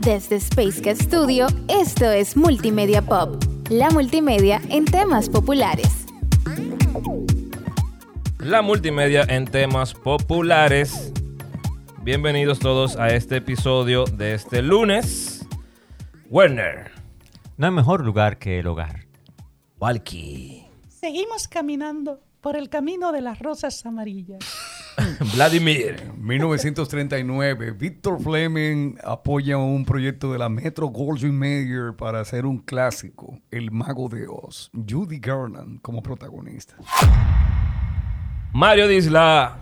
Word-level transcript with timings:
Desde 0.00 0.36
Space 0.36 0.80
Cat 0.80 0.96
Studio, 0.96 1.48
esto 1.68 2.10
es 2.10 2.36
Multimedia 2.36 3.02
Pop, 3.02 3.42
la 3.68 3.90
multimedia 3.90 4.60
en 4.68 4.84
temas 4.84 5.28
populares. 5.28 6.06
La 8.38 8.62
multimedia 8.62 9.24
en 9.28 9.44
temas 9.44 9.94
populares. 9.94 11.12
Bienvenidos 12.02 12.60
todos 12.60 12.96
a 12.96 13.08
este 13.08 13.36
episodio 13.36 14.04
de 14.04 14.34
este 14.34 14.62
lunes. 14.62 15.46
Werner. 16.30 16.92
No 17.56 17.66
hay 17.66 17.72
mejor 17.72 18.04
lugar 18.04 18.38
que 18.38 18.60
el 18.60 18.68
hogar. 18.68 19.06
Walkie. 19.80 20.64
Seguimos 20.88 21.48
caminando 21.48 22.20
por 22.40 22.56
el 22.56 22.68
camino 22.68 23.10
de 23.10 23.20
las 23.20 23.40
rosas 23.40 23.84
amarillas. 23.84 24.38
Vladimir. 25.34 26.12
1939, 26.16 27.72
Victor 27.72 28.20
Fleming 28.22 28.96
apoya 29.02 29.58
un 29.58 29.84
proyecto 29.84 30.32
de 30.32 30.38
la 30.38 30.48
Metro 30.48 30.86
Goldwyn 30.88 31.36
Mayer 31.36 31.94
para 31.96 32.20
hacer 32.20 32.46
un 32.46 32.58
clásico, 32.58 33.40
El 33.50 33.70
Mago 33.70 34.08
de 34.08 34.26
Oz. 34.28 34.70
Judy 34.72 35.18
Garland 35.18 35.80
como 35.80 36.02
protagonista. 36.02 36.76
Mario 38.52 38.86
Disla. 38.86 39.58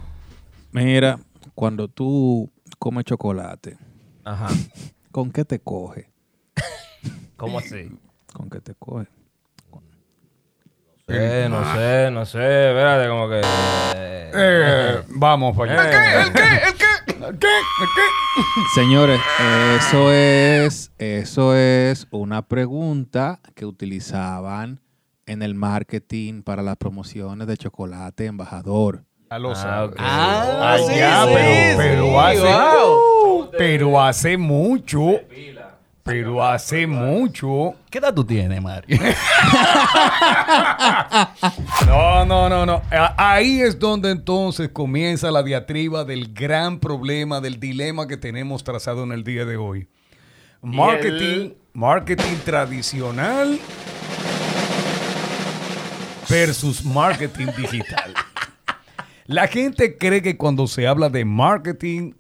Mira, 0.73 1.19
cuando 1.55 1.89
tú 1.89 2.51
comes 2.79 3.05
chocolate, 3.05 3.79
Ajá. 4.25 4.49
¿con 5.11 5.31
qué 5.31 5.45
te 5.45 5.59
coge? 5.59 6.11
¿Cómo 7.37 7.59
así? 7.59 7.91
¿Con 8.33 8.51
qué 8.51 8.61
te 8.61 8.75
coge? 8.75 9.07
Eh, 11.09 11.47
no 11.49 11.75
sé, 11.75 12.11
no 12.11 12.27
sé. 12.27 12.69
Espérate, 12.71 13.09
como 13.09 13.29
que. 13.29 13.41
Eh, 13.45 15.03
vamos 15.09 15.57
para 15.57 15.73
allá. 15.85 16.23
¿El 16.25 16.33
qué? 16.33 16.43
¿El 16.43 16.75
qué? 16.77 17.13
¿El 17.15 17.39
qué? 17.39 17.47
¿El 17.47 17.89
qué? 17.95 18.03
Señores, 18.75 19.21
eso 19.79 20.13
es, 20.13 20.91
eso 20.99 21.55
es 21.55 22.09
una 22.11 22.43
pregunta 22.43 23.39
que 23.55 23.67
utilizaban 23.67 24.81
en 25.27 25.43
el 25.43 25.55
marketing 25.55 26.43
para 26.43 26.63
las 26.63 26.77
promociones 26.77 27.47
de 27.47 27.57
chocolate 27.57 28.27
embajador. 28.27 29.05
Ya 29.31 29.39
lo 29.39 29.53
Ah. 29.57 29.89
Ah, 29.99 30.77
sí, 30.79 30.97
ya, 30.97 31.25
sí, 31.25 31.33
pero, 31.77 32.21
hace, 32.21 33.51
pero 33.57 34.03
hace 34.03 34.37
mucho, 34.37 35.21
pero 36.07 36.43
hace 36.43 36.87
mucho. 36.87 37.75
¿Qué 37.91 37.99
edad 37.99 38.15
tú 38.15 38.25
tienes, 38.25 38.63
Mario? 38.63 38.99
No, 41.87 42.25
no, 42.25 42.49
no, 42.49 42.65
no. 42.67 42.83
Ahí 43.17 43.61
es 43.61 43.79
donde 43.79 44.11
entonces 44.11 44.71
comienza 44.71 45.31
la 45.31 45.43
diatriba 45.43 46.05
del 46.05 46.33
gran 46.33 46.79
problema, 46.79 47.41
del 47.41 47.59
dilema 47.61 48.07
que 48.07 48.17
tenemos 48.17 48.65
trazado 48.65 49.05
en 49.05 49.13
el 49.13 49.25
día 49.25 49.45
de 49.45 49.57
hoy. 49.57 49.89
Marketing, 50.63 51.51
marketing 51.73 52.37
tradicional 52.45 53.59
versus 56.29 56.85
marketing 56.85 57.49
digital. 57.57 58.15
La 59.27 59.49
gente 59.49 59.99
cree 59.99 60.23
que 60.23 60.37
cuando 60.37 60.67
se 60.69 60.87
habla 60.87 61.09
de 61.09 61.25
marketing 61.25 62.13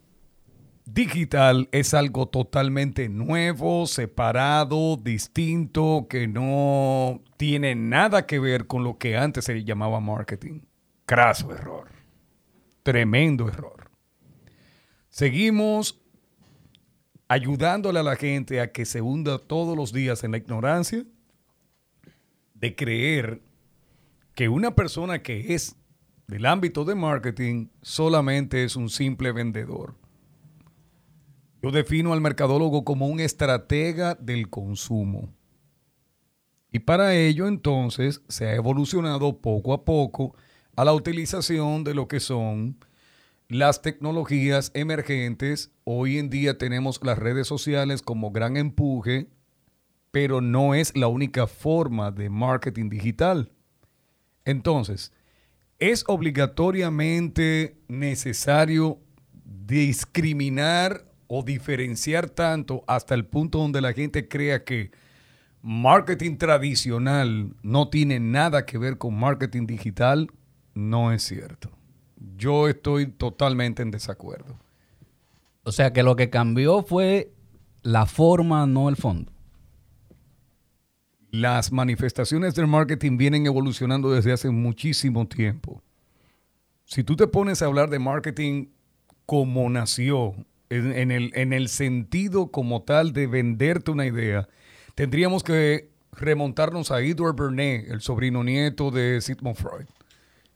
digital 0.96 1.68
es 1.72 1.92
algo 1.92 2.26
totalmente 2.26 3.10
nuevo, 3.10 3.86
separado, 3.86 4.96
distinto, 4.96 6.06
que 6.08 6.26
no 6.26 7.22
tiene 7.36 7.74
nada 7.74 8.26
que 8.26 8.38
ver 8.38 8.66
con 8.66 8.82
lo 8.82 8.96
que 8.96 9.18
antes 9.18 9.44
se 9.44 9.62
llamaba 9.62 10.00
marketing. 10.00 10.60
Craso 11.04 11.52
error. 11.52 11.90
Tremendo 12.82 13.46
error. 13.48 13.90
Seguimos 15.10 16.00
ayudándole 17.28 17.98
a 17.98 18.02
la 18.02 18.16
gente 18.16 18.62
a 18.62 18.72
que 18.72 18.86
se 18.86 19.02
hunda 19.02 19.38
todos 19.38 19.76
los 19.76 19.92
días 19.92 20.24
en 20.24 20.30
la 20.30 20.38
ignorancia 20.38 21.04
de 22.54 22.74
creer 22.74 23.42
que 24.34 24.48
una 24.48 24.74
persona 24.74 25.22
que 25.22 25.54
es 25.54 25.76
del 26.26 26.46
ámbito 26.46 26.86
de 26.86 26.94
marketing 26.94 27.68
solamente 27.82 28.64
es 28.64 28.76
un 28.76 28.88
simple 28.88 29.32
vendedor. 29.32 29.94
Yo 31.66 31.72
defino 31.72 32.12
al 32.12 32.20
mercadólogo 32.20 32.84
como 32.84 33.08
un 33.08 33.18
estratega 33.18 34.14
del 34.14 34.48
consumo. 34.50 35.34
Y 36.70 36.78
para 36.78 37.16
ello 37.16 37.48
entonces 37.48 38.22
se 38.28 38.46
ha 38.46 38.54
evolucionado 38.54 39.40
poco 39.40 39.72
a 39.72 39.84
poco 39.84 40.36
a 40.76 40.84
la 40.84 40.92
utilización 40.92 41.82
de 41.82 41.94
lo 41.94 42.06
que 42.06 42.20
son 42.20 42.78
las 43.48 43.82
tecnologías 43.82 44.70
emergentes. 44.74 45.72
Hoy 45.82 46.18
en 46.18 46.30
día 46.30 46.56
tenemos 46.56 47.00
las 47.02 47.18
redes 47.18 47.48
sociales 47.48 48.00
como 48.00 48.30
gran 48.30 48.56
empuje, 48.56 49.26
pero 50.12 50.40
no 50.40 50.72
es 50.72 50.96
la 50.96 51.08
única 51.08 51.48
forma 51.48 52.12
de 52.12 52.30
marketing 52.30 52.90
digital. 52.90 53.50
Entonces, 54.44 55.12
¿es 55.80 56.04
obligatoriamente 56.06 57.76
necesario 57.88 59.00
discriminar 59.44 61.15
o 61.28 61.42
diferenciar 61.42 62.30
tanto 62.30 62.84
hasta 62.86 63.14
el 63.14 63.24
punto 63.26 63.58
donde 63.58 63.80
la 63.80 63.92
gente 63.92 64.28
crea 64.28 64.64
que 64.64 64.90
marketing 65.62 66.36
tradicional 66.36 67.54
no 67.62 67.88
tiene 67.88 68.20
nada 68.20 68.64
que 68.66 68.78
ver 68.78 68.98
con 68.98 69.18
marketing 69.18 69.66
digital? 69.66 70.30
No 70.74 71.12
es 71.12 71.22
cierto. 71.22 71.70
Yo 72.36 72.68
estoy 72.68 73.06
totalmente 73.06 73.82
en 73.82 73.90
desacuerdo. 73.90 74.56
o 75.64 75.72
sea 75.72 75.92
que 75.92 76.02
lo 76.02 76.14
que 76.14 76.30
cambió 76.30 76.82
fue 76.82 77.32
la 77.82 78.06
forma, 78.06 78.66
no 78.66 78.88
el 78.88 78.96
fondo. 78.96 79.32
Las 81.30 81.72
manifestaciones 81.72 82.54
del 82.54 82.66
marketing 82.66 83.16
vienen 83.16 83.46
evolucionando 83.46 84.10
desde 84.10 84.32
hace 84.32 84.50
muchísimo 84.50 85.26
tiempo. 85.26 85.82
Si 86.84 87.02
tú 87.02 87.16
te 87.16 87.26
pones 87.26 87.62
a 87.62 87.66
hablar 87.66 87.90
de 87.90 87.98
marketing 87.98 88.66
como 89.26 89.68
nació, 89.68 90.34
en, 90.70 90.92
en 90.92 91.10
el, 91.10 91.30
en 91.34 91.52
el 91.52 91.68
sentido 91.68 92.50
como 92.50 92.82
tal 92.82 93.12
de 93.12 93.26
venderte 93.26 93.90
una 93.90 94.06
idea, 94.06 94.48
tendríamos 94.94 95.42
que 95.44 95.90
remontarnos 96.12 96.90
a 96.90 97.00
Edward 97.00 97.36
Bernays, 97.36 97.88
el 97.90 98.00
sobrino 98.00 98.42
nieto 98.42 98.90
de 98.90 99.20
Sigmund 99.20 99.56
Freud, 99.56 99.86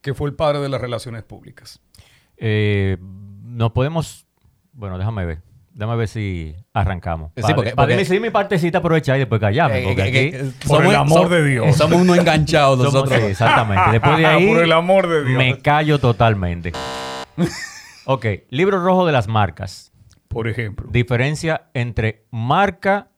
que 0.01 0.15
fue 0.15 0.29
el 0.31 0.35
padre 0.35 0.61
de 0.61 0.69
las 0.69 0.81
relaciones 0.81 1.23
públicas. 1.23 1.81
Eh, 2.39 2.97
nos 3.43 3.73
podemos. 3.73 4.27
Bueno, 4.73 4.97
déjame 4.99 5.27
ver. 5.27 5.43
Déjame 5.73 5.97
ver 5.97 6.09
si 6.09 6.57
arrancamos. 6.73 7.31
Sí, 7.37 7.43
para, 7.43 7.55
porque- 7.55 7.71
para 7.73 7.87
porque- 7.87 7.97
decir 7.97 8.21
mi 8.21 8.31
partecita, 8.31 8.79
aprovechar 8.79 9.17
y 9.17 9.21
después 9.21 9.41
callarme. 9.41 9.81
Eh, 9.83 9.85
porque 9.85 10.03
eh, 10.03 10.09
aquí 10.09 10.19
eh, 10.19 10.41
eh, 10.49 10.53
Por 10.67 10.85
el 10.85 10.95
amor 10.97 11.29
de 11.29 11.45
Dios. 11.47 11.77
Somos 11.77 12.01
unos 12.01 12.19
enganchados 12.19 12.79
somos- 12.79 12.93
nosotros. 12.95 13.21
sí, 13.21 13.27
exactamente. 13.27 13.91
Después 13.93 14.17
de 14.19 14.27
ahí, 14.27 14.49
Por 14.49 14.63
el 14.63 14.73
amor 14.73 15.09
de 15.09 15.25
Dios. 15.25 15.39
me 15.39 15.59
callo 15.59 15.99
totalmente. 15.99 16.73
ok, 18.07 18.27
libro 18.51 18.83
rojo 18.83 19.07
de 19.07 19.13
las 19.13 19.29
marcas. 19.29 19.90
Por 20.31 20.47
ejemplo, 20.47 20.89
Diferencia 20.93 21.71
entre 21.75 22.25
marca 22.31 23.11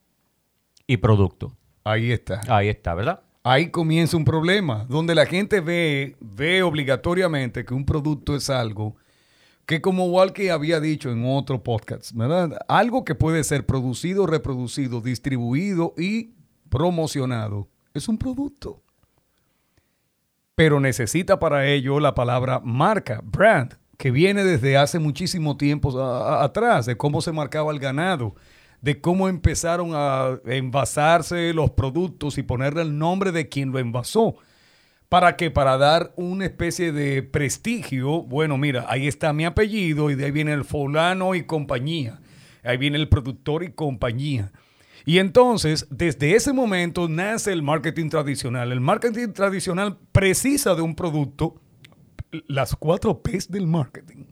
y 0.87 0.97
producto. 0.97 1.55
ahí 1.85 2.11
está. 2.11 2.41
Ahí 2.49 2.69
está, 2.69 2.95
¿verdad? 2.95 3.21
Ahí 3.45 3.71
comienza 3.71 4.17
un 4.17 4.25
problema, 4.25 4.87
donde 4.89 5.15
la 5.15 5.27
gente 5.27 5.61
ve, 5.61 6.17
ve 6.21 6.63
obligatoriamente 6.63 7.67
que 7.67 7.75
un 7.75 7.85
producto 7.85 8.35
es 8.35 8.49
algo 8.49 8.97
que 9.67 9.81
como 9.81 10.07
Walkie 10.07 10.49
había 10.49 10.81
dicho 10.81 11.11
en 11.11 11.25
otro 11.27 11.63
podcast, 11.63 12.13
¿verdad? 12.15 12.59
Algo 12.67 13.05
que 13.05 13.15
puede 13.15 13.45
ser 13.45 13.67
producido, 13.67 14.27
reproducido, 14.27 15.01
distribuido 15.01 15.95
y 15.97 16.35
promocionado. 16.69 17.69
Es 17.95 18.09
un 18.09 18.19
producto. 18.19 18.83
Pero 20.55 20.81
necesita 20.81 21.39
para 21.39 21.67
ello 21.67 22.01
la 22.01 22.15
palabra 22.15 22.61
marca, 22.65 23.21
brand, 23.23 23.79
que 24.03 24.11
viene 24.11 24.43
desde 24.43 24.77
hace 24.77 24.99
muchísimo 24.99 25.57
tiempo 25.57 25.97
atrás, 26.03 26.87
de 26.87 26.97
cómo 26.97 27.21
se 27.21 27.31
marcaba 27.31 27.71
el 27.71 27.79
ganado, 27.79 28.35
de 28.81 29.01
cómo 29.01 29.29
empezaron 29.29 29.93
a 29.95 30.41
envasarse 30.45 31.55
los 31.55 31.71
productos 31.71 32.37
y 32.37 32.43
ponerle 32.43 32.83
el 32.83 32.99
nombre 32.99 33.31
de 33.31 33.49
quien 33.49 33.71
lo 33.71 33.79
envasó. 33.79 34.35
¿Para 35.09 35.37
qué? 35.37 35.53
Para 35.53 35.79
dar 35.79 36.13
una 36.17 36.47
especie 36.47 36.91
de 36.91 37.23
prestigio. 37.23 38.25
Bueno, 38.25 38.59
mira, 38.59 38.87
ahí 38.89 39.07
está 39.07 39.33
mi 39.33 39.45
apellido 39.45 40.11
y 40.11 40.17
de 40.17 40.25
ahí 40.25 40.31
viene 40.33 40.53
el 40.53 40.65
fulano 40.65 41.37
y 41.37 41.45
compañía. 41.45 42.19
Ahí 42.65 42.79
viene 42.79 42.97
el 42.97 43.09
productor 43.09 43.63
y 43.63 43.71
compañía. 43.71 44.51
Y 45.05 45.19
entonces, 45.19 45.87
desde 45.91 46.35
ese 46.35 46.53
momento 46.53 47.09
nace 47.09 47.53
el 47.53 47.63
marketing 47.63 48.09
tradicional. 48.09 48.73
El 48.73 48.81
marketing 48.81 49.29
tradicional 49.29 49.97
precisa 50.11 50.75
de 50.75 50.83
un 50.83 50.97
producto, 50.97 51.61
las 52.49 52.75
cuatro 52.75 53.23
P's 53.23 53.51
del 53.51 53.67
marketing. 53.67 54.25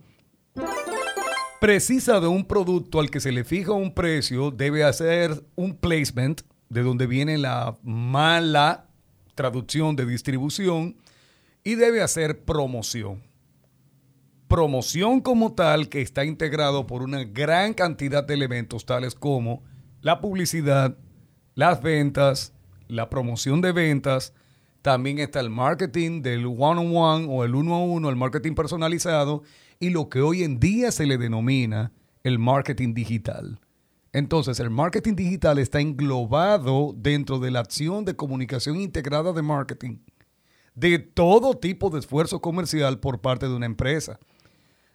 Precisa 1.61 2.21
de 2.21 2.27
un 2.27 2.47
producto 2.47 3.01
al 3.01 3.11
que 3.11 3.21
se 3.21 3.33
le 3.33 3.45
fija 3.45 3.73
un 3.73 3.93
precio, 3.93 4.51
debe 4.51 4.83
hacer 4.83 5.45
un 5.57 5.77
placement, 5.77 6.41
de 6.71 6.83
donde 6.83 7.07
viene 7.07 7.37
la 7.37 7.77
mala 7.83 8.87
traducción 9.35 9.97
de 9.97 10.07
distribución, 10.07 10.97
y 11.63 11.75
debe 11.75 12.01
hacer 12.01 12.45
promoción. 12.45 13.23
Promoción 14.49 15.21
como 15.21 15.53
tal 15.53 15.89
que 15.89 16.01
está 16.01 16.25
integrado 16.25 16.87
por 16.87 17.03
una 17.03 17.25
gran 17.25 17.75
cantidad 17.75 18.25
de 18.25 18.35
elementos 18.35 18.87
tales 18.87 19.15
como 19.15 19.63
la 20.01 20.21
publicidad, 20.21 20.97
las 21.55 21.83
ventas, 21.83 22.55
la 22.89 23.11
promoción 23.11 23.61
de 23.61 23.73
ventas. 23.73 24.33
También 24.83 25.19
está 25.19 25.41
el 25.41 25.51
marketing 25.51 26.23
del 26.23 26.47
one-on-one 26.47 27.27
o 27.29 27.45
el 27.45 27.55
uno 27.55 27.75
a 27.75 27.85
uno, 27.85 28.09
el 28.09 28.17
marketing 28.17 28.55
personalizado 28.55 29.43
y 29.79 29.91
lo 29.91 30.09
que 30.09 30.21
hoy 30.21 30.43
en 30.43 30.59
día 30.59 30.91
se 30.91 31.07
le 31.07 31.19
denomina 31.19 31.93
el 32.25 32.39
marketing 32.39 32.95
digital. 32.95 33.61
Entonces, 34.13 34.59
el 34.61 34.71
marketing 34.71 35.15
digital 35.15 35.59
está 35.59 35.81
englobado 35.81 36.95
dentro 36.97 37.39
de 37.39 37.51
la 37.51 37.61
acción 37.61 38.05
de 38.05 38.17
comunicación 38.17 38.81
integrada 38.81 39.33
de 39.33 39.43
marketing 39.43 39.99
de 40.75 40.99
todo 40.99 41.59
tipo 41.59 41.91
de 41.91 41.99
esfuerzo 41.99 42.41
comercial 42.41 43.01
por 43.01 43.21
parte 43.21 43.47
de 43.47 43.55
una 43.55 43.67
empresa. 43.67 44.19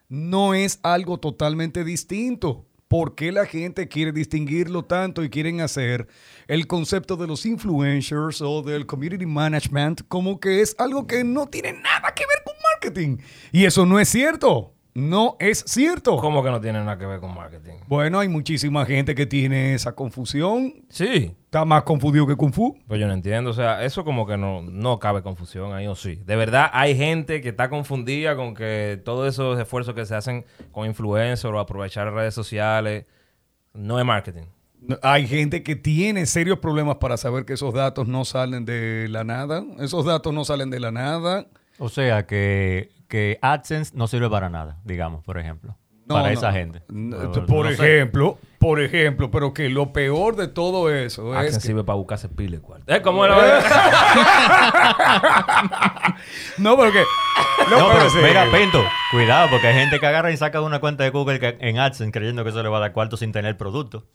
No 0.09 0.53
es 0.53 0.79
algo 0.83 1.19
totalmente 1.19 1.83
distinto. 1.83 2.65
¿Por 2.97 3.13
qué 3.13 3.33
la 3.33 3.45
gente 3.45 3.89
quiere 3.89 4.13
distinguirlo 4.13 4.85
tanto 4.85 5.21
y 5.21 5.29
quieren 5.29 5.59
hacer 5.59 6.07
el 6.47 6.65
concepto 6.65 7.17
de 7.17 7.27
los 7.27 7.45
influencers 7.45 8.41
o 8.41 8.61
del 8.61 8.85
community 8.85 9.25
management 9.25 10.03
como 10.07 10.39
que 10.39 10.61
es 10.61 10.77
algo 10.79 11.05
que 11.05 11.25
no 11.25 11.45
tiene 11.45 11.73
nada 11.73 12.13
que 12.15 12.23
ver 12.23 12.41
con 12.45 12.53
marketing? 12.73 13.17
Y 13.51 13.65
eso 13.65 13.85
no 13.85 13.99
es 13.99 14.07
cierto. 14.07 14.74
No 14.95 15.35
es 15.41 15.65
cierto. 15.67 16.15
¿Cómo 16.15 16.41
que 16.41 16.49
no 16.49 16.61
tiene 16.61 16.79
nada 16.79 16.97
que 16.97 17.05
ver 17.05 17.19
con 17.19 17.35
marketing? 17.35 17.73
Bueno, 17.85 18.19
hay 18.19 18.29
muchísima 18.29 18.85
gente 18.85 19.13
que 19.13 19.25
tiene 19.25 19.73
esa 19.73 19.93
confusión. 19.93 20.73
Sí. 20.87 21.35
Está 21.43 21.65
más 21.65 21.83
confundido 21.83 22.25
que 22.25 22.37
Kung 22.37 22.53
Fu. 22.53 22.77
Pues 22.87 23.01
yo 23.01 23.05
no 23.05 23.11
entiendo. 23.11 23.49
O 23.49 23.53
sea, 23.53 23.83
eso 23.83 24.05
como 24.05 24.25
que 24.25 24.37
no, 24.37 24.61
no 24.61 24.97
cabe 24.97 25.21
confusión 25.21 25.73
ahí, 25.73 25.85
o 25.85 25.95
sí. 25.95 26.21
De 26.25 26.37
verdad, 26.37 26.69
hay 26.71 26.95
gente 26.95 27.41
que 27.41 27.49
está 27.49 27.69
confundida 27.69 28.37
con 28.37 28.53
que 28.53 29.01
todos 29.03 29.27
esos 29.27 29.59
esfuerzos 29.59 29.95
que 29.95 30.05
se 30.05 30.15
hacen 30.15 30.45
con 30.71 30.87
influencers 30.87 31.53
o 31.53 31.59
aprovechar 31.59 32.13
redes 32.13 32.33
sociales 32.33 33.03
no 33.73 33.99
es 33.99 34.05
marketing. 34.05 34.43
Hay 35.01 35.27
gente 35.27 35.61
que 35.61 35.75
tiene 35.75 36.25
serios 36.25 36.59
problemas 36.59 36.97
para 36.97 37.17
saber 37.17 37.43
que 37.43 37.53
esos 37.53 37.73
datos 37.73 38.07
no 38.07 38.23
salen 38.23 38.63
de 38.63 39.07
la 39.09 39.25
nada. 39.25 39.61
Esos 39.79 40.05
datos 40.05 40.33
no 40.33 40.45
salen 40.45 40.69
de 40.69 40.79
la 40.79 40.91
nada. 40.91 41.47
O 41.79 41.89
sea 41.89 42.25
que, 42.25 42.91
que 43.07 43.39
AdSense 43.41 43.91
no 43.95 44.07
sirve 44.07 44.29
para 44.29 44.49
nada, 44.49 44.79
digamos, 44.83 45.23
por 45.23 45.37
ejemplo. 45.37 45.77
No, 46.07 46.15
para 46.15 46.27
no. 46.27 46.33
esa 46.33 46.51
gente. 46.53 46.83
No, 46.87 47.31
por 47.47 47.65
no 47.65 47.71
sé. 47.75 47.95
ejemplo, 47.95 48.37
por 48.59 48.79
ejemplo, 48.79 49.31
pero 49.31 49.55
que 49.55 49.69
lo 49.69 49.91
peor 49.91 50.35
de 50.35 50.47
todo 50.47 50.93
eso 50.93 51.33
es 51.33 51.39
Access 51.39 51.57
que- 51.63 51.67
sirve 51.69 51.83
para 51.83 51.95
buscarse 51.97 52.29
pile 52.29 52.59
cuarto. 52.59 52.93
¿Eh? 52.93 53.01
¿Cómo 53.01 53.25
era? 53.25 53.35
No, 56.57 56.77
pero 56.77 56.91
que... 56.91 56.99
No, 57.71 57.79
No, 57.79 57.87
pero 57.87 57.97
pero 57.99 58.09
sí. 58.11 58.17
mira, 58.23 58.45
Pinto, 58.51 58.83
cuidado, 59.11 59.49
porque 59.49 59.67
hay 59.67 59.73
gente 59.73 59.99
que 59.99 60.05
agarra 60.05 60.31
y 60.31 60.37
saca 60.37 60.61
una 60.61 60.79
cuenta 60.79 61.03
de 61.03 61.09
Google 61.09 61.39
que- 61.39 61.57
en 61.59 61.79
AdSense 61.79 62.11
creyendo 62.11 62.43
que 62.43 62.51
eso 62.51 62.61
le 62.61 62.69
va 62.69 62.77
a 62.77 62.81
dar 62.81 62.93
cuarto 62.93 63.17
sin 63.17 63.31
tener 63.31 63.57
producto. 63.57 64.05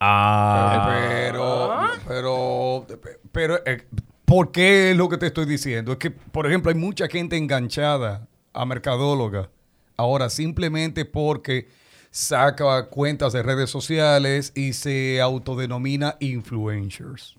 ah. 0.00 0.86
Pero, 0.88 1.74
pero, 2.06 2.86
pero, 3.32 3.66
eh, 3.66 3.84
¿por 4.24 4.52
qué 4.52 4.92
es 4.92 4.96
lo 4.96 5.08
que 5.08 5.18
te 5.18 5.26
estoy 5.26 5.46
diciendo? 5.46 5.92
Es 5.92 5.98
que, 5.98 6.10
por 6.12 6.46
ejemplo, 6.46 6.70
hay 6.70 6.76
mucha 6.78 7.08
gente 7.08 7.36
enganchada 7.36 8.28
a 8.52 8.64
mercadóloga 8.66 9.50
ahora 9.96 10.28
simplemente 10.30 11.04
porque 11.04 11.68
saca 12.10 12.88
cuentas 12.88 13.32
de 13.32 13.42
redes 13.42 13.70
sociales 13.70 14.52
y 14.54 14.72
se 14.74 15.20
autodenomina 15.20 16.16
influencers. 16.20 17.36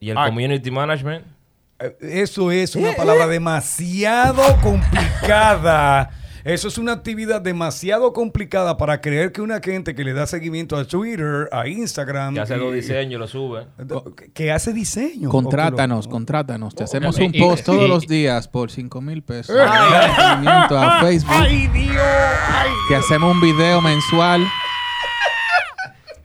¿Y 0.00 0.10
el 0.10 0.18
Ah. 0.18 0.26
community 0.26 0.70
management? 0.70 1.24
Eh, 1.78 1.96
Eso 2.00 2.50
es 2.50 2.74
una 2.76 2.92
palabra 2.94 3.26
demasiado 3.26 4.42
complicada. 4.62 6.10
Eso 6.44 6.68
es 6.68 6.76
una 6.78 6.92
actividad 6.92 7.40
demasiado 7.40 8.12
complicada 8.12 8.76
para 8.76 9.00
creer 9.00 9.32
que 9.32 9.40
una 9.42 9.60
gente 9.60 9.94
que 9.94 10.02
le 10.04 10.12
da 10.12 10.26
seguimiento 10.26 10.76
a 10.76 10.84
Twitter, 10.84 11.48
a 11.52 11.68
Instagram, 11.68 12.34
Que 12.34 12.40
hace 12.40 12.56
y- 12.56 12.58
los 12.58 12.74
diseños 12.74 13.12
y 13.12 13.16
lo 13.16 13.26
sube. 13.28 13.66
que- 14.34 14.50
hace 14.52 14.72
diseño. 14.72 15.28
Contrátanos, 15.28 16.06
lo- 16.06 16.10
contrátanos. 16.10 16.74
Te 16.74 16.84
hacemos 16.84 17.18
un 17.18 17.32
post 17.32 17.64
todos 17.64 17.88
los 17.88 18.06
días 18.06 18.48
por 18.48 18.70
5 18.70 19.00
mil 19.00 19.22
pesos. 19.22 19.54
Dale 19.56 20.14
seguimiento 20.14 20.78
a 20.78 21.00
Facebook. 21.00 21.32
¡Ay, 21.34 21.68
Dios! 21.68 21.96
¡Ay! 22.48 22.70
Que 22.88 22.96
hacemos 22.96 23.34
un 23.34 23.40
video 23.40 23.80
mensual. 23.80 24.44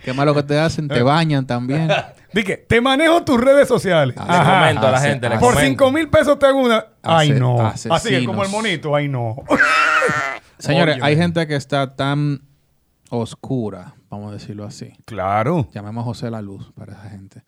Qué 0.08 0.14
malo 0.14 0.34
que 0.34 0.42
te 0.44 0.58
hacen. 0.58 0.88
Te 0.88 1.02
bañan 1.04 1.46
también. 1.46 1.90
Dije, 2.34 2.56
te 2.56 2.80
manejo 2.80 3.26
tus 3.26 3.42
redes 3.42 3.68
sociales. 3.68 4.16
Le 4.16 4.24
Le 4.24 4.32
Ajá. 4.32 4.60
comento 4.62 4.88
a 4.88 4.92
la 4.92 4.98
Hace- 5.00 5.10
gente. 5.10 5.28
le 5.28 5.38
Por 5.38 5.54
comento. 5.54 5.84
5 5.84 5.92
mil 5.92 6.10
pesos 6.10 6.40
te 6.40 6.46
hago 6.46 6.62
una. 6.62 6.86
Ay, 7.04 7.32
no. 7.32 7.60
Así 7.60 7.90
es 7.90 7.94
asesinos. 7.94 8.26
como 8.28 8.42
el 8.46 8.50
monito. 8.50 8.96
Ay, 8.96 9.10
no. 9.10 9.36
Señores, 10.60 10.98
hay 11.02 11.18
gente 11.18 11.46
que 11.46 11.58
está 11.58 11.96
tan 11.98 12.42
oscura, 13.10 13.96
vamos 14.10 14.30
a 14.32 14.34
decirlo 14.36 14.64
así. 14.66 14.94
Claro. 15.06 15.68
Llamemos 15.74 16.04
a 16.04 16.06
José 16.06 16.32
la 16.32 16.42
Luz 16.42 16.72
para 16.74 16.94
esa 16.94 17.10
gente. 17.10 17.44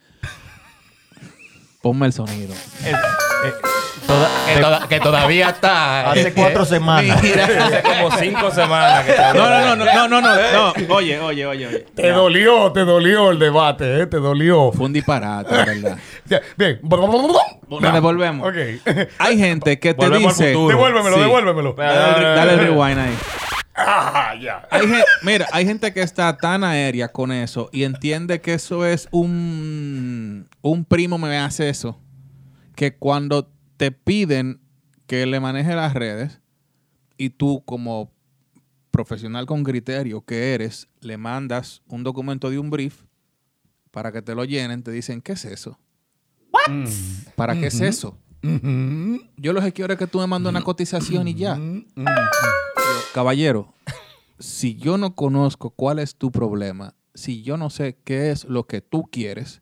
Ponme 1.81 2.07
el 2.07 2.13
sonido. 2.13 2.53
Eh, 2.83 2.91
eh, 2.91 3.53
toda- 4.05 4.27
Que, 4.45 4.55
de- 4.55 4.61
toda- 4.61 4.87
que 4.89 4.99
todavía 4.99 5.49
está. 5.49 6.11
hace 6.11 6.33
cuatro 6.33 6.65
semanas. 6.65 7.17
Hace 7.23 7.81
como 7.83 8.11
cinco 8.17 8.51
semanas 8.51 9.05
que 9.05 9.13
te 9.13 9.21
No, 9.33 9.49
no, 9.49 9.75
no, 9.75 9.85
no, 9.85 10.07
no, 10.09 10.21
no, 10.21 10.51
no. 10.51 10.95
Oye, 10.95 11.19
oye, 11.19 11.45
oye, 11.45 11.67
oye. 11.67 11.85
Te 11.95 12.09
dolió, 12.11 12.71
te 12.73 12.81
dolió 12.81 13.31
el 13.31 13.39
debate, 13.39 14.01
¿eh? 14.01 14.07
Te 14.07 14.17
dolió. 14.17 14.71
Fue 14.73 14.87
un 14.87 14.93
disparate, 14.93 15.53
¿verdad? 15.55 15.97
Bien. 16.57 16.79
Nos 16.83 17.93
devolvemos. 17.93 18.45
Ok. 18.49 18.55
Hay 19.19 19.37
gente 19.37 19.79
que 19.79 19.93
te 19.93 20.05
Volvemos 20.05 20.37
dice... 20.37 20.49
Devuélvemelo, 20.49 21.15
Sí. 21.15 21.21
devuélvemelo. 21.21 21.73
Dale, 21.77 22.17
el- 22.29 22.35
dale 22.35 22.53
el 22.55 22.59
rewind 22.59 22.99
ahí. 22.99 23.17
Ah. 23.81 24.33
Hay 24.71 24.81
mira, 25.21 25.47
hay 25.53 25.65
gente 25.65 25.93
que 25.93 26.01
está 26.01 26.35
tan 26.35 26.65
aérea 26.65 27.07
con 27.07 27.31
eso 27.31 27.69
y 27.71 27.85
entiende 27.85 28.41
que 28.41 28.53
eso 28.55 28.85
es 28.85 29.07
un... 29.11 30.48
Un 30.61 30.85
primo 30.85 31.17
me 31.17 31.37
hace 31.37 31.69
eso. 31.69 31.99
Que 32.75 32.95
cuando 32.95 33.51
te 33.77 33.91
piden 33.91 34.61
que 35.07 35.25
le 35.25 35.39
maneje 35.39 35.75
las 35.75 35.93
redes 35.93 36.41
y 37.17 37.31
tú 37.31 37.63
como 37.65 38.11
profesional 38.91 39.45
con 39.45 39.63
criterio 39.63 40.21
que 40.21 40.53
eres, 40.53 40.87
le 41.01 41.17
mandas 41.17 41.81
un 41.87 42.03
documento 42.03 42.49
de 42.49 42.59
un 42.59 42.69
brief 42.69 43.03
para 43.91 44.11
que 44.11 44.21
te 44.21 44.35
lo 44.35 44.45
llenen, 44.45 44.83
te 44.83 44.91
dicen, 44.91 45.21
¿qué 45.21 45.33
es 45.33 45.45
eso? 45.45 45.79
¿Para 47.35 47.59
qué 47.59 47.67
es 47.67 47.79
eso? 47.81 48.17
Ujú. 48.43 49.21
Yo 49.37 49.53
lo 49.53 49.61
que 49.61 49.73
quiero 49.73 49.93
es 49.93 49.99
que 49.99 50.07
tú 50.07 50.19
me 50.19 50.27
mandes 50.27 50.49
una 50.49 50.61
cotización 50.61 51.27
y 51.27 51.35
ya. 51.35 51.59
Caballero, 53.13 53.73
si 54.37 54.75
yo 54.75 54.97
no 54.97 55.15
conozco 55.15 55.71
cuál 55.71 55.99
es 55.99 56.15
tu 56.15 56.31
problema, 56.31 56.95
si 57.13 57.41
yo 57.41 57.57
no 57.57 57.69
sé 57.69 57.97
qué 58.03 58.31
es 58.31 58.45
lo 58.45 58.65
que 58.65 58.81
tú 58.81 59.03
quieres, 59.11 59.61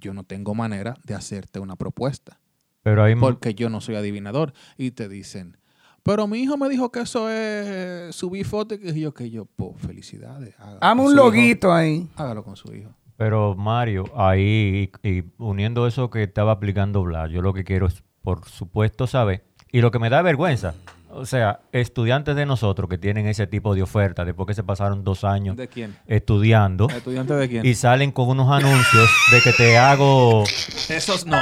yo 0.00 0.12
no 0.14 0.24
tengo 0.24 0.54
manera 0.54 0.96
de 1.04 1.14
hacerte 1.14 1.60
una 1.60 1.76
propuesta. 1.76 2.40
Pero 2.82 3.04
hay 3.04 3.14
Porque 3.14 3.54
yo 3.54 3.68
no 3.68 3.80
soy 3.80 3.96
adivinador. 3.96 4.52
Y 4.76 4.92
te 4.92 5.08
dicen, 5.08 5.58
pero 6.02 6.26
mi 6.26 6.38
hijo 6.38 6.56
me 6.56 6.68
dijo 6.68 6.90
que 6.90 7.00
eso 7.00 7.30
es 7.30 8.14
subir 8.16 8.46
fotos. 8.46 8.78
Y 8.82 9.00
yo, 9.00 9.12
que 9.12 9.30
yo, 9.30 9.44
pues 9.44 9.76
felicidades. 9.78 10.54
con 10.56 11.00
un 11.00 11.12
hijo. 11.12 11.14
loguito 11.14 11.72
ahí. 11.72 12.08
Hágalo 12.16 12.42
con 12.42 12.56
su 12.56 12.74
hijo. 12.74 12.90
Pero 13.16 13.54
Mario, 13.54 14.04
ahí 14.16 14.90
y, 15.02 15.08
y 15.08 15.24
uniendo 15.36 15.86
eso 15.86 16.08
que 16.08 16.22
estaba 16.22 16.52
aplicando 16.52 17.02
Blas, 17.02 17.30
yo 17.30 17.42
lo 17.42 17.52
que 17.52 17.64
quiero 17.64 17.86
es, 17.86 18.02
por 18.22 18.48
supuesto, 18.48 19.06
saber, 19.06 19.44
y 19.70 19.82
lo 19.82 19.90
que 19.90 19.98
me 19.98 20.08
da 20.08 20.22
vergüenza, 20.22 20.74
o 21.12 21.26
sea, 21.26 21.60
estudiantes 21.72 22.36
de 22.36 22.46
nosotros 22.46 22.88
que 22.88 22.98
tienen 22.98 23.26
ese 23.26 23.46
tipo 23.46 23.74
de 23.74 23.82
oferta, 23.82 24.24
después 24.24 24.46
que 24.46 24.54
se 24.54 24.62
pasaron 24.62 25.02
dos 25.04 25.24
años 25.24 25.56
¿De 25.56 25.68
quién? 25.68 25.96
estudiando, 26.06 26.88
¿Estudiante 26.88 27.34
de 27.34 27.48
quién? 27.48 27.66
y 27.66 27.74
salen 27.74 28.12
con 28.12 28.28
unos 28.28 28.50
anuncios 28.50 29.10
de 29.32 29.40
que 29.42 29.52
te 29.52 29.76
hago, 29.78 30.44
Esos 30.88 31.26
no. 31.26 31.40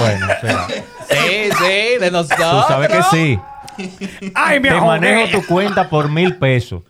bueno, 0.00 0.26
o 0.26 0.40
sea, 0.46 0.66
Sí, 0.68 1.50
sí, 1.58 1.98
de 2.00 2.06
tú 2.08 2.12
nosotros. 2.12 2.64
sabes 2.68 2.88
que 2.88 3.02
sí, 3.04 3.38
Ay, 4.34 4.60
mi 4.60 4.68
te 4.68 4.80
manejo 4.80 5.40
tu 5.40 5.46
cuenta 5.46 5.88
por 5.88 6.10
mil 6.10 6.36
pesos. 6.36 6.82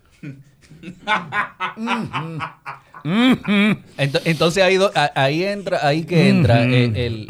Ento- 3.04 4.20
Entonces 4.24 4.62
ahí, 4.62 4.76
do- 4.76 4.90
a- 4.94 5.12
ahí 5.14 5.44
entra, 5.44 5.86
ahí 5.86 6.04
que 6.04 6.28
entra 6.28 6.64
eh, 6.64 6.92
el, 6.94 7.26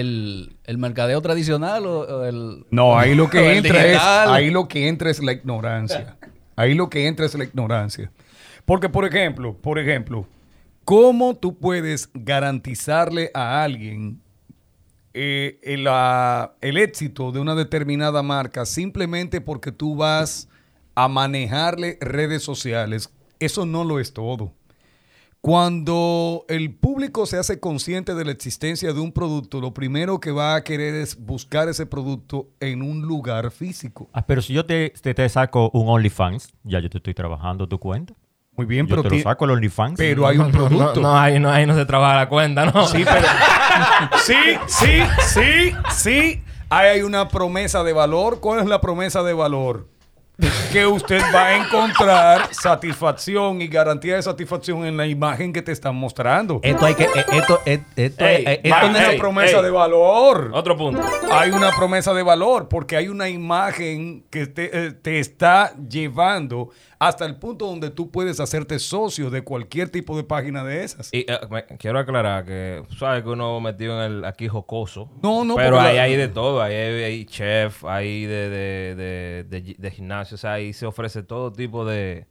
el, 0.00 0.56
el 0.64 0.78
mercadeo 0.78 1.20
tradicional 1.22 1.86
o, 1.86 2.00
o 2.00 2.24
el 2.24 2.66
No, 2.70 2.98
ahí 2.98 3.14
lo 3.14 3.28
que 3.30 3.38
entra 3.56 3.86
es, 3.86 3.98
ahí 4.00 4.50
lo 4.50 4.68
que 4.68 4.88
entra 4.88 5.10
es 5.10 5.22
la 5.22 5.32
ignorancia. 5.32 6.16
Ahí 6.56 6.74
lo 6.74 6.88
que 6.90 7.06
entra 7.06 7.26
es 7.26 7.34
la 7.34 7.44
ignorancia. 7.44 8.10
Porque, 8.64 8.88
por 8.88 9.04
ejemplo, 9.04 9.54
por 9.56 9.78
ejemplo, 9.78 10.26
¿cómo 10.84 11.34
tú 11.36 11.56
puedes 11.58 12.10
garantizarle 12.14 13.30
a 13.34 13.62
alguien 13.62 14.20
eh, 15.14 15.58
el, 15.62 15.84
la- 15.84 16.52
el 16.60 16.76
éxito 16.76 17.32
de 17.32 17.40
una 17.40 17.54
determinada 17.54 18.22
marca 18.22 18.66
simplemente 18.66 19.40
porque 19.40 19.72
tú 19.72 19.96
vas 19.96 20.48
a 20.94 21.08
manejarle 21.08 21.96
redes 22.00 22.42
sociales? 22.42 23.10
Eso 23.38 23.66
no 23.66 23.84
lo 23.84 24.00
es 24.00 24.12
todo. 24.12 24.52
Cuando 25.50 26.44
el 26.48 26.74
público 26.74 27.24
se 27.24 27.38
hace 27.38 27.60
consciente 27.60 28.16
de 28.16 28.24
la 28.24 28.32
existencia 28.32 28.92
de 28.92 28.98
un 28.98 29.12
producto, 29.12 29.60
lo 29.60 29.72
primero 29.72 30.18
que 30.18 30.32
va 30.32 30.56
a 30.56 30.64
querer 30.64 30.96
es 30.96 31.24
buscar 31.24 31.68
ese 31.68 31.86
producto 31.86 32.48
en 32.58 32.82
un 32.82 33.02
lugar 33.02 33.52
físico. 33.52 34.10
Ah, 34.12 34.26
pero 34.26 34.42
si 34.42 34.52
yo 34.54 34.66
te, 34.66 34.92
te, 35.00 35.14
te 35.14 35.28
saco 35.28 35.70
un 35.72 35.88
OnlyFans, 35.88 36.52
ya 36.64 36.80
yo 36.80 36.90
te 36.90 36.98
estoy 36.98 37.14
trabajando 37.14 37.68
tu 37.68 37.78
cuenta. 37.78 38.12
Muy 38.56 38.66
bien, 38.66 38.88
Yo 38.88 38.96
pero, 38.96 39.08
te 39.08 39.18
lo 39.18 39.22
saco 39.22 39.44
el 39.44 39.52
OnlyFans. 39.52 39.94
pero 39.96 40.26
hay 40.26 40.36
un 40.36 40.50
No, 40.50 40.52
producto. 40.52 41.00
no, 41.00 41.16
ahí 41.16 41.38
no, 41.38 41.48
ahí 41.48 41.64
no 41.64 41.76
se 41.76 41.86
trabaja 41.86 42.16
la 42.16 42.28
cuenta, 42.28 42.66
¿no? 42.66 42.84
Sí, 42.88 43.04
pero. 43.04 43.28
sí, 44.24 44.34
sí, 44.66 45.02
sí, 45.28 45.72
sí. 45.92 46.42
Ahí 46.68 46.88
hay 46.88 47.02
una 47.02 47.28
promesa 47.28 47.84
de 47.84 47.92
valor. 47.92 48.40
¿Cuál 48.40 48.58
es 48.58 48.66
la 48.66 48.80
promesa 48.80 49.22
de 49.22 49.32
valor? 49.32 49.86
Que 50.70 50.86
usted 50.86 51.22
va 51.34 51.46
a 51.46 51.56
encontrar 51.56 52.52
satisfacción 52.52 53.62
y 53.62 53.68
garantía 53.68 54.16
de 54.16 54.22
satisfacción 54.22 54.84
en 54.84 54.98
la 54.98 55.06
imagen 55.06 55.50
que 55.50 55.62
te 55.62 55.72
están 55.72 55.96
mostrando. 55.96 56.60
Esto 56.62 56.84
hay 56.84 56.94
que. 56.94 57.04
Esto, 57.04 57.60
esto, 57.64 58.24
Ey, 58.26 58.60
Hay 58.70 58.88
una 58.90 59.12
ey, 59.12 59.18
promesa 59.18 59.62
de 59.62 59.70
valor. 59.70 60.50
Otro 60.52 60.76
punto. 60.76 61.00
Hay 61.32 61.52
una 61.52 61.70
promesa 61.70 62.12
de 62.12 62.22
valor 62.22 62.68
porque 62.68 62.96
hay 62.96 63.08
una 63.08 63.30
imagen 63.30 64.26
que 64.28 64.46
te, 64.46 64.86
eh, 64.86 64.92
te 64.92 65.20
está 65.20 65.72
llevando 65.88 66.68
hasta 66.98 67.26
el 67.26 67.36
punto 67.36 67.66
donde 67.66 67.90
tú 67.90 68.10
puedes 68.10 68.40
hacerte 68.40 68.78
socio 68.78 69.28
de 69.30 69.42
cualquier 69.42 69.90
tipo 69.90 70.16
de 70.16 70.24
página 70.24 70.64
de 70.64 70.82
esas. 70.84 71.10
Y 71.12 71.26
me- 71.50 71.64
quiero 71.78 71.98
aclarar 71.98 72.44
que, 72.44 72.82
sabes 72.98 73.22
que 73.22 73.28
uno 73.28 73.60
metido 73.60 74.02
en 74.02 74.12
el 74.12 74.24
aquí 74.24 74.48
jocoso. 74.48 75.10
No, 75.22 75.44
no, 75.44 75.56
Pero 75.56 75.78
ahí 75.80 75.96
la- 75.96 76.02
hay 76.04 76.16
de 76.16 76.28
todo. 76.28 76.62
Ahí 76.62 76.74
hay, 76.74 77.02
hay 77.04 77.24
chef, 77.26 77.84
hay 77.84 78.24
de, 78.24 78.48
de, 78.48 78.94
de, 78.94 79.44
de, 79.60 79.74
de 79.78 79.90
gimnasio. 79.90 80.36
O 80.36 80.38
sea, 80.38 80.54
ahí 80.54 80.72
se 80.72 80.86
ofrece 80.86 81.22
todo 81.22 81.52
tipo 81.52 81.84
de, 81.84 82.26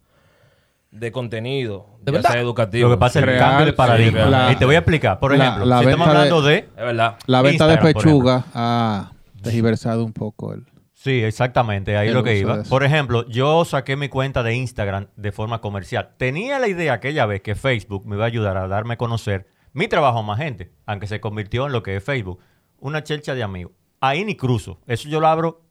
de 0.91 1.11
contenido. 1.11 1.85
¿De 2.01 2.11
ya 2.11 2.17
verdad? 2.17 2.31
sea 2.31 2.41
educativo. 2.41 2.89
Lo 2.89 2.95
que 2.95 2.99
pasa 2.99 3.19
es 3.19 3.27
el 3.27 3.37
cambio 3.37 3.65
de 3.65 3.71
sí, 3.71 3.77
paradigma. 3.77 4.51
y 4.51 4.55
te 4.55 4.65
voy 4.65 4.75
a 4.75 4.79
explicar. 4.79 5.19
Por 5.19 5.33
ejemplo, 5.35 5.65
la 5.65 5.79
si 5.79 5.85
estamos 5.85 6.07
de- 6.07 6.11
hablando 6.13 6.41
de... 6.41 6.57
Es 6.57 6.75
verdad. 6.75 7.17
La 7.27 7.41
venta 7.41 7.67
de 7.67 7.73
Instagram, 7.73 7.93
por 7.93 8.03
pechuga 8.03 8.45
ha 8.53 9.11
tergiversado 9.43 10.03
un 10.03 10.13
poco 10.13 10.53
el. 10.53 10.65
Sí, 11.05 11.23
exactamente, 11.23 11.97
ahí 11.97 12.09
lo 12.09 12.23
que 12.23 12.35
iba. 12.35 12.63
Por 12.63 12.83
ejemplo, 12.83 13.27
yo 13.27 13.63
saqué 13.63 13.95
mi 13.95 14.09
cuenta 14.09 14.41
de 14.41 14.55
Instagram 14.55 15.05
de 15.15 15.31
forma 15.31 15.61
comercial. 15.61 16.15
Tenía 16.17 16.57
la 16.57 16.67
idea 16.67 16.93
aquella 16.93 17.27
vez 17.27 17.41
que 17.41 17.53
Facebook 17.53 18.07
me 18.07 18.15
iba 18.15 18.23
a 18.23 18.27
ayudar 18.27 18.57
a 18.57 18.67
darme 18.67 18.95
a 18.95 18.97
conocer 18.97 19.45
mi 19.71 19.87
trabajo 19.87 20.17
a 20.17 20.23
más 20.23 20.39
gente, 20.39 20.71
aunque 20.87 21.05
se 21.05 21.21
convirtió 21.21 21.67
en 21.67 21.73
lo 21.73 21.83
que 21.83 21.95
es 21.95 22.03
Facebook. 22.03 22.39
Una 22.79 23.03
chelcha 23.03 23.35
de 23.35 23.43
amigos. 23.43 23.73
Ahí 24.01 24.25
ni 24.25 24.35
cruzo. 24.35 24.79
Eso 24.87 25.07
yo 25.07 25.19
lo 25.19 25.27
abro 25.27 25.61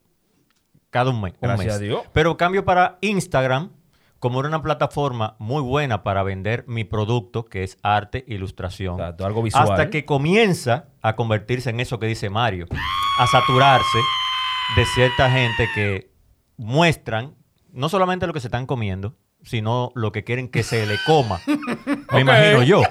cada 0.90 1.10
un 1.10 1.20
mes. 1.20 1.32
un 1.32 1.38
Gracias 1.48 1.66
mes. 1.66 1.74
a 1.74 1.78
Dios. 1.80 2.02
Pero 2.12 2.36
cambio 2.36 2.64
para 2.64 2.98
Instagram, 3.00 3.72
como 4.20 4.38
era 4.38 4.48
una 4.48 4.62
plataforma 4.62 5.34
muy 5.40 5.62
buena 5.62 6.04
para 6.04 6.22
vender 6.22 6.64
mi 6.68 6.84
producto, 6.84 7.44
que 7.44 7.64
es 7.64 7.76
arte, 7.82 8.24
ilustración. 8.28 9.00
Exacto, 9.00 9.26
algo 9.26 9.42
visual. 9.42 9.68
Hasta 9.68 9.90
que 9.90 10.04
comienza 10.04 10.90
a 11.02 11.16
convertirse 11.16 11.70
en 11.70 11.80
eso 11.80 11.98
que 11.98 12.06
dice 12.06 12.30
Mario, 12.30 12.66
a 13.18 13.26
saturarse 13.26 13.98
de 14.76 14.84
cierta 14.86 15.30
gente 15.30 15.68
que 15.74 16.10
muestran 16.56 17.34
no 17.72 17.88
solamente 17.88 18.26
lo 18.26 18.32
que 18.32 18.40
se 18.40 18.46
están 18.46 18.66
comiendo, 18.66 19.16
sino 19.42 19.92
lo 19.94 20.12
que 20.12 20.24
quieren 20.24 20.48
que 20.48 20.62
se 20.62 20.86
le 20.86 20.96
coma. 21.06 21.40
Me 22.12 22.20
imagino 22.20 22.62
yo. 22.62 22.82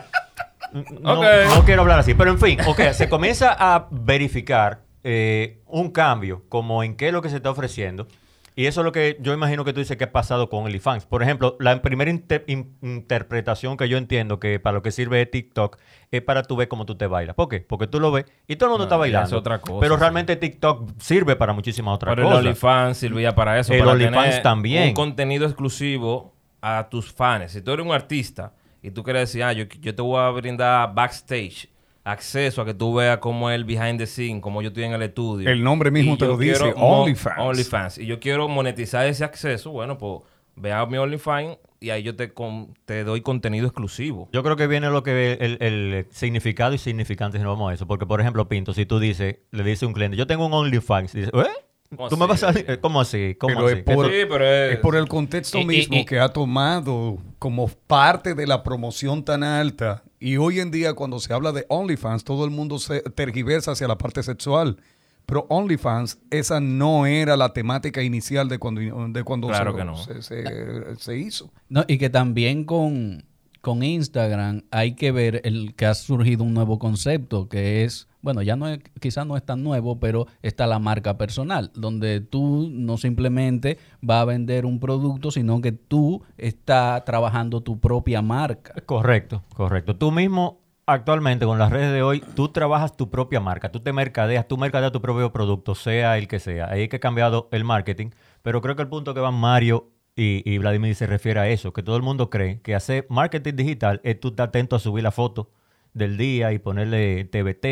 No, 1.01 1.22
quiero 1.65 1.82
hablar 1.82 2.00
así, 2.00 2.13
pero 2.13 2.32
en 2.32 2.39
fin, 2.39 2.60
ok, 2.65 2.92
se 2.94 3.08
comienza 3.08 3.56
a 3.58 3.88
verificar 3.92 4.84
eh, 5.03 5.62
un 5.68 5.92
cambio, 5.92 6.44
como 6.50 6.84
en 6.84 6.96
qué 6.96 7.08
es 7.08 7.13
lo 7.13 7.22
que 7.22 7.30
se 7.30 7.38
está 7.38 7.51
ofreciendo. 7.51 8.08
Y 8.55 8.67
eso 8.67 8.81
es 8.81 8.86
lo 8.86 8.91
que 8.91 9.17
yo 9.19 9.33
imagino 9.33 9.65
que 9.65 9.74
tú 9.74 9.79
dices 9.79 9.98
que 9.98 10.03
ha 10.03 10.12
pasado 10.12 10.48
con 10.50 10.63
OnlyFans. 10.65 11.05
Por 11.07 11.24
ejemplo, 11.24 11.57
la 11.60 11.81
primera 11.81 12.12
inter- 12.12 12.43
in- 12.48 12.75
interpretación 12.83 13.77
que 13.77 13.89
yo 13.89 13.98
entiendo 13.98 14.39
que 14.39 14.60
para 14.60 14.75
lo 14.75 14.81
que 14.83 14.91
sirve 14.91 15.25
TikTok 15.25 15.77
es 16.12 16.22
para 16.22 16.43
tú 16.43 16.55
ver 16.55 16.67
cómo 16.67 16.86
tú 16.86 16.95
te 16.95 17.07
bailas. 17.07 17.36
¿Por 17.36 17.50
qué? 17.50 17.62
Porque 17.62 17.88
tú 17.88 18.00
lo 18.00 18.12
ves 18.12 18.25
y 18.48 18.55
todo 18.55 18.67
el 18.67 18.72
mundo 18.72 18.83
No, 18.83 18.88
está 18.88 18.98
bailando. 18.98 19.27
es 19.27 19.33
otra 19.33 19.60
cosa, 19.60 19.79
pero 19.81 19.95
sí. 19.95 20.00
realmente 20.01 20.36
TikTok 20.36 20.91
sirve 21.00 21.36
para 21.36 21.53
muchísimas 21.53 21.95
otras 21.95 22.12
Pero 22.15 22.24
el 22.24 22.27
cosas. 22.29 22.45
OnlyFans 22.45 22.98
servía 22.98 23.33
para 23.33 23.60
eso. 23.60 23.74
El 23.74 23.79
para 23.79 23.91
OnlyFans 23.93 24.24
tener 24.29 24.43
también. 24.43 24.88
Un 24.89 24.93
contenido 24.93 25.45
exclusivo 25.45 26.36
a 26.62 26.88
tus 26.89 27.12
fans. 27.12 27.51
Si 27.53 27.62
tú 27.62 27.72
eres 27.72 27.86
un 27.86 27.91
artista 27.91 28.53
y 28.81 28.91
tú 28.91 29.03
quieres 29.03 29.24
decir, 29.29 29.43
ah, 29.43 29.53
yo, 29.53 29.65
yo 29.65 29.95
te 29.95 30.01
voy 30.01 30.19
a 30.19 30.29
brindar 30.29 30.93
backstage, 30.93 31.69
acceso 32.03 32.62
a 32.62 32.65
que 32.65 32.74
tú 32.74 32.93
veas 32.95 33.17
cómo 33.19 33.50
es 33.50 33.55
el 33.55 33.65
behind 33.65 33.98
the 33.98 34.05
scene, 34.07 34.41
cómo 34.41 34.62
yo 34.62 34.69
estoy 34.69 34.83
en 34.83 34.93
el 34.93 35.01
estudio. 35.01 35.50
El 35.50 35.63
nombre 35.63 35.89
mismo 35.91 36.15
Y 36.15 36.17
te 36.17 36.25
lo 36.25 36.38
dice, 36.38 36.74
OnlyFans. 36.75 37.39
OnlyFans. 37.39 37.98
Y 38.00 38.05
yo 38.05 38.19
quiero 38.19 38.48
monetizar 38.48 39.05
ese 39.07 39.24
acceso, 39.24 39.72
bueno, 39.72 39.98
pues 39.98 40.22
ve 40.55 40.72
a 40.72 40.86
mi 40.86 40.98
OnlyFans 40.98 41.57
y 41.79 41.89
ahí 41.89 42.03
yo 42.03 42.15
te, 42.15 42.31
con- 42.33 42.74
te 42.86 43.03
doy 43.03 43.22
contenido 43.22 43.65
exclusivo. 43.67 44.29
Yo 44.31 44.43
creo 44.43 44.55
que 44.55 44.67
viene 44.67 44.89
lo 44.89 45.03
que 45.03 45.33
el, 45.39 45.57
el 45.62 46.05
significado 46.12 46.74
y 46.74 46.77
significante 46.77 47.38
si 47.38 47.43
no 47.43 47.50
vamos 47.50 47.72
a 47.72 47.74
eso. 47.74 47.88
Porque, 47.88 48.05
por 48.05 48.22
ejemplo, 48.22 48.48
Pinto, 48.48 48.74
si 48.74 48.86
tú 48.86 49.00
dices, 49.00 49.38
le 49.51 49.63
dices 49.63 49.83
a 49.83 49.88
un 49.88 49.93
cliente, 49.93 50.15
yo 50.17 50.27
tengo 50.27 50.45
un 50.45 50.53
OnlyFans, 50.53 51.13
dice, 51.13 51.29
¿eh? 51.33 51.48
¿Cómo 51.95 52.09
¿Tú 52.09 52.17
me 52.17 52.25
así? 52.25 52.31
vas 52.31 52.43
a 52.43 52.59
eh, 52.59 52.79
¿Cómo 52.81 53.01
así? 53.01 53.35
¿Cómo 53.39 53.53
Pero 53.55 53.67
así? 53.67 53.77
es 53.77 53.83
por, 53.83 54.05
Sí, 54.07 54.12
pero 54.29 54.45
es- 54.45 54.73
es 54.73 54.79
por 54.79 54.95
el 54.95 55.07
contexto 55.07 55.57
Y- 55.59 55.62
y- 55.62 55.65
mismo 55.65 55.97
y- 55.97 56.05
que 56.05 56.19
ha 56.19 56.29
tomado 56.29 57.17
como 57.39 57.67
parte 57.67 58.33
de 58.35 58.47
la 58.47 58.63
promoción 58.63 59.23
tan 59.25 59.43
alta. 59.43 60.03
Y 60.19 60.38
hoy 60.38 60.59
en 60.59 60.71
día 60.71 60.93
cuando 60.93 61.19
se 61.19 61.33
habla 61.33 61.51
de 61.51 61.65
OnlyFans, 61.69 62.23
todo 62.23 62.45
el 62.45 62.51
mundo 62.51 62.79
se 62.79 63.01
tergiversa 63.01 63.71
hacia 63.71 63.88
la 63.88 63.97
parte 63.97 64.23
sexual. 64.23 64.77
Pero 65.25 65.45
OnlyFans, 65.50 66.19
esa 66.31 66.59
no 66.59 67.05
era 67.05 67.38
la 67.38 67.53
temática 67.53 68.01
inicial 68.03 68.50
de 68.50 68.59
cuando, 68.59 68.81
de 69.07 69.23
cuando 69.23 69.47
Claro 69.47 69.71
se, 69.71 69.77
que 69.77 69.85
no. 69.85 69.95
se- 69.97 70.21
se- 70.21 70.95
se 70.97 71.17
hizo. 71.17 71.50
No, 71.69 71.85
y 71.88 71.97
que 71.97 72.09
también 72.09 72.65
con, 72.65 73.23
con 73.63 73.82
Instagram 73.82 74.63
hay 74.72 74.93
que 74.93 75.13
ver 75.13 75.39
el 75.46 75.74
que 75.74 75.86
ha 75.86 75.93
surgido 75.93 76.43
un 76.43 76.53
nuevo 76.53 76.79
concepto 76.79 77.48
que 77.48 77.86
es, 77.86 78.10
bueno, 78.22 78.41
ya 78.41 78.58
no 78.58 78.67
es, 78.67 78.79
quizás 79.00 79.25
no 79.25 79.38
es 79.38 79.46
tan 79.46 79.63
nuevo, 79.63 80.01
pero 80.01 80.27
está 80.41 80.67
la 80.67 80.79
marca 80.79 81.17
personal, 81.17 81.72
donde 81.74 82.20
tú 82.20 82.67
no 82.70 82.98
simplemente 82.98 83.77
vas 84.01 84.24
a 84.24 84.25
vender 84.25 84.65
un 84.65 84.82
producto, 84.82 85.32
sino 85.32 85.62
que 85.62 85.72
tú 85.72 86.22
estás 86.38 87.05
trabajando 87.05 87.62
tu 87.62 87.79
propia 87.79 88.22
marca. 88.22 88.74
Correcto, 88.86 89.43
correcto. 89.55 89.96
Tú 89.96 90.12
mismo, 90.12 90.60
actualmente, 90.86 91.46
con 91.46 91.58
las 91.58 91.72
redes 91.72 91.93
de 91.93 92.03
hoy, 92.03 92.22
tú 92.36 92.50
trabajas 92.50 92.98
tu 92.98 93.10
propia 93.10 93.39
marca, 93.39 93.72
tú 93.72 93.79
te 93.79 93.93
mercadeas, 93.93 94.46
tú 94.46 94.58
mercadeas 94.58 94.91
tu 94.91 95.01
propio 95.01 95.32
producto, 95.32 95.74
sea 95.74 96.17
el 96.17 96.27
que 96.27 96.39
sea. 96.39 96.67
Ahí 96.70 96.89
que 96.89 96.98
ha 96.98 97.00
cambiado 97.00 97.48
el 97.53 97.63
marketing, 97.63 98.10
pero 98.41 98.60
creo 98.60 98.75
que 98.75 98.82
el 98.82 98.89
punto 98.89 99.13
que 99.13 99.22
van 99.22 99.36
Mario 99.36 99.92
y, 100.15 100.43
y 100.46 100.58
Vladimir 100.60 100.96
se 100.96 101.08
refiere 101.08 101.39
a 101.39 101.50
eso, 101.50 101.74
que 101.74 101.84
todo 101.84 101.96
el 101.98 102.03
mundo 102.03 102.29
cree 102.29 102.62
que 102.62 102.75
hacer 102.75 103.05
marketing 103.10 103.55
digital 103.55 104.01
es 104.03 104.20
tú 104.20 104.29
estar 104.29 104.50
atento 104.50 104.75
a 104.75 104.79
subir 104.79 105.03
la 105.03 105.12
foto 105.12 105.51
del 105.93 106.17
día 106.17 106.53
y 106.53 106.60
ponerle 106.60 107.25
TBT 107.25 107.65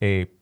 eh, 0.00 0.32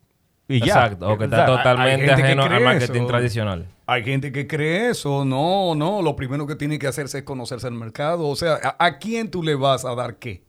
y 0.48 0.62
ya. 0.62 0.66
Exacto, 0.66 1.10
o 1.10 1.18
que 1.18 1.24
está 1.24 1.44
O 1.44 1.44
sea, 1.44 1.46
totalmente 1.46 2.06
gente 2.06 2.22
que 2.22 2.22
ajeno 2.24 2.44
al 2.44 2.48
cree 2.48 2.60
marketing 2.60 3.02
eso. 3.02 3.06
tradicional. 3.06 3.74
Hay 3.86 4.04
gente 4.04 4.32
que 4.32 4.46
cree 4.46 4.90
eso. 4.90 5.24
No, 5.24 5.74
no. 5.74 6.02
Lo 6.02 6.16
primero 6.16 6.46
que 6.46 6.56
tiene 6.56 6.78
que 6.78 6.86
hacerse 6.86 7.18
es 7.18 7.24
conocerse 7.24 7.68
el 7.68 7.74
mercado. 7.74 8.28
O 8.28 8.36
sea, 8.36 8.58
¿a, 8.62 8.84
a 8.86 8.98
quién 8.98 9.30
tú 9.30 9.42
le 9.42 9.54
vas 9.54 9.84
a 9.84 9.94
dar 9.94 10.18
qué? 10.18 10.44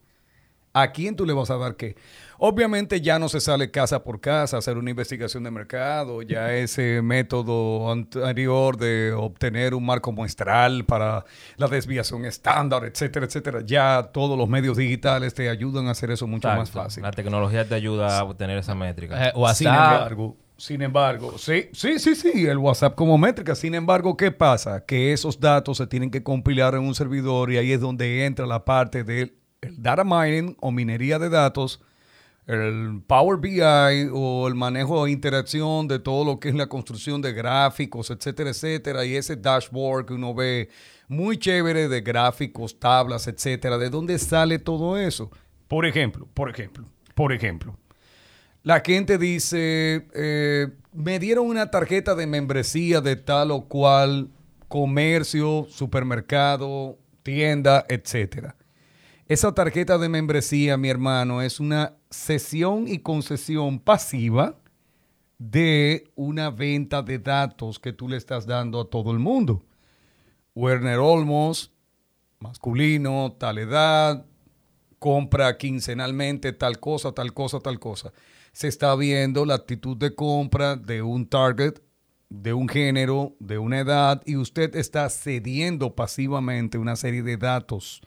¿A 0.74 0.92
quién 0.92 1.16
tú 1.16 1.26
le 1.26 1.34
vas 1.34 1.50
a 1.52 1.58
dar 1.58 1.76
qué? 1.76 1.96
Obviamente 2.42 3.02
ya 3.02 3.20
no 3.20 3.28
se 3.28 3.42
sale 3.42 3.70
casa 3.70 4.04
por 4.04 4.22
casa 4.22 4.56
a 4.56 4.60
hacer 4.60 4.78
una 4.78 4.90
investigación 4.90 5.44
de 5.44 5.52
mercado. 5.52 6.22
Ya 6.22 6.54
ese 6.54 7.02
método 7.02 7.92
anterior 7.92 8.78
de 8.78 9.12
obtener 9.12 9.74
un 9.74 9.86
marco 9.86 10.12
muestral 10.12 10.86
para 10.86 11.26
la 11.58 11.68
desviación 11.68 12.26
estándar, 12.26 12.86
etcétera, 12.86 13.26
etcétera. 13.26 13.62
Ya 13.66 14.10
todos 14.14 14.38
los 14.38 14.48
medios 14.48 14.78
digitales 14.78 15.34
te 15.34 15.50
ayudan 15.50 15.88
a 15.88 15.92
hacer 15.92 16.12
eso 16.12 16.28
mucho 16.28 16.48
más 16.48 16.72
fácil. 16.72 17.04
La 17.04 17.12
tecnología 17.12 17.68
te 17.68 17.76
ayuda 17.76 18.20
a 18.20 18.24
obtener 18.24 18.58
esa 18.58 18.74
métrica. 18.74 19.28
Eh, 19.28 19.32
Sin 19.32 19.42
WhatsApp, 19.42 19.68
embargo, 19.68 20.38
sin 20.56 20.82
embargo, 20.82 21.38
sí, 21.38 21.70
sí, 21.74 22.00
sí, 22.00 22.16
sí, 22.16 22.46
el 22.48 22.58
WhatsApp 22.58 22.96
como 22.96 23.18
métrica. 23.18 23.54
Sin 23.56 23.76
embargo, 23.76 24.16
¿qué 24.16 24.32
pasa? 24.32 24.86
Que 24.86 25.12
esos 25.12 25.40
datos 25.40 25.78
se 25.78 25.88
tienen 25.88 26.10
que 26.10 26.24
compilar 26.24 26.74
en 26.76 26.82
un 26.82 26.96
servidor 26.96 27.52
y 27.52 27.58
ahí 27.58 27.72
es 27.74 27.82
donde 27.82 28.26
entra 28.26 28.46
la 28.46 28.64
parte 28.64 29.04
del 29.04 29.36
el 29.62 29.82
data 29.82 30.04
mining 30.04 30.56
o 30.62 30.72
minería 30.72 31.20
de 31.20 31.30
datos, 31.30 31.82
el 32.50 33.04
Power 33.06 33.38
BI 33.38 34.10
o 34.12 34.48
el 34.48 34.56
manejo 34.56 35.06
e 35.06 35.12
interacción 35.12 35.88
de 35.88 36.00
todo 36.00 36.26
lo 36.26 36.40
que 36.40 36.50
es 36.50 36.56
la 36.56 36.68
construcción 36.68 37.22
de 37.22 37.32
gráficos, 37.32 38.10
etcétera, 38.10 38.50
etcétera, 38.50 39.06
y 39.06 39.16
ese 39.16 39.36
dashboard 39.36 40.08
que 40.08 40.14
uno 40.14 40.34
ve 40.34 40.70
muy 41.08 41.38
chévere 41.38 41.88
de 41.88 42.02
gráficos, 42.02 42.80
tablas, 42.80 43.28
etcétera, 43.28 43.78
¿de 43.78 43.92
dónde 43.92 44.18
sale 44.18 44.58
todo 44.58 44.98
eso? 44.98 45.30
Por 45.68 45.86
ejemplo, 45.86 46.28
por 46.34 46.50
ejemplo, 46.50 46.86
por 47.14 47.34
ejemplo. 47.34 47.78
La 48.64 48.80
gente 48.80 49.20
dice, 49.20 50.08
eh, 50.16 50.70
me 50.92 51.20
dieron 51.20 51.46
una 51.46 51.70
tarjeta 51.70 52.16
de 52.16 52.26
membresía 52.26 53.00
de 53.00 53.16
tal 53.16 53.52
o 53.52 53.66
cual 53.66 54.30
comercio, 54.68 55.68
supermercado, 55.70 56.98
tienda, 57.22 57.86
etcétera. 57.90 58.56
Esa 59.30 59.54
tarjeta 59.54 60.00
de 60.00 60.10
membresía, 60.10 60.76
mi 60.76 60.90
hermano, 60.90 61.44
es 61.44 61.60
una 61.60 61.98
cesión 62.10 62.88
y 62.88 62.98
concesión 62.98 63.78
pasiva 63.78 64.58
de 65.38 66.10
una 66.16 66.50
venta 66.50 67.04
de 67.04 67.20
datos 67.20 67.78
que 67.78 67.94
tú 67.94 68.10
le 68.10 68.18
estás 68.18 68.48
dando 68.48 68.82
a 68.82 68.90
todo 68.90 69.12
el 69.12 69.20
mundo. 69.20 69.64
Werner 70.56 70.98
Olmos, 70.98 71.72
masculino, 72.40 73.36
tal 73.38 73.60
edad, 73.60 74.26
compra 74.98 75.60
quincenalmente 75.60 76.52
tal 76.52 76.80
cosa, 76.80 77.12
tal 77.12 77.32
cosa, 77.32 77.60
tal 77.60 77.80
cosa. 77.80 78.12
Se 78.52 78.68
está 78.68 78.96
viendo 78.96 79.46
la 79.46 79.54
actitud 79.54 79.96
de 79.96 80.16
compra 80.16 80.76
de 80.76 81.04
un 81.04 81.28
target, 81.28 81.84
de 82.30 82.54
un 82.54 82.68
género, 82.68 83.36
de 83.40 83.60
una 83.60 83.78
edad, 83.78 84.24
y 84.26 84.38
usted 84.38 84.76
está 84.76 85.08
cediendo 85.12 85.94
pasivamente 85.94 86.80
una 86.80 86.96
serie 86.96 87.22
de 87.22 87.38
datos 87.38 88.02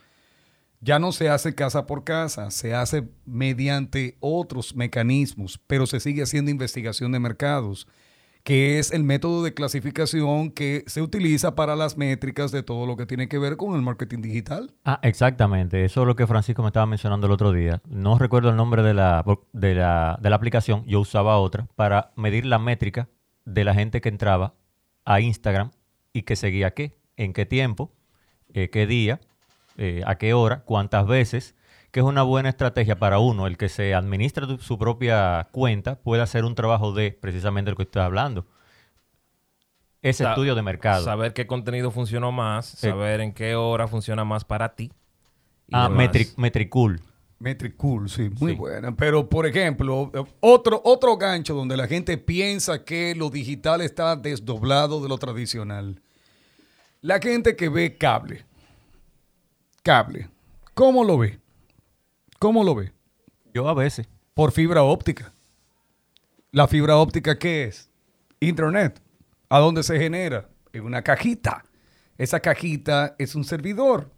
Ya 0.85 0.99
no 0.99 1.13
se 1.13 1.29
hace 1.29 1.55
casa 1.55 1.87
por 1.87 2.03
casa, 2.03 2.51
se 2.51 2.75
hace 2.75 3.09
mediante 3.25 4.17
otros 4.19 4.75
mecanismos, 4.75 5.61
pero 5.69 5.87
se 5.87 6.01
sigue 6.01 6.25
haciendo 6.25 6.51
investigación 6.51 7.13
de 7.13 7.21
mercados, 7.21 7.87
que 8.43 8.81
es 8.81 8.91
el 8.91 9.05
método 9.05 9.45
de 9.45 9.55
clasificación 9.55 10.51
que 10.51 10.83
se 10.89 11.01
utiliza 11.01 11.55
para 11.55 11.77
las 11.77 11.97
métricas 11.97 12.51
de 12.51 12.65
todo 12.65 12.85
lo 12.87 12.97
que 12.97 13.07
tiene 13.07 13.29
que 13.29 13.39
ver 13.39 13.57
con 13.57 13.77
el 13.77 13.83
marketing 13.83 14.23
digital. 14.23 14.75
Ah, 14.85 14.99
exactamente. 15.05 15.85
Eso 15.85 16.01
es 16.01 16.07
lo 16.09 16.17
que 16.17 16.27
Francisco 16.27 16.63
me 16.63 16.71
estaba 16.71 16.87
mencionando 16.87 17.29
el 17.29 17.33
otro 17.33 17.53
día. 17.53 17.81
No 17.89 18.19
recuerdo 18.19 18.51
el 18.51 18.57
nombre 18.57 18.83
de 18.83 18.95
la, 18.95 19.25
de 19.53 19.77
la, 19.77 20.19
de 20.21 20.31
la 20.31 20.35
aplicación. 20.35 20.85
Yo 20.87 20.99
usaba 20.99 21.39
otra 21.39 21.69
para 21.77 22.11
medir 22.17 22.45
la 22.45 22.59
métrica 22.59 23.09
de 23.45 23.63
la 23.63 23.75
gente 23.75 24.01
que 24.01 24.09
entraba 24.09 24.55
a 25.05 25.21
Instagram 25.21 25.71
y 26.13 26.23
que 26.23 26.35
seguía 26.35 26.75
qué, 26.75 26.99
en 27.17 27.33
qué 27.33 27.47
tiempo, 27.47 27.93
eh, 28.53 28.69
qué 28.69 28.89
día, 28.89 29.21
eh, 29.77 30.03
a 30.07 30.17
qué 30.17 30.35
hora, 30.35 30.63
cuántas 30.65 31.07
veces, 31.07 31.55
que 31.91 32.01
es 32.01 32.07
una 32.07 32.23
buena 32.23 32.49
estrategia 32.49 32.99
para 32.99 33.19
uno, 33.19 33.47
el 33.47 33.57
que 33.57 33.69
se 33.69 33.95
administra 33.95 34.47
su 34.61 34.79
propia 34.79 35.49
cuenta, 35.53 35.97
puede 36.01 36.23
hacer 36.23 36.45
un 36.45 36.55
trabajo 36.55 36.93
de 36.93 37.13
precisamente 37.13 37.71
lo 37.71 37.77
que 37.77 37.83
estoy 37.85 38.03
hablando. 38.03 38.47
Ese 40.03 40.25
Sa- 40.25 40.31
estudio 40.31 40.55
de 40.55 40.63
mercado. 40.63 41.05
Saber 41.05 41.33
qué 41.33 41.47
contenido 41.47 41.91
funcionó 41.91 42.33
más, 42.33 42.67
Sí. 42.67 42.89
saber 42.89 43.21
en 43.21 43.33
qué 43.33 43.55
hora 43.55 43.87
funciona 43.87 44.25
más 44.25 44.45
para 44.45 44.75
ti. 44.75 44.91
y 45.69 45.75
Ah, 45.75 45.89
demás. 45.89 46.09
Metri- 46.11 46.33
Metricool. 46.37 47.01
Metricool, 47.39 48.09
sí, 48.11 48.29
muy 48.41 48.53
Sí. 48.53 48.59
buena. 48.59 48.95
Pero, 48.95 49.29
por 49.29 49.47
ejemplo, 49.47 50.11
eh, 50.13 50.23
otro, 50.41 50.83
otro 50.85 51.17
gancho 51.17 51.55
donde 51.55 51.77
la 51.79 51.87
gente 51.87 52.19
piensa 52.19 52.85
que 52.85 53.15
lo 53.15 53.31
digital 53.31 53.81
está 53.81 54.17
desdoblado 54.17 55.01
de 55.03 55.09
lo 55.09 55.17
tradicional. 55.19 56.01
La 57.01 57.21
gente 57.21 57.57
que 57.57 57.69
ve 57.71 57.97
cable. 57.97 58.45
Cable. 59.83 60.31
¿Cómo 60.75 61.03
lo 61.03 61.19
ve? 61.19 61.41
¿Cómo 62.39 62.63
lo 62.63 62.77
ve? 62.77 62.93
Yo 63.53 63.69
a 63.69 63.75
veces. 63.75 64.09
Por 64.33 64.53
fibra 64.53 64.85
óptica. 64.85 65.33
¿La 66.53 66.69
fibra 66.69 66.99
óptica 66.99 67.37
qué 67.37 67.65
es? 67.65 67.91
Internet. 68.39 69.03
¿A 69.49 69.59
dónde 69.59 69.83
se 69.83 69.99
genera? 69.99 70.49
En 70.73 70.85
una 70.85 71.03
cajita. 71.03 71.65
Esa 72.17 72.39
cajita 72.39 73.17
es 73.19 73.35
un 73.35 73.43
servidor. 73.43 74.13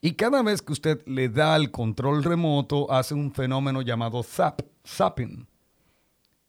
Y 0.00 0.12
cada 0.12 0.44
vez 0.44 0.62
que 0.62 0.74
usted 0.74 1.04
le 1.06 1.28
da 1.28 1.56
el 1.56 1.72
control 1.72 2.22
remoto, 2.22 2.92
hace 2.92 3.14
un 3.14 3.32
fenómeno 3.32 3.82
llamado 3.82 4.22
zap, 4.22 4.62
zapping. 4.86 5.48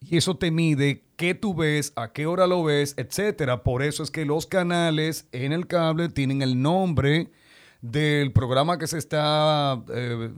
Y 0.02 0.18
eso 0.18 0.38
te 0.38 0.52
mide 0.52 1.04
qué 1.16 1.34
tú 1.34 1.56
ves, 1.56 1.94
a 1.96 2.14
qué 2.14 2.28
hora 2.28 2.46
lo 2.46 2.64
ves, 2.64 2.94
etcétera. 2.96 3.64
Por 3.64 3.82
eso 3.82 4.04
es 4.04 4.12
que 4.12 4.24
los 4.24 4.46
canales 4.46 5.28
en 5.32 5.52
el 5.52 5.66
cable 5.66 6.10
tienen 6.10 6.44
el 6.44 6.62
nombre 6.62 7.32
del 7.82 8.32
programa 8.34 8.78
que 8.78 8.88
se 8.88 8.98
está, 8.98 9.82
eh, 9.94 10.30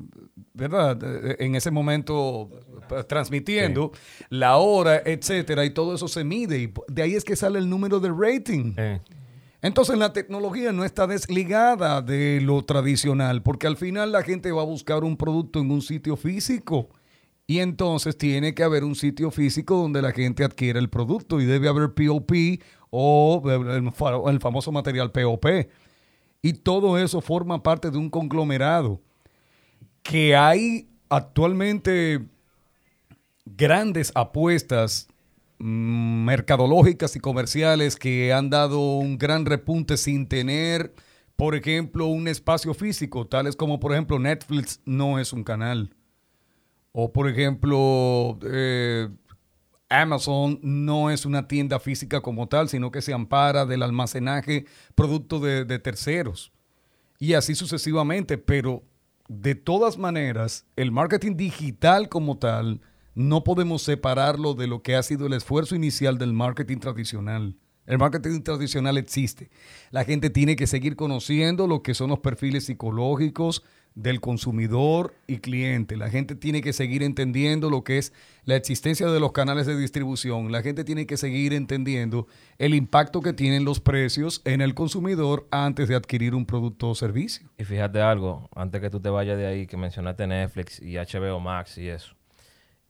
¿verdad? 0.54 1.00
Eh, 1.04 1.38
En 1.40 1.56
ese 1.56 1.72
momento 1.72 2.50
eh, 2.92 3.04
transmitiendo, 3.08 3.92
la 4.30 4.58
hora, 4.58 5.02
etcétera, 5.06 5.66
y 5.66 5.72
todo 5.72 5.96
eso 5.96 6.08
se 6.08 6.24
mide. 6.24 6.60
Y 6.60 6.74
de 6.88 7.02
ahí 7.02 7.16
es 7.16 7.24
que 7.24 7.36
sale 7.36 7.58
el 7.60 7.70
número 7.70 8.00
de 8.00 8.10
rating. 8.16 8.74
Eh, 8.78 9.00
Entonces 9.64 9.98
la 9.98 10.12
tecnología 10.14 10.72
no 10.72 10.84
está 10.84 11.08
desligada 11.08 12.02
de 12.02 12.42
lo 12.42 12.64
tradicional, 12.64 13.42
porque 13.44 13.68
al 13.68 13.78
final 13.78 14.12
la 14.12 14.24
gente 14.24 14.52
va 14.52 14.62
a 14.62 14.66
buscar 14.66 15.04
un 15.04 15.18
producto 15.18 15.60
en 15.60 15.72
un 15.72 15.82
sitio 15.82 16.18
físico. 16.18 16.90
Y 17.48 17.60
entonces 17.60 18.18
tiene 18.18 18.54
que 18.54 18.64
haber 18.64 18.84
un 18.84 18.96
sitio 18.96 19.30
físico 19.30 19.76
donde 19.76 20.02
la 20.02 20.12
gente 20.14 20.44
adquiere 20.44 20.80
el 20.80 20.90
producto 20.90 21.42
y 21.42 21.46
debe 21.46 21.68
haber 21.68 21.94
POP 21.94 22.32
o 22.92 23.42
fa- 23.94 24.30
el 24.32 24.40
famoso 24.40 24.72
material 24.72 25.12
POP. 25.12 25.46
Y 26.42 26.54
todo 26.54 26.98
eso 26.98 27.22
forma 27.22 27.62
parte 27.62 27.92
de 27.92 27.98
un 27.98 28.10
conglomerado 28.10 29.02
que 30.02 30.36
hay 30.36 30.90
actualmente 31.10 32.26
grandes 33.46 34.12
apuestas 34.16 35.08
mm, 35.60 36.26
mercadológicas 36.26 37.16
y 37.16 37.20
comerciales 37.20 37.96
que 37.96 38.34
han 38.34 38.50
dado 38.50 38.98
un 38.98 39.18
gran 39.18 39.46
repunte 39.46 39.98
sin 39.98 40.28
tener, 40.28 40.94
por 41.36 41.56
ejemplo, 41.56 42.08
un 42.08 42.28
espacio 42.28 42.74
físico, 42.74 43.28
tales 43.28 43.56
como, 43.56 43.80
por 43.80 43.92
ejemplo, 43.92 44.18
Netflix 44.18 44.80
no 44.86 45.20
es 45.20 45.34
un 45.34 45.44
canal. 45.44 45.94
O, 46.94 47.14
por 47.14 47.30
ejemplo, 47.30 48.38
eh, 48.44 49.08
Amazon 49.92 50.60
no 50.64 51.12
es 51.12 51.26
una 51.26 51.48
tienda 51.48 51.80
física 51.80 52.22
como 52.22 52.48
tal, 52.48 52.70
sino 52.70 52.92
que 52.92 53.02
se 53.02 53.14
ampara 53.14 53.66
del 53.66 53.84
almacenaje 53.84 54.66
producto 54.96 55.40
de, 55.40 55.66
de 55.66 55.80
terceros. 55.80 56.52
Y 57.20 57.34
así 57.34 57.54
sucesivamente. 57.54 58.38
Pero 58.38 58.84
de 59.28 59.54
todas 59.56 59.98
maneras, 59.98 60.66
el 60.76 60.92
marketing 60.92 61.36
digital 61.36 62.10
como 62.10 62.38
tal, 62.38 62.82
no 63.14 63.44
podemos 63.44 63.82
separarlo 63.82 64.54
de 64.54 64.68
lo 64.68 64.82
que 64.82 64.96
ha 64.96 65.04
sido 65.04 65.28
el 65.28 65.34
esfuerzo 65.34 65.76
inicial 65.76 66.18
del 66.18 66.34
marketing 66.34 66.78
tradicional. 66.78 67.56
El 67.86 67.98
marketing 67.98 68.42
tradicional 68.42 68.98
existe. 68.98 69.50
La 69.90 70.06
gente 70.06 70.30
tiene 70.30 70.56
que 70.56 70.68
seguir 70.68 70.96
conociendo 70.96 71.68
lo 71.68 71.82
que 71.82 71.94
son 71.94 72.10
los 72.10 72.20
perfiles 72.20 72.66
psicológicos 72.66 73.64
del 73.96 74.22
consumidor 74.22 75.14
y 75.28 75.38
cliente. 75.38 75.98
La 75.98 76.10
gente 76.10 76.36
tiene 76.36 76.62
que 76.62 76.74
seguir 76.74 77.04
entendiendo 77.04 77.70
lo 77.70 77.84
que 77.84 77.98
es 77.98 78.14
la 78.46 78.56
existencia 78.56 79.08
de 79.08 79.20
los 79.20 79.32
canales 79.32 79.68
de 79.68 79.78
distribución. 79.78 80.52
La 80.52 80.62
gente 80.62 80.84
tiene 80.84 81.06
que 81.06 81.18
seguir 81.18 81.54
entendiendo 81.54 82.28
el 82.58 82.74
impacto 82.74 83.22
que 83.22 83.34
tienen 83.34 83.66
los 83.66 83.80
precios 83.80 84.42
en 84.46 84.62
el 84.62 84.74
consumidor 84.74 85.48
antes 85.52 85.90
de 85.90 85.96
adquirir 85.96 86.36
un 86.36 86.46
producto 86.46 86.90
o 86.90 86.96
servicio. 86.96 87.50
Y 87.58 87.64
fíjate 87.64 88.02
algo, 88.02 88.50
antes 88.56 88.82
que 88.82 88.90
tú 88.90 89.00
te 89.00 89.10
vayas 89.10 89.38
de 89.38 89.46
ahí, 89.46 89.68
que 89.68 89.78
mencionaste 89.78 90.26
Netflix 90.28 90.82
y 90.82 90.96
HBO 90.96 91.40
Max 91.40 91.78
y 91.78 91.90
eso. 91.90 92.16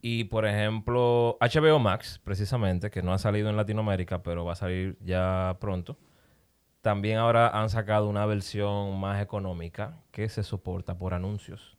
Y 0.01 0.25
por 0.25 0.45
ejemplo, 0.45 1.37
HBO 1.39 1.79
Max, 1.79 2.19
precisamente, 2.23 2.89
que 2.89 3.03
no 3.03 3.13
ha 3.13 3.19
salido 3.19 3.49
en 3.49 3.57
Latinoamérica, 3.57 4.23
pero 4.23 4.43
va 4.43 4.53
a 4.53 4.55
salir 4.55 4.97
ya 5.03 5.57
pronto. 5.59 5.97
También 6.81 7.19
ahora 7.19 7.49
han 7.49 7.69
sacado 7.69 8.09
una 8.09 8.25
versión 8.25 8.99
más 8.99 9.21
económica 9.21 9.99
que 10.11 10.27
se 10.29 10.43
soporta 10.43 10.97
por 10.97 11.13
anuncios. 11.13 11.77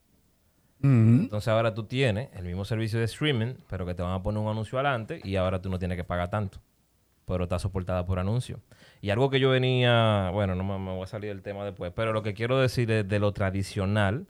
Entonces 0.84 1.46
ahora 1.46 1.74
tú 1.74 1.84
tienes 1.84 2.28
el 2.34 2.44
mismo 2.44 2.64
servicio 2.64 2.98
de 2.98 3.04
streaming, 3.04 3.54
pero 3.68 3.86
que 3.86 3.94
te 3.94 4.02
van 4.02 4.12
a 4.14 4.22
poner 4.22 4.42
un 4.42 4.48
anuncio 4.48 4.78
adelante 4.78 5.20
y 5.22 5.36
ahora 5.36 5.62
tú 5.62 5.70
no 5.70 5.78
tienes 5.78 5.96
que 5.96 6.02
pagar 6.02 6.28
tanto. 6.30 6.58
Pero 7.24 7.44
está 7.44 7.60
soportada 7.60 8.04
por 8.04 8.18
anuncio. 8.18 8.58
Y 9.00 9.10
algo 9.10 9.30
que 9.30 9.38
yo 9.38 9.50
venía, 9.50 10.30
bueno, 10.32 10.56
no 10.56 10.64
me, 10.64 10.78
me 10.78 10.90
voy 10.92 11.04
a 11.04 11.06
salir 11.06 11.30
del 11.30 11.42
tema 11.42 11.64
después, 11.64 11.92
pero 11.94 12.12
lo 12.12 12.22
que 12.22 12.34
quiero 12.34 12.58
decir 12.58 12.90
es 12.90 13.08
de 13.08 13.18
lo 13.20 13.32
tradicional. 13.32 14.26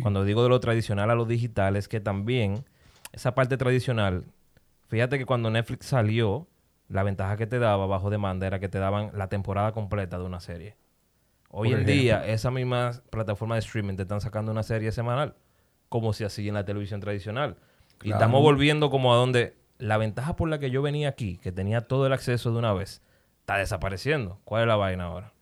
Cuando 0.00 0.24
digo 0.24 0.42
de 0.42 0.48
lo 0.48 0.58
tradicional 0.58 1.10
a 1.10 1.14
lo 1.14 1.24
digital 1.24 1.76
es 1.76 1.88
que 1.88 2.00
también 2.00 2.64
esa 3.12 3.34
parte 3.34 3.56
tradicional, 3.56 4.24
fíjate 4.88 5.18
que 5.18 5.26
cuando 5.26 5.50
Netflix 5.50 5.86
salió, 5.86 6.46
la 6.92 7.02
ventaja 7.02 7.36
que 7.36 7.46
te 7.46 7.58
daba 7.58 7.86
bajo 7.86 8.10
demanda 8.10 8.46
era 8.46 8.58
que 8.58 8.68
te 8.68 8.78
daban 8.78 9.10
la 9.14 9.28
temporada 9.28 9.72
completa 9.72 10.18
de 10.18 10.24
una 10.24 10.40
serie. 10.40 10.76
Hoy 11.48 11.70
Por 11.70 11.78
en 11.78 11.84
ejemplo. 11.84 11.94
día, 11.94 12.26
esa 12.26 12.50
misma 12.50 12.92
plataforma 13.10 13.54
de 13.56 13.60
streaming 13.60 13.96
te 13.96 14.02
están 14.02 14.20
sacando 14.20 14.52
una 14.52 14.62
serie 14.62 14.92
semanal, 14.92 15.34
como 15.88 16.12
si 16.12 16.24
así 16.24 16.48
en 16.48 16.54
la 16.54 16.64
televisión 16.64 17.00
tradicional. 17.00 17.56
Y 18.02 18.12
estamos 18.12 18.42
volviendo 18.42 18.90
como 18.90 19.12
a 19.12 19.16
donde 19.16 19.54
la 19.78 19.96
ventaja 19.96 20.36
por 20.36 20.48
la 20.48 20.58
que 20.58 20.70
yo 20.70 20.82
venía 20.82 21.08
aquí, 21.08 21.38
que 21.38 21.52
tenía 21.52 21.82
todo 21.82 22.06
el 22.06 22.12
acceso 22.12 22.52
de 22.52 22.58
una 22.58 22.72
vez, 22.72 23.02
está 23.40 23.56
desapareciendo. 23.58 24.38
¿Cuál 24.44 24.62
es 24.62 24.68
la 24.68 24.76
vaina 24.76 25.04
ahora? 25.04 25.32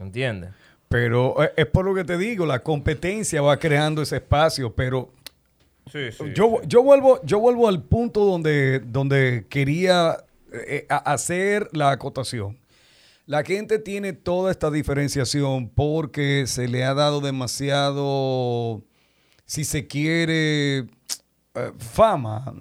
¿Entiendes? 0.00 0.50
Pero 0.88 1.42
eh, 1.42 1.52
es 1.56 1.66
por 1.66 1.84
lo 1.84 1.94
que 1.94 2.04
te 2.04 2.18
digo, 2.18 2.44
la 2.46 2.62
competencia 2.62 3.40
va 3.42 3.58
creando 3.58 4.02
ese 4.02 4.16
espacio, 4.16 4.74
pero 4.74 5.10
Sí, 5.90 6.08
yo, 6.34 6.62
yo 6.62 6.82
vuelvo, 6.82 7.20
yo 7.24 7.40
vuelvo 7.40 7.68
al 7.68 7.82
punto 7.82 8.24
donde, 8.24 8.80
donde 8.80 9.46
quería 9.48 10.16
eh, 10.52 10.86
hacer 10.88 11.68
la 11.72 11.90
acotación. 11.90 12.58
La 13.26 13.44
gente 13.44 13.78
tiene 13.78 14.12
toda 14.12 14.50
esta 14.50 14.70
diferenciación 14.70 15.68
porque 15.68 16.44
se 16.46 16.66
le 16.68 16.84
ha 16.84 16.92
dado 16.92 17.20
demasiado, 17.20 18.82
si 19.46 19.64
se 19.64 19.86
quiere, 19.86 20.78
eh, 20.78 21.70
fama 21.78 22.52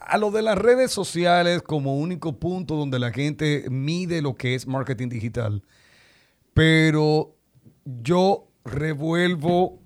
a 0.00 0.18
lo 0.18 0.30
de 0.30 0.42
las 0.42 0.58
redes 0.58 0.90
sociales 0.90 1.62
como 1.62 1.96
único 1.96 2.38
punto 2.38 2.74
donde 2.74 2.98
la 2.98 3.12
gente 3.12 3.64
mide 3.70 4.20
lo 4.20 4.34
que 4.34 4.54
es 4.54 4.66
marketing 4.66 5.08
digital. 5.08 5.62
Pero 6.52 7.36
yo 7.84 8.48
revuelvo 8.64 9.80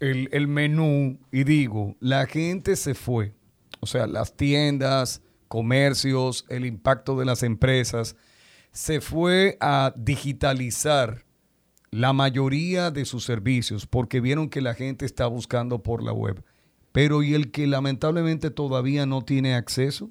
el, 0.00 0.28
el 0.32 0.48
menú 0.48 1.18
y 1.32 1.44
digo, 1.44 1.96
la 1.98 2.26
gente 2.26 2.76
se 2.76 2.94
fue. 2.94 3.32
O 3.80 3.86
sea, 3.86 4.06
las 4.06 4.36
tiendas, 4.36 5.22
comercios, 5.48 6.44
el 6.48 6.64
impacto 6.64 7.18
de 7.18 7.24
las 7.24 7.42
empresas, 7.42 8.16
se 8.70 9.00
fue 9.00 9.56
a 9.60 9.92
digitalizar 9.96 11.24
la 11.90 12.12
mayoría 12.12 12.90
de 12.90 13.04
sus 13.04 13.24
servicios 13.24 13.86
porque 13.86 14.20
vieron 14.20 14.50
que 14.50 14.60
la 14.60 14.74
gente 14.74 15.06
está 15.06 15.26
buscando 15.26 15.82
por 15.82 16.02
la 16.02 16.12
web. 16.12 16.44
Pero 16.92 17.22
¿y 17.22 17.34
el 17.34 17.50
que 17.50 17.66
lamentablemente 17.66 18.50
todavía 18.50 19.06
no 19.06 19.22
tiene 19.22 19.54
acceso? 19.54 20.10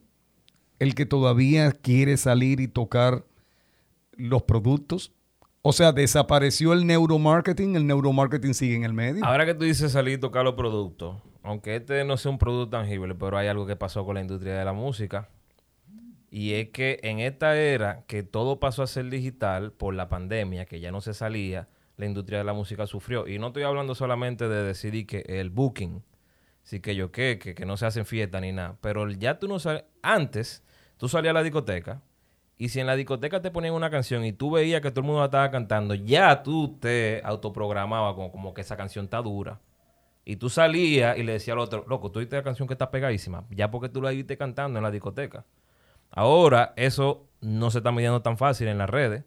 El 0.79 0.95
que 0.95 1.05
todavía 1.05 1.71
quiere 1.71 2.17
salir 2.17 2.59
y 2.59 2.67
tocar 2.67 3.25
los 4.13 4.43
productos. 4.43 5.11
O 5.61 5.73
sea, 5.73 5.91
desapareció 5.91 6.73
el 6.73 6.85
neuromarketing, 6.85 7.75
el 7.75 7.87
neuromarketing 7.87 8.53
sigue 8.53 8.75
en 8.75 8.83
el 8.83 8.93
medio. 8.93 9.25
Ahora 9.25 9.45
que 9.45 9.53
tú 9.53 9.65
dices 9.65 9.91
salir 9.91 10.17
y 10.17 10.21
tocar 10.21 10.43
los 10.43 10.53
productos, 10.53 11.17
aunque 11.47 11.77
este 11.77 12.03
no 12.03 12.17
sea 12.17 12.31
un 12.31 12.37
producto 12.37 12.77
tangible, 12.77 13.15
pero 13.15 13.37
hay 13.37 13.47
algo 13.47 13.65
que 13.65 13.75
pasó 13.75 14.05
con 14.05 14.15
la 14.15 14.21
industria 14.21 14.57
de 14.57 14.65
la 14.65 14.73
música. 14.73 15.29
Y 16.29 16.53
es 16.53 16.69
que 16.69 16.99
en 17.03 17.19
esta 17.19 17.57
era 17.57 18.03
que 18.07 18.21
todo 18.21 18.59
pasó 18.59 18.83
a 18.83 18.87
ser 18.87 19.09
digital 19.09 19.71
por 19.71 19.93
la 19.93 20.09
pandemia, 20.09 20.65
que 20.65 20.79
ya 20.81 20.91
no 20.91 20.99
se 21.01 21.13
salía, 21.13 21.69
la 21.95 22.05
industria 22.05 22.39
de 22.39 22.43
la 22.43 22.53
música 22.53 22.85
sufrió. 22.85 23.27
Y 23.27 23.39
no 23.39 23.47
estoy 23.47 23.63
hablando 23.63 23.95
solamente 23.95 24.49
de 24.49 24.63
decidir 24.63 25.07
que 25.07 25.23
el 25.27 25.49
booking, 25.49 26.03
sí 26.63 26.81
que 26.81 26.95
yo 26.95 27.11
qué, 27.11 27.39
que, 27.39 27.55
que 27.55 27.65
no 27.65 27.77
se 27.77 27.85
hacen 27.85 28.05
fiestas 28.05 28.41
ni 28.41 28.51
nada. 28.51 28.77
Pero 28.81 29.09
ya 29.09 29.39
tú 29.39 29.47
no 29.47 29.59
sabes, 29.59 29.85
antes 30.01 30.63
tú 30.97 31.07
salías 31.07 31.31
a 31.31 31.35
la 31.35 31.43
discoteca 31.43 32.01
y 32.57 32.69
si 32.69 32.79
en 32.81 32.87
la 32.87 32.95
discoteca 32.95 33.41
te 33.41 33.51
ponían 33.51 33.73
una 33.73 33.89
canción 33.89 34.25
y 34.25 34.33
tú 34.33 34.51
veías 34.51 34.81
que 34.81 34.91
todo 34.91 35.01
el 35.01 35.05
mundo 35.07 35.19
la 35.21 35.25
estaba 35.25 35.49
cantando, 35.49 35.93
ya 35.95 36.43
tú 36.43 36.77
te 36.79 37.21
autoprogramabas 37.23 38.15
como, 38.15 38.31
como 38.31 38.53
que 38.53 38.61
esa 38.61 38.75
canción 38.75 39.05
está 39.05 39.21
dura. 39.21 39.61
Y 40.29 40.35
tú 40.35 40.49
salías 40.49 41.17
y 41.17 41.23
le 41.23 41.31
decías 41.31 41.53
al 41.53 41.59
otro, 41.59 41.85
loco, 41.87 42.11
tú 42.11 42.19
oíste 42.19 42.35
la 42.35 42.43
canción 42.43 42.67
que 42.67 42.73
está 42.73 42.91
pegadísima, 42.91 43.45
ya 43.49 43.71
porque 43.71 43.87
tú 43.87 44.01
la 44.01 44.09
viste 44.09 44.37
cantando 44.37 44.77
en 44.77 44.83
la 44.83 44.91
discoteca. 44.91 45.45
Ahora, 46.11 46.73
eso 46.75 47.29
no 47.39 47.71
se 47.71 47.77
está 47.77 47.93
midiendo 47.93 48.21
tan 48.21 48.37
fácil 48.37 48.67
en 48.67 48.77
las 48.77 48.89
redes. 48.89 49.23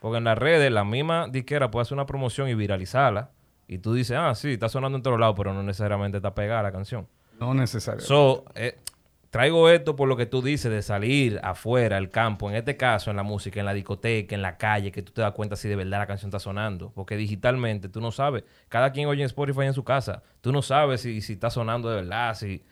Porque 0.00 0.18
en 0.18 0.24
las 0.24 0.36
redes, 0.36 0.72
la 0.72 0.82
misma 0.82 1.28
disquera 1.28 1.70
puede 1.70 1.82
hacer 1.82 1.94
una 1.94 2.06
promoción 2.06 2.48
y 2.48 2.54
viralizarla. 2.54 3.30
Y 3.68 3.78
tú 3.78 3.94
dices, 3.94 4.16
ah, 4.18 4.34
sí, 4.34 4.54
está 4.54 4.68
sonando 4.68 4.96
en 4.96 5.02
todos 5.04 5.20
lados, 5.20 5.36
pero 5.38 5.54
no 5.54 5.62
necesariamente 5.62 6.16
está 6.16 6.34
pegada 6.34 6.64
la 6.64 6.72
canción. 6.72 7.06
No 7.38 7.54
necesariamente. 7.54 8.08
So, 8.08 8.44
eh, 8.56 8.76
traigo 9.30 9.68
esto 9.70 9.96
por 9.96 10.08
lo 10.08 10.16
que 10.16 10.26
tú 10.26 10.42
dices 10.42 10.70
de 10.70 10.82
salir 10.82 11.40
afuera, 11.42 11.96
al 11.96 12.10
campo, 12.10 12.50
en 12.50 12.56
este 12.56 12.76
caso 12.76 13.10
en 13.10 13.16
la 13.16 13.22
música, 13.22 13.60
en 13.60 13.66
la 13.66 13.74
discoteca, 13.74 14.34
en 14.34 14.42
la 14.42 14.56
calle, 14.58 14.90
que 14.92 15.02
tú 15.02 15.12
te 15.12 15.22
das 15.22 15.32
cuenta 15.32 15.56
si 15.56 15.68
de 15.68 15.76
verdad 15.76 15.98
la 16.00 16.06
canción 16.06 16.28
está 16.28 16.38
sonando. 16.40 16.90
Porque 16.94 17.16
digitalmente 17.16 17.88
tú 17.88 18.00
no 18.00 18.10
sabes. 18.12 18.44
Cada 18.68 18.90
quien 18.92 19.08
oye 19.08 19.22
en 19.22 19.26
Spotify 19.26 19.62
en 19.62 19.74
su 19.74 19.84
casa. 19.84 20.22
Tú 20.40 20.50
no 20.52 20.62
sabes 20.62 21.00
si, 21.02 21.20
si 21.20 21.34
está 21.34 21.50
sonando 21.50 21.88
de 21.90 21.96
verdad, 22.02 22.34
si... 22.34 22.62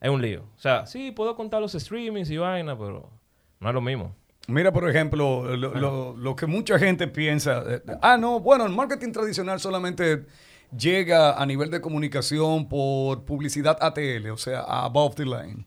Es 0.00 0.10
un 0.10 0.22
lío. 0.22 0.44
O 0.56 0.60
sea, 0.60 0.86
sí, 0.86 1.10
puedo 1.10 1.34
contar 1.34 1.60
los 1.60 1.72
streamings 1.72 2.30
y 2.30 2.36
vaina, 2.36 2.78
pero 2.78 3.10
no 3.58 3.68
es 3.68 3.74
lo 3.74 3.80
mismo. 3.80 4.14
Mira, 4.46 4.72
por 4.72 4.88
ejemplo, 4.88 5.56
lo, 5.56 5.74
lo- 5.74 6.16
lo 6.16 6.36
que 6.36 6.46
mucha 6.46 6.78
gente 6.78 7.08
piensa, 7.08 7.64
eh, 7.66 7.82
ah, 8.00 8.16
no, 8.16 8.38
bueno, 8.40 8.64
el 8.64 8.72
marketing 8.72 9.10
tradicional 9.12 9.58
solamente 9.60 10.24
llega 10.76 11.40
a 11.40 11.44
nivel 11.46 11.70
de 11.70 11.80
comunicación 11.80 12.68
por 12.68 13.24
publicidad 13.24 13.76
ATL, 13.80 14.30
o 14.30 14.36
sea, 14.36 14.60
above 14.60 15.16
the 15.16 15.24
line, 15.24 15.66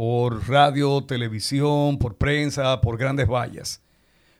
por 0.00 0.48
radio, 0.48 1.04
televisión, 1.04 1.98
por 1.98 2.16
prensa, 2.16 2.80
por 2.80 2.96
grandes 2.96 3.28
vallas. 3.28 3.82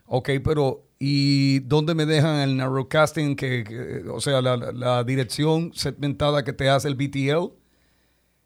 Ok, 0.07 0.31
pero 0.43 0.87
¿y 0.97 1.59
dónde 1.59 1.93
me 1.93 2.07
dejan 2.07 2.39
el 2.39 2.57
narrowcasting, 2.57 3.35
que, 3.35 3.63
que- 3.63 4.09
o 4.09 4.19
sea, 4.19 4.41
la, 4.41 5.03
dirección 5.03 5.71
segmentada 5.75 6.43
que 6.43 6.51
te 6.51 6.67
hace 6.67 6.87
el 6.87 6.95
BTL? 6.95 7.53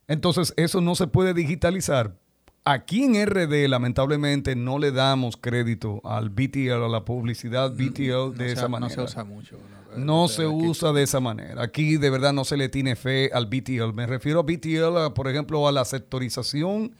Entonces, 0.09 0.53
eso 0.57 0.81
no 0.81 0.93
se 0.95 1.07
puede 1.07 1.33
digitalizar. 1.33 2.17
Aquí 2.65 3.05
en 3.05 3.25
RD, 3.25 3.69
lamentablemente, 3.69 4.57
no 4.57 4.77
le 4.77 4.91
damos 4.91 5.37
crédito 5.37 6.01
al 6.03 6.29
BTL, 6.29 6.83
a 6.83 6.89
la 6.89 7.05
publicidad 7.05 7.71
BTL 7.71 8.35
de 8.35 8.47
no, 8.47 8.51
esa 8.51 8.67
manera. 8.67 8.93
no 8.93 9.07
se 9.07 9.13
usa 9.13 9.23
mucho. 9.23 9.57
No 9.95 10.27
se 10.27 10.47
usa 10.47 10.91
de 10.91 11.03
esa 11.03 11.21
manera. 11.21 11.63
Aquí 11.63 11.95
de 11.95 12.09
verdad 12.09 12.33
no 12.33 12.43
se 12.43 12.57
le 12.57 12.67
tiene 12.67 12.97
fe 12.97 13.29
al 13.33 13.45
BTL. 13.45 13.93
Me 13.93 14.05
refiero 14.05 14.41
a 14.41 14.43
BTL, 14.43 14.97
a, 14.97 15.13
por 15.13 15.29
ejemplo, 15.29 15.65
a 15.65 15.71
la 15.71 15.85
sectorización 15.85 16.91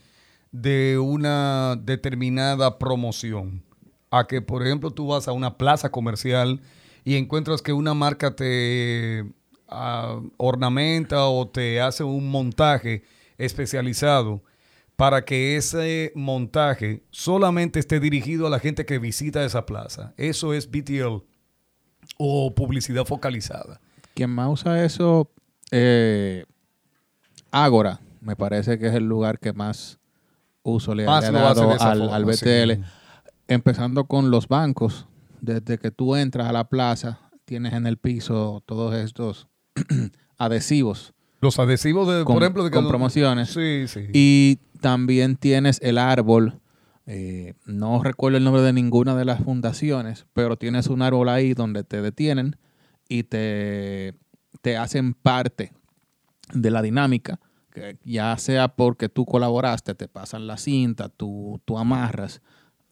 de 0.51 0.97
una 0.99 1.75
determinada 1.75 2.77
promoción. 2.77 3.63
A 4.11 4.27
que, 4.27 4.41
por 4.41 4.65
ejemplo, 4.65 4.91
tú 4.91 5.07
vas 5.07 5.27
a 5.27 5.33
una 5.33 5.57
plaza 5.57 5.91
comercial 5.91 6.61
y 7.03 7.15
encuentras 7.15 7.61
que 7.61 7.73
una 7.73 7.93
marca 7.93 8.35
te 8.35 9.25
ah, 9.67 10.19
ornamenta 10.37 11.25
o 11.25 11.47
te 11.47 11.81
hace 11.81 12.03
un 12.03 12.29
montaje 12.29 13.03
especializado 13.37 14.41
para 14.95 15.25
que 15.25 15.57
ese 15.57 16.11
montaje 16.15 17.03
solamente 17.11 17.79
esté 17.79 17.99
dirigido 17.99 18.47
a 18.47 18.49
la 18.49 18.59
gente 18.59 18.85
que 18.85 18.99
visita 18.99 19.43
esa 19.43 19.65
plaza. 19.65 20.13
Eso 20.17 20.53
es 20.53 20.69
BTL 20.71 21.23
o 22.17 22.55
publicidad 22.55 23.05
focalizada. 23.05 23.81
Quien 24.13 24.29
más 24.29 24.49
usa 24.49 24.85
eso, 24.85 25.29
eh, 25.71 26.45
Ágora, 27.51 27.99
me 28.21 28.35
parece 28.35 28.79
que 28.79 28.87
es 28.87 28.93
el 28.93 29.07
lugar 29.07 29.39
que 29.39 29.53
más 29.53 29.99
uso 30.65 30.93
le, 30.95 31.07
ha 31.07 31.21
dado 31.21 31.71
al, 31.71 31.99
forma, 31.99 32.15
al 32.15 32.35
sí. 32.35 32.45
BTL. 32.45 32.83
Empezando 33.47 34.05
con 34.05 34.31
los 34.31 34.47
bancos. 34.47 35.07
Desde 35.41 35.77
que 35.77 35.91
tú 35.91 36.15
entras 36.15 36.47
a 36.47 36.51
la 36.51 36.67
plaza, 36.67 37.19
tienes 37.45 37.73
en 37.73 37.85
el 37.85 37.97
piso 37.97 38.63
todos 38.65 38.95
estos 38.95 39.47
adhesivos 40.37 41.13
Los 41.39 41.59
adhesivos, 41.59 42.07
de, 42.07 42.23
con, 42.25 42.35
por 42.35 42.43
ejemplo, 42.43 42.63
de 42.63 42.71
con 42.71 42.87
promociones. 42.87 43.49
Sí, 43.49 43.85
sí. 43.87 44.07
Y 44.11 44.57
también 44.81 45.35
tienes 45.35 45.79
el 45.83 45.99
árbol. 45.99 46.59
eh, 47.05 47.53
no 47.65 48.01
recuerdo 48.01 48.37
el 48.37 48.43
nombre 48.43 48.63
de 48.63 48.73
ninguna 48.73 49.15
de 49.15 49.25
las 49.25 49.43
fundaciones, 49.43 50.25
pero 50.33 50.57
tienes 50.57 50.87
un 50.87 51.03
árbol 51.03 51.29
ahí 51.29 51.53
donde 51.53 51.83
te 51.83 52.01
detienen 52.01 52.57
y 53.07 53.23
te, 53.23 54.15
te 54.61 54.77
hacen 54.77 55.13
parte 55.13 55.71
de 56.53 56.71
la 56.71 56.81
dinámica. 56.81 57.39
Ya 58.03 58.37
sea 58.37 58.69
porque 58.69 59.09
tú 59.09 59.25
colaboraste, 59.25 59.95
te 59.95 60.07
pasan 60.07 60.47
la 60.47 60.57
cinta, 60.57 61.09
tú, 61.09 61.61
tú 61.65 61.77
amarras, 61.77 62.41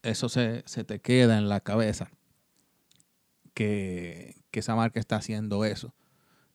eso 0.02 0.30
se, 0.30 0.64
se 0.66 0.84
te 0.84 1.00
queda 1.00 1.38
en 1.38 1.50
la 1.50 1.60
cabeza. 1.60 2.12
Que, 3.54 4.36
que 4.52 4.60
esa 4.60 4.76
marca 4.76 5.00
está 5.00 5.16
haciendo 5.16 5.66
eso. 5.66 5.94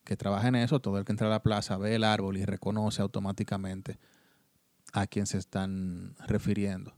Que 0.04 0.16
trabaja 0.16 0.48
en 0.48 0.56
eso, 0.56 0.80
todo 0.80 0.98
el 0.98 1.04
que 1.04 1.12
entra 1.12 1.26
a 1.26 1.30
la 1.30 1.42
plaza 1.42 1.76
ve 1.76 1.94
el 1.94 2.04
árbol 2.04 2.36
y 2.36 2.44
reconoce 2.44 3.02
automáticamente 3.02 3.98
a 4.92 5.06
quién 5.06 5.26
se 5.26 5.38
están 5.38 6.14
refiriendo. 6.26 6.94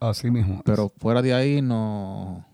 Así 0.00 0.30
mismo. 0.30 0.62
Pero 0.64 0.92
fuera 0.98 1.22
de 1.22 1.34
ahí 1.34 1.62
no, 1.62 2.46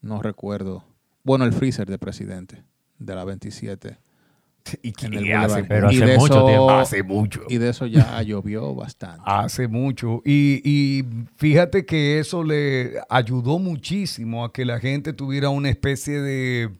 no 0.00 0.22
recuerdo. 0.22 0.84
Bueno, 1.22 1.44
el 1.44 1.52
freezer 1.52 1.88
de 1.88 1.98
presidente 1.98 2.64
de 2.98 3.14
la 3.14 3.24
27. 3.24 3.98
y, 4.82 4.92
y 5.26 5.32
hace, 5.32 5.64
pero 5.64 5.90
Y 5.92 5.96
hace 5.96 6.06
de 6.06 6.18
mucho 6.18 6.34
eso- 6.34 6.46
tiempo. 6.46 6.70
hace 6.70 7.02
mucho. 7.02 7.40
Y 7.48 7.58
de 7.58 7.68
eso 7.70 7.86
ya 7.86 8.20
llovió 8.22 8.74
bastante. 8.74 9.22
Hace 9.26 9.68
mucho. 9.68 10.22
Y, 10.24 10.60
y 10.64 11.04
fíjate 11.36 11.84
que 11.84 12.18
eso 12.18 12.42
le 12.42 12.94
ayudó 13.08 13.58
muchísimo 13.58 14.44
a 14.44 14.52
que 14.52 14.64
la 14.64 14.80
gente 14.80 15.12
tuviera 15.12 15.50
una 15.50 15.68
especie 15.70 16.20
de 16.20 16.70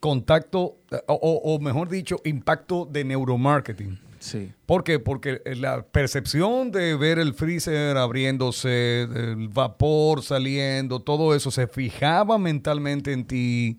contacto, 0.00 0.76
o, 1.06 1.14
o- 1.14 1.54
o 1.54 1.58
mejor 1.60 1.88
dicho, 1.88 2.20
impacto 2.24 2.86
de 2.90 3.04
neuromarketing. 3.04 3.98
Sí. 4.18 4.52
¿Por 4.66 4.84
qué? 4.84 4.98
Porque 4.98 5.40
la 5.56 5.82
percepción 5.82 6.70
de 6.70 6.96
ver 6.96 7.18
el 7.18 7.34
freezer 7.34 7.96
abriéndose, 7.98 9.02
el 9.02 9.48
vapor 9.48 10.22
saliendo, 10.22 11.00
todo 11.00 11.34
eso 11.34 11.50
se 11.50 11.66
fijaba 11.66 12.38
mentalmente 12.38 13.12
en 13.12 13.26
ti 13.26 13.78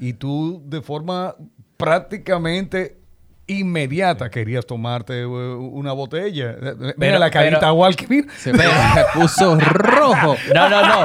y 0.00 0.14
tú 0.14 0.60
de 0.66 0.82
forma 0.82 1.36
prácticamente 1.84 2.98
inmediata 3.46 4.30
querías 4.30 4.64
tomarte 4.66 5.20
eh, 5.20 5.26
una 5.26 5.92
botella. 5.92 6.52
Eh, 6.52 6.74
Mira 6.78 6.94
Pero- 6.98 7.18
la 7.18 7.30
carita 7.30 7.60
pero- 7.60 7.74
Walker. 7.74 8.08
Se, 8.36 8.52
se 8.52 8.64
puso 9.14 9.56
rojo. 9.60 10.36
No, 10.54 10.68
no, 10.70 10.80
no. 10.86 11.04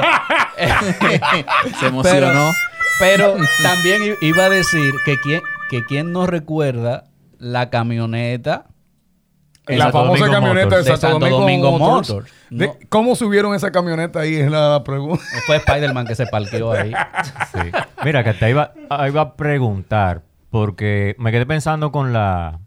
Se 1.80 1.86
emocionó. 1.86 2.50
Pero 2.98 3.34
también 3.62 4.14
iba 4.20 4.44
a 4.44 4.50
decir 4.50 4.92
que 5.06 5.16
quien, 5.20 5.40
que 5.70 5.84
quien 5.84 6.12
no 6.12 6.26
recuerda 6.26 7.04
la 7.38 7.70
camioneta 7.70 8.66
en 9.66 9.78
La 9.78 9.84
Santo 9.86 9.98
famosa 9.98 10.18
Domingo 10.26 10.32
camioneta 10.40 10.66
Motors, 10.66 10.84
de 10.86 10.96
Santo, 10.96 11.28
Domingo, 11.28 11.78
Motors. 11.78 12.08
Motors. 12.10 12.32
De- 12.50 12.66
No, 12.66 12.76
¿Cómo 12.90 13.16
subieron 13.16 13.54
esa 13.54 13.70
camioneta 13.70 14.20
ahí? 14.20 14.34
Es 14.36 14.50
la 14.50 14.82
pregunta. 14.84 15.22
fue 15.46 15.56
Spider-Man 15.56 16.06
que 16.06 16.14
se 16.14 16.26
parqueó 16.26 16.72
ahí. 16.72 16.92
Sí. 17.52 17.70
Mira, 18.04 18.22
que 18.24 18.34
te 18.34 18.50
iba, 18.50 18.72
iba 19.08 19.20
a 19.20 19.34
preguntar, 19.36 20.22
porque 20.50 21.14
me 21.18 21.32
quedé 21.32 21.46
pensando 21.46 21.92
con 21.92 22.12
la, 22.12 22.60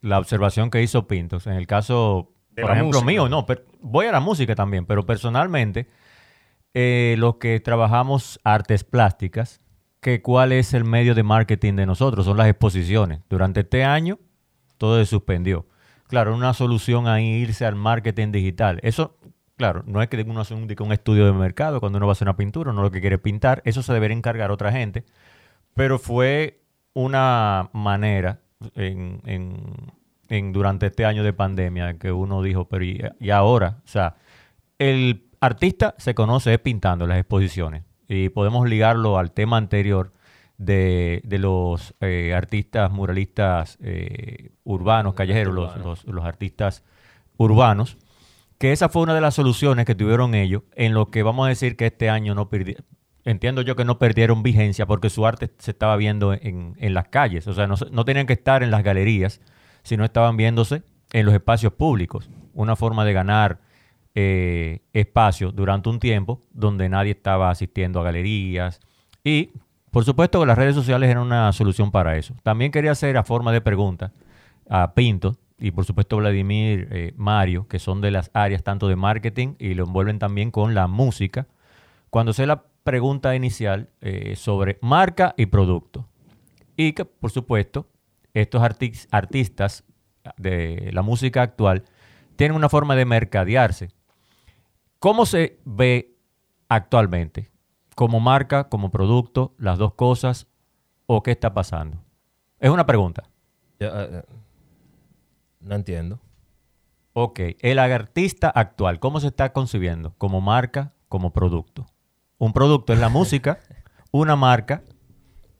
la 0.00 0.18
observación 0.18 0.70
que 0.70 0.82
hizo 0.82 1.06
Pintos. 1.06 1.46
En 1.46 1.54
el 1.54 1.66
caso, 1.66 2.32
De 2.50 2.62
por 2.62 2.72
ejemplo, 2.72 3.00
música. 3.00 3.06
mío, 3.06 3.28
no, 3.28 3.46
voy 3.80 4.06
a 4.06 4.12
la 4.12 4.20
música 4.20 4.54
también, 4.54 4.84
pero 4.84 5.06
personalmente, 5.06 5.88
eh, 6.74 7.14
los 7.18 7.36
que 7.36 7.60
trabajamos 7.60 8.40
artes 8.44 8.84
plásticas, 8.84 9.60
que 10.00 10.20
cuál 10.20 10.50
es 10.50 10.74
el 10.74 10.84
medio 10.84 11.14
de 11.14 11.22
marketing 11.22 11.74
de 11.74 11.86
nosotros, 11.86 12.26
son 12.26 12.36
las 12.36 12.48
exposiciones. 12.48 13.20
Durante 13.30 13.60
este 13.60 13.84
año, 13.84 14.18
todo 14.76 14.98
se 14.98 15.06
suspendió. 15.06 15.66
Claro, 16.08 16.34
una 16.34 16.52
solución 16.54 17.06
a 17.06 17.22
irse 17.22 17.64
al 17.64 17.76
marketing 17.76 18.32
digital. 18.32 18.80
Eso, 18.82 19.16
claro, 19.56 19.84
no 19.86 20.02
es 20.02 20.08
que 20.08 20.20
uno 20.22 20.40
hace 20.40 20.54
un, 20.54 20.92
estudio 20.92 21.24
de 21.24 21.32
mercado 21.32 21.78
cuando 21.78 21.98
uno 21.98 22.06
va 22.06 22.10
a 22.10 22.14
hacer 22.14 22.26
una 22.26 22.36
pintura, 22.36 22.72
uno 22.72 22.82
lo 22.82 22.90
que 22.90 23.00
quiere 23.00 23.16
es 23.16 23.22
pintar. 23.22 23.62
Eso 23.64 23.82
se 23.82 23.92
debería 23.92 24.16
encargar 24.16 24.50
otra 24.50 24.72
gente. 24.72 25.04
Pero 25.74 26.00
fue 26.00 26.61
una 26.94 27.70
manera 27.72 28.40
en, 28.74 29.20
en- 29.26 29.92
en- 30.28 30.52
durante 30.52 30.86
este 30.86 31.04
año 31.04 31.24
de 31.24 31.32
pandemia 31.32 31.98
que 31.98 32.12
uno 32.12 32.42
dijo, 32.42 32.66
pero 32.68 32.84
¿y, 32.84 33.02
y 33.20 33.30
ahora? 33.30 33.78
O 33.84 33.88
sea, 33.88 34.16
el 34.78 35.24
artista 35.40 35.94
se 35.98 36.14
conoce 36.14 36.58
pintando 36.58 37.06
las 37.06 37.18
exposiciones. 37.18 37.82
Y 38.08 38.28
podemos 38.28 38.68
ligarlo 38.68 39.18
al 39.18 39.32
tema 39.32 39.56
anterior 39.56 40.12
de, 40.58 41.22
de 41.24 41.38
los 41.38 41.94
eh, 42.00 42.34
artistas 42.34 42.90
muralistas 42.90 43.78
eh, 43.82 44.52
urbanos, 44.64 45.14
callejeros, 45.14 45.54
los, 45.54 45.76
los- 45.78 46.04
los 46.04 46.24
artistas 46.24 46.84
urbanos, 47.36 47.96
que 48.58 48.70
esa 48.72 48.88
fue 48.88 49.02
una 49.02 49.14
de 49.14 49.20
las 49.20 49.34
soluciones 49.34 49.86
que 49.86 49.94
tuvieron 49.94 50.34
ellos 50.34 50.62
en 50.76 50.94
lo 50.94 51.10
que 51.10 51.22
vamos 51.24 51.46
a 51.46 51.48
decir 51.48 51.76
que 51.76 51.86
este 51.86 52.10
año 52.10 52.34
no 52.34 52.48
perdieron. 52.48 52.84
Entiendo 53.24 53.62
yo 53.62 53.76
que 53.76 53.84
no 53.84 53.98
perdieron 53.98 54.42
vigencia 54.42 54.86
porque 54.86 55.08
su 55.10 55.24
arte 55.26 55.50
se 55.58 55.70
estaba 55.70 55.96
viendo 55.96 56.32
en, 56.32 56.74
en 56.78 56.94
las 56.94 57.08
calles. 57.08 57.46
O 57.46 57.54
sea, 57.54 57.66
no, 57.66 57.76
se- 57.76 57.90
no 57.90 58.04
tenían 58.04 58.26
que 58.26 58.32
estar 58.32 58.62
en 58.62 58.70
las 58.70 58.82
galerías, 58.82 59.40
sino 59.84 60.04
estaban 60.04 60.36
viéndose 60.36 60.82
en 61.12 61.26
los 61.26 61.34
espacios 61.34 61.72
públicos. 61.72 62.28
Una 62.54 62.74
forma 62.76 63.04
de 63.04 63.12
ganar 63.12 63.60
eh, 64.14 64.80
espacio 64.92 65.52
durante 65.52 65.88
un 65.88 65.98
tiempo 66.00 66.40
donde 66.52 66.88
nadie 66.88 67.12
estaba 67.12 67.50
asistiendo 67.50 68.00
a 68.00 68.04
galerías. 68.04 68.80
Y, 69.22 69.50
por 69.90 70.04
supuesto, 70.04 70.40
que 70.40 70.46
las 70.46 70.58
redes 70.58 70.74
sociales 70.74 71.08
eran 71.08 71.22
una 71.22 71.52
solución 71.52 71.90
para 71.90 72.16
eso. 72.16 72.34
También 72.42 72.72
quería 72.72 72.90
hacer 72.92 73.16
a 73.16 73.22
forma 73.24 73.52
de 73.52 73.60
pregunta 73.60 74.12
a 74.68 74.94
Pinto 74.94 75.36
y, 75.58 75.70
por 75.70 75.84
supuesto, 75.84 76.16
Vladimir, 76.16 76.88
eh, 76.90 77.12
Mario, 77.16 77.68
que 77.68 77.78
son 77.78 78.00
de 78.00 78.10
las 78.10 78.30
áreas 78.34 78.64
tanto 78.64 78.88
de 78.88 78.96
marketing 78.96 79.54
y 79.60 79.74
lo 79.74 79.84
envuelven 79.84 80.18
también 80.18 80.50
con 80.50 80.74
la 80.74 80.88
música. 80.88 81.46
Cuando 82.10 82.32
sé 82.32 82.46
la 82.46 82.64
pregunta 82.84 83.34
inicial 83.34 83.90
eh, 84.00 84.34
sobre 84.36 84.78
marca 84.82 85.34
y 85.36 85.46
producto. 85.46 86.08
Y 86.76 86.92
que, 86.92 87.04
por 87.04 87.30
supuesto, 87.30 87.86
estos 88.34 88.62
artis- 88.62 89.06
artistas 89.10 89.84
de 90.36 90.90
la 90.92 91.02
música 91.02 91.42
actual 91.42 91.84
tienen 92.36 92.56
una 92.56 92.68
forma 92.68 92.96
de 92.96 93.04
mercadearse. 93.04 93.88
¿Cómo 94.98 95.26
se 95.26 95.58
ve 95.64 96.16
actualmente? 96.68 97.50
¿Como 97.94 98.20
marca, 98.20 98.68
como 98.68 98.90
producto, 98.90 99.54
las 99.58 99.78
dos 99.78 99.94
cosas? 99.94 100.46
¿O 101.06 101.22
qué 101.22 101.32
está 101.32 101.52
pasando? 101.52 101.98
Es 102.58 102.70
una 102.70 102.86
pregunta. 102.86 103.24
Ya, 103.80 103.88
eh, 103.88 104.08
eh, 104.12 104.22
no 105.60 105.74
entiendo. 105.74 106.20
Ok, 107.12 107.40
el 107.60 107.78
artista 107.78 108.48
actual, 108.48 108.98
¿cómo 108.98 109.20
se 109.20 109.26
está 109.26 109.52
concibiendo? 109.52 110.14
¿Como 110.16 110.40
marca, 110.40 110.94
como 111.08 111.32
producto? 111.32 111.86
Un 112.42 112.52
producto 112.52 112.92
es 112.92 112.98
la 112.98 113.08
música, 113.08 113.60
una 114.10 114.34
marca, 114.34 114.82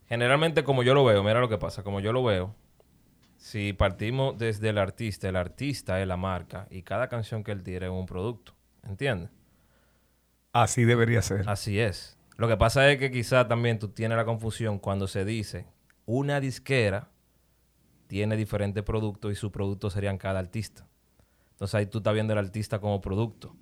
Generalmente, 0.09 0.64
como 0.64 0.83
yo 0.83 0.95
lo 0.95 1.05
veo, 1.05 1.23
mira 1.23 1.38
lo 1.38 1.49
que 1.49 1.57
pasa, 1.57 1.85
como 1.85 2.01
yo 2.01 2.12
lo 2.12 2.25
veo, 2.25 2.57
si 3.37 3.73
partimos 3.73 4.37
desde 4.37 4.71
el 4.71 4.79
artista, 4.79 5.29
el 5.29 5.37
artista 5.37 6.03
es 6.03 6.09
la 6.09 6.16
marca 6.18 6.66
y 6.71 6.83
cada 6.83 7.09
canción 7.09 7.45
que 7.45 7.53
él 7.53 7.62
tira 7.62 7.87
es 7.87 7.92
un 7.92 8.05
producto. 8.05 8.53
¿Entiendes? 8.83 9.31
Así 10.53 10.85
debería 10.85 11.23
ser. 11.23 11.49
Así 11.49 11.79
es. 11.79 12.18
Lo 12.37 12.49
que 12.49 12.57
pasa 12.57 12.90
es 12.90 12.99
que 12.99 13.12
quizá 13.12 13.47
también 13.47 13.79
tú 13.79 13.88
tienes 13.88 14.18
la 14.18 14.25
confusión 14.25 14.79
cuando 14.81 15.07
se 15.07 15.25
dice 15.25 15.66
una 16.05 16.40
disquera 16.40 17.09
tiene 18.09 18.37
diferentes 18.37 18.83
productos 18.83 19.33
y 19.33 19.37
sus 19.37 19.53
productos 19.53 19.92
serían 19.92 20.18
cada 20.18 20.40
artista. 20.40 20.87
Entonces 21.53 21.75
ahí 21.77 21.87
tú 21.87 21.99
estás 21.99 22.12
viendo 22.12 22.35
al 22.35 22.40
artista 22.40 22.81
como 22.81 23.01
producto. 23.01 23.57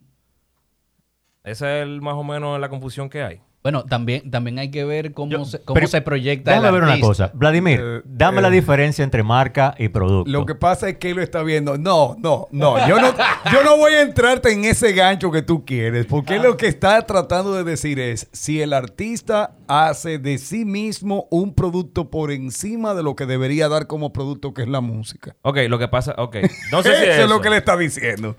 Esa 1.44 1.78
es 1.78 1.82
el- 1.82 2.00
más 2.02 2.14
o 2.14 2.24
menos 2.24 2.58
la 2.60 2.68
confusión 2.68 3.08
que 3.10 3.22
hay. 3.22 3.42
Bueno, 3.62 3.84
también, 3.84 4.30
también 4.30 4.58
hay 4.58 4.70
que 4.70 4.84
ver 4.86 5.12
cómo, 5.12 5.30
Yo- 5.32 5.44
se, 5.44 5.60
cómo 5.60 5.74
pero- 5.74 5.86
se 5.86 6.00
proyecta 6.00 6.50
Déjame 6.52 6.68
el 6.68 6.74
ver 6.74 6.82
una 6.84 6.98
cosa. 6.98 7.30
Vladimir, 7.34 7.78
Eh, 7.82 8.00
dame 8.06 8.40
la 8.40 8.48
eh. 8.48 8.52
diferencia 8.52 9.02
entre 9.04 9.22
marca 9.22 9.74
y 9.78 9.88
producto. 9.90 10.30
Lo 10.30 10.46
que 10.46 10.54
pasa 10.54 10.88
es 10.88 10.96
que 10.96 11.10
él 11.10 11.16
lo 11.16 11.22
está 11.22 11.42
viendo. 11.42 11.76
No, 11.76 12.16
no, 12.20 12.48
no. 12.52 12.88
Yo 12.88 12.98
no, 12.98 13.12
yo 13.52 13.62
no 13.62 13.76
voy 13.76 13.92
a 13.92 14.00
entrarte 14.00 14.50
en 14.52 14.64
ese 14.64 14.92
gancho 14.94 15.30
que 15.30 15.42
tú 15.42 15.66
quieres. 15.66 16.06
Porque 16.06 16.36
él 16.36 16.42
lo 16.42 16.56
que 16.56 16.68
está 16.68 17.02
tratando 17.02 17.52
de 17.52 17.62
decir 17.64 18.00
es: 18.00 18.28
si 18.32 18.62
el 18.62 18.72
artista 18.72 19.52
hace 19.68 20.18
de 20.18 20.38
sí 20.38 20.64
mismo 20.64 21.28
un 21.30 21.54
producto 21.54 22.08
por 22.10 22.30
encima 22.32 22.94
de 22.94 23.02
lo 23.02 23.14
que 23.14 23.26
debería 23.26 23.68
dar 23.68 23.86
como 23.86 24.10
producto, 24.12 24.54
que 24.54 24.62
es 24.62 24.68
la 24.68 24.80
música. 24.80 25.36
Ok, 25.42 25.58
lo 25.68 25.78
que 25.78 25.88
pasa, 25.88 26.14
ok. 26.16 26.36
No 26.72 26.82
sé 26.82 26.96
si 26.96 27.04
eso 27.04 27.22
es, 27.24 27.28
lo 27.28 27.42
que 27.42 27.50
le 27.50 27.58
está 27.58 27.76
diciendo. 27.76 28.36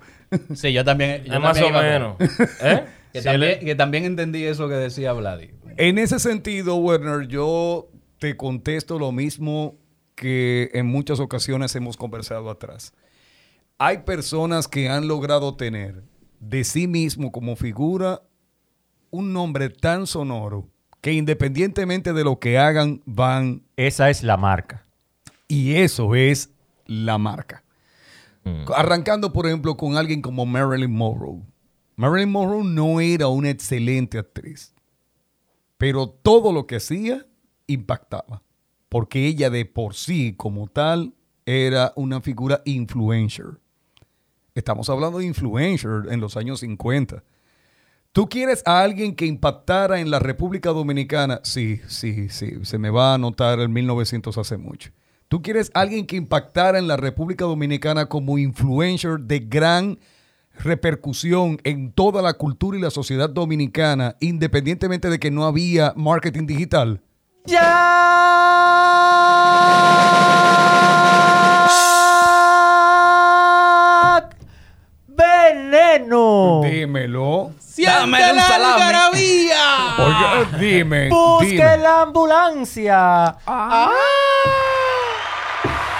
Sí, 0.55 0.73
yo 0.73 0.83
también. 0.83 1.23
yo 1.25 1.33
Es 1.35 1.39
más 1.39 1.53
también 1.59 1.75
o 1.75 1.81
menos. 1.81 2.15
¿Eh? 2.61 2.83
Que, 3.13 3.21
también, 3.21 3.59
que 3.59 3.75
también 3.75 4.05
entendí 4.05 4.43
eso 4.43 4.67
que 4.67 4.75
decía 4.75 5.13
Vladi. 5.13 5.51
En 5.77 5.97
ese 5.97 6.19
sentido, 6.19 6.75
Werner, 6.75 7.27
yo 7.27 7.89
te 8.19 8.37
contesto 8.37 8.99
lo 8.99 9.11
mismo 9.11 9.75
que 10.15 10.69
en 10.73 10.85
muchas 10.85 11.19
ocasiones 11.19 11.75
hemos 11.75 11.97
conversado 11.97 12.49
atrás. 12.49 12.93
Hay 13.77 13.99
personas 13.99 14.67
que 14.67 14.89
han 14.89 15.07
logrado 15.07 15.55
tener 15.55 16.03
de 16.39 16.63
sí 16.63 16.87
mismo 16.87 17.31
como 17.31 17.55
figura 17.55 18.21
un 19.09 19.33
nombre 19.33 19.69
tan 19.69 20.07
sonoro 20.07 20.69
que 21.01 21.13
independientemente 21.13 22.13
de 22.13 22.23
lo 22.23 22.39
que 22.39 22.59
hagan, 22.59 23.01
van 23.05 23.63
Esa 23.75 24.09
es 24.09 24.23
la 24.23 24.37
marca. 24.37 24.85
y 25.47 25.73
eso 25.73 26.15
es 26.15 26.51
la 26.85 27.17
marca. 27.17 27.63
Mm. 28.43 28.71
Arrancando, 28.75 29.33
por 29.33 29.47
ejemplo, 29.47 29.75
con 29.75 29.97
alguien 29.97 30.21
como 30.21 30.45
Marilyn 30.45 30.91
Monroe. 30.91 31.41
Marilyn 32.01 32.31
Monroe 32.31 32.63
no 32.63 32.99
era 32.99 33.27
una 33.27 33.51
excelente 33.51 34.17
actriz, 34.17 34.73
pero 35.77 36.09
todo 36.09 36.51
lo 36.51 36.65
que 36.65 36.77
hacía 36.77 37.27
impactaba, 37.67 38.41
porque 38.89 39.27
ella 39.27 39.51
de 39.51 39.65
por 39.65 39.93
sí 39.93 40.33
como 40.35 40.65
tal 40.65 41.13
era 41.45 41.93
una 41.95 42.19
figura 42.19 42.63
influencer. 42.65 43.59
Estamos 44.55 44.89
hablando 44.89 45.19
de 45.19 45.27
influencer 45.27 46.07
en 46.09 46.19
los 46.19 46.37
años 46.37 46.61
50. 46.61 47.23
¿Tú 48.11 48.27
quieres 48.27 48.63
a 48.65 48.81
alguien 48.81 49.13
que 49.13 49.27
impactara 49.27 49.99
en 49.99 50.09
la 50.09 50.17
República 50.17 50.71
Dominicana? 50.71 51.39
Sí, 51.43 51.81
sí, 51.87 52.29
sí. 52.29 52.53
Se 52.63 52.79
me 52.79 52.89
va 52.89 53.11
a 53.11 53.13
anotar 53.13 53.59
el 53.59 53.69
1900 53.69 54.39
hace 54.39 54.57
mucho. 54.57 54.89
¿Tú 55.27 55.43
quieres 55.43 55.69
a 55.75 55.81
alguien 55.81 56.07
que 56.07 56.15
impactara 56.15 56.79
en 56.79 56.87
la 56.87 56.97
República 56.97 57.45
Dominicana 57.45 58.07
como 58.07 58.39
influencer 58.39 59.19
de 59.19 59.37
gran 59.37 59.99
repercusión 60.63 61.59
en 61.63 61.91
toda 61.91 62.21
la 62.21 62.33
cultura 62.33 62.77
y 62.77 62.81
la 62.81 62.91
sociedad 62.91 63.29
dominicana, 63.29 64.15
independientemente 64.19 65.09
de 65.09 65.19
que 65.19 65.31
no 65.31 65.45
había 65.45 65.93
marketing 65.95 66.45
digital? 66.45 67.01
¡Jack! 67.45 67.61
¡Veneno! 75.07 76.61
Dímelo. 76.63 77.51
¡Dame 77.77 78.31
un 78.31 78.35
la 78.35 78.73
algarabía! 78.73 79.95
Oiga, 79.97 80.57
dime. 80.59 81.09
¡Busque 81.09 81.47
dime. 81.47 81.77
la 81.77 82.01
ambulancia! 82.03 83.37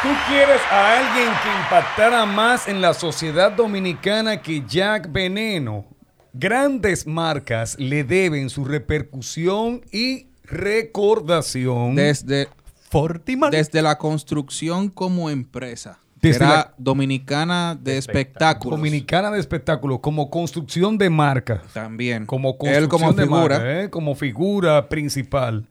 ¿Tú 0.02 0.08
quieres 0.28 0.60
a 0.72 0.98
alguien 0.98 1.32
que 1.44 1.50
impactara 1.64 2.26
más 2.26 2.68
en 2.68 2.82
la 2.82 2.94
sociedad 2.94 3.52
dominicana 3.52 4.42
que 4.42 4.64
Jack 4.68 5.12
Veneno? 5.12 5.86
Grandes 6.34 7.06
marcas 7.06 7.76
le 7.78 8.04
deben 8.04 8.50
su 8.50 8.66
repercusión 8.66 9.82
y 9.92 10.28
recordación. 10.44 11.94
Desde, 11.96 12.48
Fortiman. 12.90 13.52
desde 13.52 13.82
la 13.84 13.98
construcción 14.00 14.90
como 14.90 15.30
empresa. 15.30 16.00
Desde 16.20 16.46
Era 16.46 16.48
la- 16.50 16.74
dominicana 16.78 17.78
de 17.80 17.98
espectáculos. 17.98 18.80
Dominicana 18.80 19.30
de 19.32 19.40
espectáculo, 19.40 20.02
como 20.02 20.30
construcción 20.32 20.98
de 20.98 21.10
marca. 21.12 21.62
También. 21.74 22.26
Como 22.26 22.58
construcción 22.58 22.84
Él 22.84 22.90
como 22.90 23.14
de 23.14 23.24
figura. 23.24 23.58
marca, 23.60 23.82
¿eh? 23.84 23.90
como 23.92 24.16
figura 24.16 24.88
principal. 24.90 25.68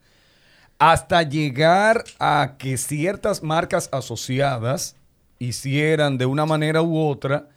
Hasta 0.81 1.21
llegar 1.21 2.05
a 2.17 2.55
que 2.57 2.75
ciertas 2.75 3.43
marcas 3.43 3.87
asociadas 3.91 4.95
hicieran 5.37 6.17
de 6.17 6.25
una 6.25 6.47
manera 6.47 6.81
u 6.81 6.97
otra 6.97 7.49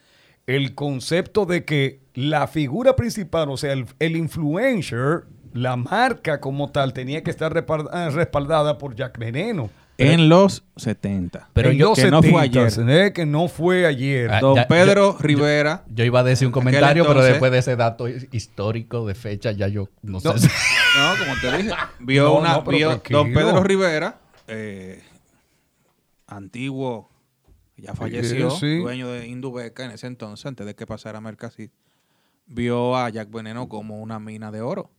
el 0.46 0.74
concepto 0.74 1.46
de 1.46 1.64
que 1.64 2.00
la 2.12 2.46
figura 2.48 2.96
principal, 2.96 3.48
o 3.48 3.56
sea, 3.56 3.72
el, 3.72 4.16
influencer, 4.16 5.24
la 5.54 5.74
marca 5.76 6.38
como 6.38 6.70
tal, 6.70 6.92
tenía 6.92 7.22
que 7.24 7.30
estar 7.30 7.56
eh, 7.56 8.10
respaldada 8.10 8.76
por 8.76 8.94
Jack 8.94 9.16
Veneno. 9.16 9.70
En 9.96 10.28
los 10.28 10.64
70. 10.76 11.50
Pero 11.52 11.70
En 11.70 11.76
yo- 11.78 11.94
que 11.94 12.10
no 12.10 12.20
fue 12.22 12.32
70s, 12.48 12.78
ayer. 12.78 13.12
Que 13.12 13.26
no 13.26 13.46
fue 13.48 13.86
ayer. 13.86 14.30
Ah, 14.30 14.40
Don 14.40 14.56
ya- 14.56 14.66
Pedro 14.66 15.16
Rivera. 15.20 15.84
Yo 15.88 16.04
iba 16.04 16.20
a 16.20 16.24
decir 16.24 16.46
un 16.48 16.52
comentario, 16.52 17.06
pero 17.06 17.22
después 17.22 17.52
de 17.52 17.58
ese 17.58 17.76
dato 17.76 18.08
histórico 18.08 19.06
de 19.06 19.14
fecha, 19.14 19.52
ya 19.52 19.68
yo 19.68 19.88
no 20.02 20.18
sé. 20.20 20.28
No. 20.28 20.34
como 21.18 21.40
te 21.40 21.56
dije. 21.62 21.70
Vio 22.00 22.24
No, 22.24 22.34
una. 22.38 22.52
no, 22.54 22.62
vio 22.64 22.88
tranquilo. 22.88 23.18
don 23.20 23.32
Pedro 23.32 23.62
Rivera, 23.62 24.18
eh, 24.48 25.00
antiguo, 26.26 27.08
ya 27.76 27.94
falleció, 27.94 28.50
sí. 28.50 28.78
dueño 28.78 29.08
de 29.08 29.26
Indubeca 29.28 29.84
en 29.84 29.92
ese 29.92 30.06
entonces, 30.06 30.44
antes 30.46 30.66
de 30.66 30.74
que 30.74 30.86
pasara 30.86 31.18
a 31.18 31.20
Mercasí, 31.20 31.70
vio 32.46 32.96
a 32.96 33.08
Jack 33.10 33.30
Veneno 33.30 33.68
como 33.68 34.00
una 34.00 34.18
mina 34.18 34.50
de 34.50 34.60
oro. 34.60 34.90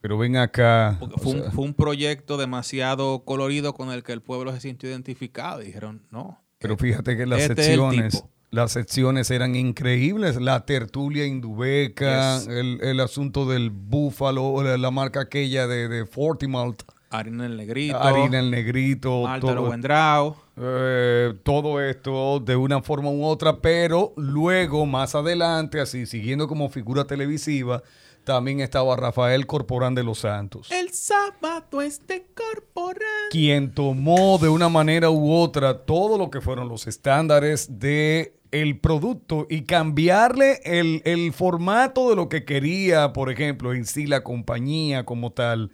Pero 0.00 0.16
ven 0.18 0.36
acá. 0.36 0.98
Fue, 1.18 1.32
un, 1.32 1.52
fue 1.52 1.64
un 1.64 1.74
proyecto 1.74 2.36
demasiado 2.36 3.24
colorido 3.24 3.74
con 3.74 3.90
el 3.90 4.02
que 4.02 4.12
el 4.12 4.22
pueblo 4.22 4.52
se 4.52 4.60
sintió 4.60 4.88
identificado. 4.88 5.62
Y 5.62 5.66
dijeron, 5.66 6.02
no. 6.10 6.40
Pero 6.58 6.76
fíjate 6.76 7.16
que 7.16 7.26
las 7.26 7.40
Este 7.40 7.62
secciones. 7.62 8.24
Las 8.50 8.72
secciones 8.72 9.30
eran 9.30 9.54
increíbles. 9.56 10.40
La 10.40 10.64
tertulia 10.64 11.26
indubeca, 11.26 12.38
Yes. 12.38 12.46
el, 12.48 12.78
el 12.82 13.00
asunto 13.00 13.44
del 13.46 13.70
búfalo, 13.70 14.62
la, 14.62 14.78
la 14.78 14.90
marca 14.90 15.20
aquella 15.22 15.66
de, 15.66 15.88
de 15.88 16.06
Fortimalt, 16.06 16.82
Harina 17.10 17.46
el 17.46 17.56
negrito. 17.56 17.98
harina 17.98 18.38
el 18.38 18.50
negrito, 18.50 19.26
Álvaro 19.26 19.64
Buendrao. 19.66 20.36
eh, 20.56 21.34
todo 21.42 21.80
esto 21.80 22.38
de 22.40 22.54
una 22.56 22.82
forma 22.82 23.10
u 23.10 23.24
otra, 23.24 23.60
pero 23.60 24.12
luego, 24.16 24.84
más 24.86 25.14
adelante, 25.14 25.80
así 25.80 26.04
siguiendo 26.06 26.48
como 26.48 26.68
figura 26.68 27.04
televisiva, 27.06 27.82
también 28.28 28.60
estaba 28.60 28.94
Rafael 28.94 29.46
Corporán 29.46 29.94
de 29.94 30.04
los 30.04 30.18
Santos. 30.18 30.70
El 30.70 30.90
sábado 30.90 31.80
este 31.80 32.26
corporal. 32.34 33.30
quien 33.30 33.72
tomó 33.72 34.36
de 34.36 34.50
una 34.50 34.68
manera 34.68 35.08
u 35.08 35.32
otra 35.32 35.86
todo 35.86 36.18
lo 36.18 36.28
que 36.30 36.42
fueron 36.42 36.68
los 36.68 36.86
estándares 36.86 37.78
de 37.80 38.34
el 38.50 38.78
producto 38.80 39.46
y 39.48 39.62
cambiarle 39.62 40.60
el, 40.64 41.00
el 41.06 41.32
formato 41.32 42.10
de 42.10 42.16
lo 42.16 42.28
que 42.28 42.44
quería, 42.44 43.14
por 43.14 43.32
ejemplo, 43.32 43.72
en 43.72 43.86
sí 43.86 44.06
la 44.06 44.22
compañía 44.22 45.06
como 45.06 45.32
tal. 45.32 45.70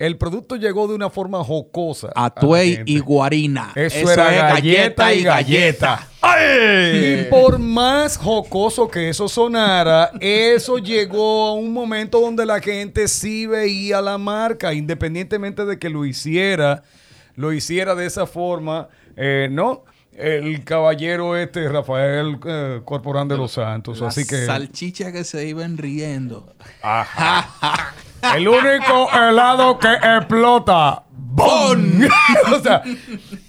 El 0.00 0.16
producto 0.16 0.56
llegó 0.56 0.88
de 0.88 0.94
una 0.94 1.10
forma 1.10 1.44
jocosa. 1.44 2.10
Atuey 2.14 2.84
y 2.86 3.00
guarina. 3.00 3.72
Eso, 3.74 4.10
era 4.10 4.34
es 4.34 4.54
galleta 4.54 5.12
y 5.12 5.22
galleta. 5.22 6.08
Y 6.42 7.24
por 7.24 7.58
más 7.58 8.16
jocoso 8.16 8.88
que 8.88 9.10
eso 9.10 9.28
sonara, 9.28 10.10
eso 10.18 10.78
llegó 10.78 11.48
a 11.48 11.52
un 11.52 11.74
momento 11.74 12.18
donde 12.18 12.46
la 12.46 12.60
gente 12.60 13.08
sí 13.08 13.44
veía 13.44 14.00
la 14.00 14.16
marca, 14.16 14.72
independientemente 14.72 15.66
de 15.66 15.78
que 15.78 15.90
lo 15.90 16.06
hiciera, 16.06 16.82
lo 17.36 17.52
hiciera 17.52 17.94
de 17.94 18.06
esa 18.06 18.26
forma, 18.26 18.88
eh, 19.18 19.48
¿no? 19.50 19.84
El 20.16 20.64
caballero 20.64 21.36
este, 21.36 21.68
Rafael 21.68 22.38
eh, 22.46 22.80
Corporán 22.86 23.28
de 23.28 23.36
los 23.36 23.52
Santos. 23.52 24.00
Así 24.00 24.26
que 24.26 24.46
Salchicha 24.46 25.12
que 25.12 25.24
se 25.24 25.46
iban 25.46 25.76
riendo. 25.76 26.54
El 28.36 28.48
único 28.48 29.08
helado 29.12 29.78
que 29.78 29.92
explota. 29.92 31.04
¡Bon! 31.32 32.02
o 32.54 32.58
sea, 32.60 32.82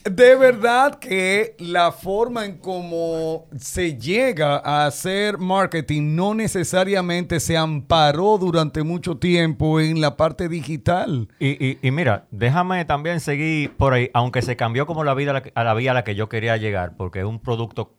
de 0.03 0.35
verdad 0.35 0.99
que 0.99 1.55
la 1.57 1.91
forma 1.91 2.45
en 2.45 2.57
cómo 2.59 3.47
se 3.57 3.97
llega 3.97 4.57
a 4.63 4.85
hacer 4.85 5.39
marketing 5.39 6.15
no 6.15 6.35
necesariamente 6.35 7.39
se 7.39 7.57
amparó 7.57 8.37
durante 8.37 8.83
mucho 8.83 9.17
tiempo 9.17 9.79
en 9.79 9.99
la 9.99 10.15
parte 10.15 10.47
digital. 10.47 11.27
Y, 11.39 11.49
y- 11.65 11.79
y 11.81 11.91
mira, 11.91 12.27
déjame 12.29 12.85
también 12.85 13.19
seguir 13.19 13.75
por 13.75 13.93
ahí, 13.93 14.11
aunque 14.13 14.41
se 14.43 14.55
cambió 14.55 14.85
como 14.85 15.03
la 15.03 15.15
vida 15.15 15.31
a 15.31 15.33
la 15.35 15.41
que- 15.43 15.51
a 15.55 15.63
la 15.63 15.73
vía 15.73 15.91
a 15.91 15.95
la 15.95 16.03
que 16.03 16.13
yo 16.15 16.29
quería 16.29 16.57
llegar, 16.57 16.95
porque 16.97 17.19
es 17.19 17.25
un 17.25 17.39
producto 17.39 17.95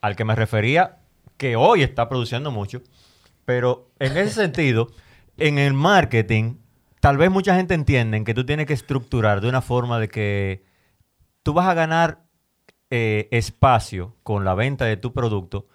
al 0.00 0.16
que 0.16 0.24
me 0.24 0.34
refería 0.36 0.96
que 1.36 1.54
hoy 1.54 1.82
está 1.82 2.08
produciendo 2.08 2.50
mucho, 2.50 2.80
pero 3.44 3.90
en 3.98 4.16
ese 4.16 4.30
sentido, 4.30 4.88
en 5.38 5.58
el 5.58 5.74
marketing, 5.74 6.56
tal 7.00 7.16
vez 7.16 7.30
mucha 7.30 7.54
gente 7.54 7.74
entiende 7.74 8.22
que 8.24 8.34
tú 8.34 8.44
tienes 8.44 8.66
que 8.66 8.72
estructurar 8.74 9.40
de 9.40 9.48
una 9.48 9.60
forma 9.62 9.98
de 9.98 10.08
que 10.08 10.64
tú 11.42 11.52
vas 11.54 11.66
a 11.66 11.74
ganar 11.74 12.24
eh, 12.90 13.28
espacio 13.32 14.16
con 14.22 14.44
la 14.44 14.54
venta 14.54 14.84
de 14.84 14.96
tu 14.96 15.12
producto 15.12 15.66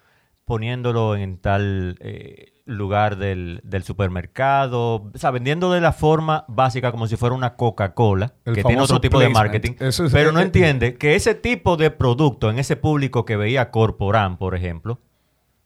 poniéndolo 0.44 1.16
en 1.16 1.38
tal 1.38 1.96
eh, 2.00 2.52
lugar 2.66 3.16
del, 3.16 3.60
del 3.64 3.82
supermercado, 3.82 5.10
o 5.14 5.18
sea, 5.18 5.30
vendiendo 5.30 5.72
de 5.72 5.80
la 5.80 5.92
forma 5.92 6.44
básica 6.48 6.90
como 6.90 7.06
si 7.06 7.16
fuera 7.16 7.34
una 7.34 7.56
Coca-Cola, 7.56 8.34
que 8.44 8.62
tiene 8.62 8.82
otro 8.82 9.00
tipo 9.00 9.18
de 9.20 9.28
marketing, 9.30 9.72
Eso 9.80 10.04
es- 10.04 10.12
pero 10.12 10.32
no 10.32 10.40
eh, 10.40 10.44
entiende 10.44 10.96
que 10.96 11.14
ese 11.14 11.34
tipo 11.34 11.76
de 11.76 11.90
producto 11.90 12.50
en 12.50 12.58
ese 12.58 12.76
público 12.76 13.24
que 13.24 13.36
veía 13.36 13.70
Corporán, 13.70 14.36
por 14.36 14.54
ejemplo, 14.54 15.00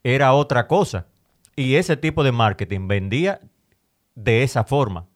era 0.04 0.32
otra 0.32 0.66
cosa. 0.68 1.06
Y 1.56 1.74
ese 1.74 1.96
tipo 1.96 2.22
de 2.22 2.30
marketing 2.30 2.86
vendía 2.86 3.40
de 4.22 4.42
esa 4.42 4.64
forma. 4.64 5.06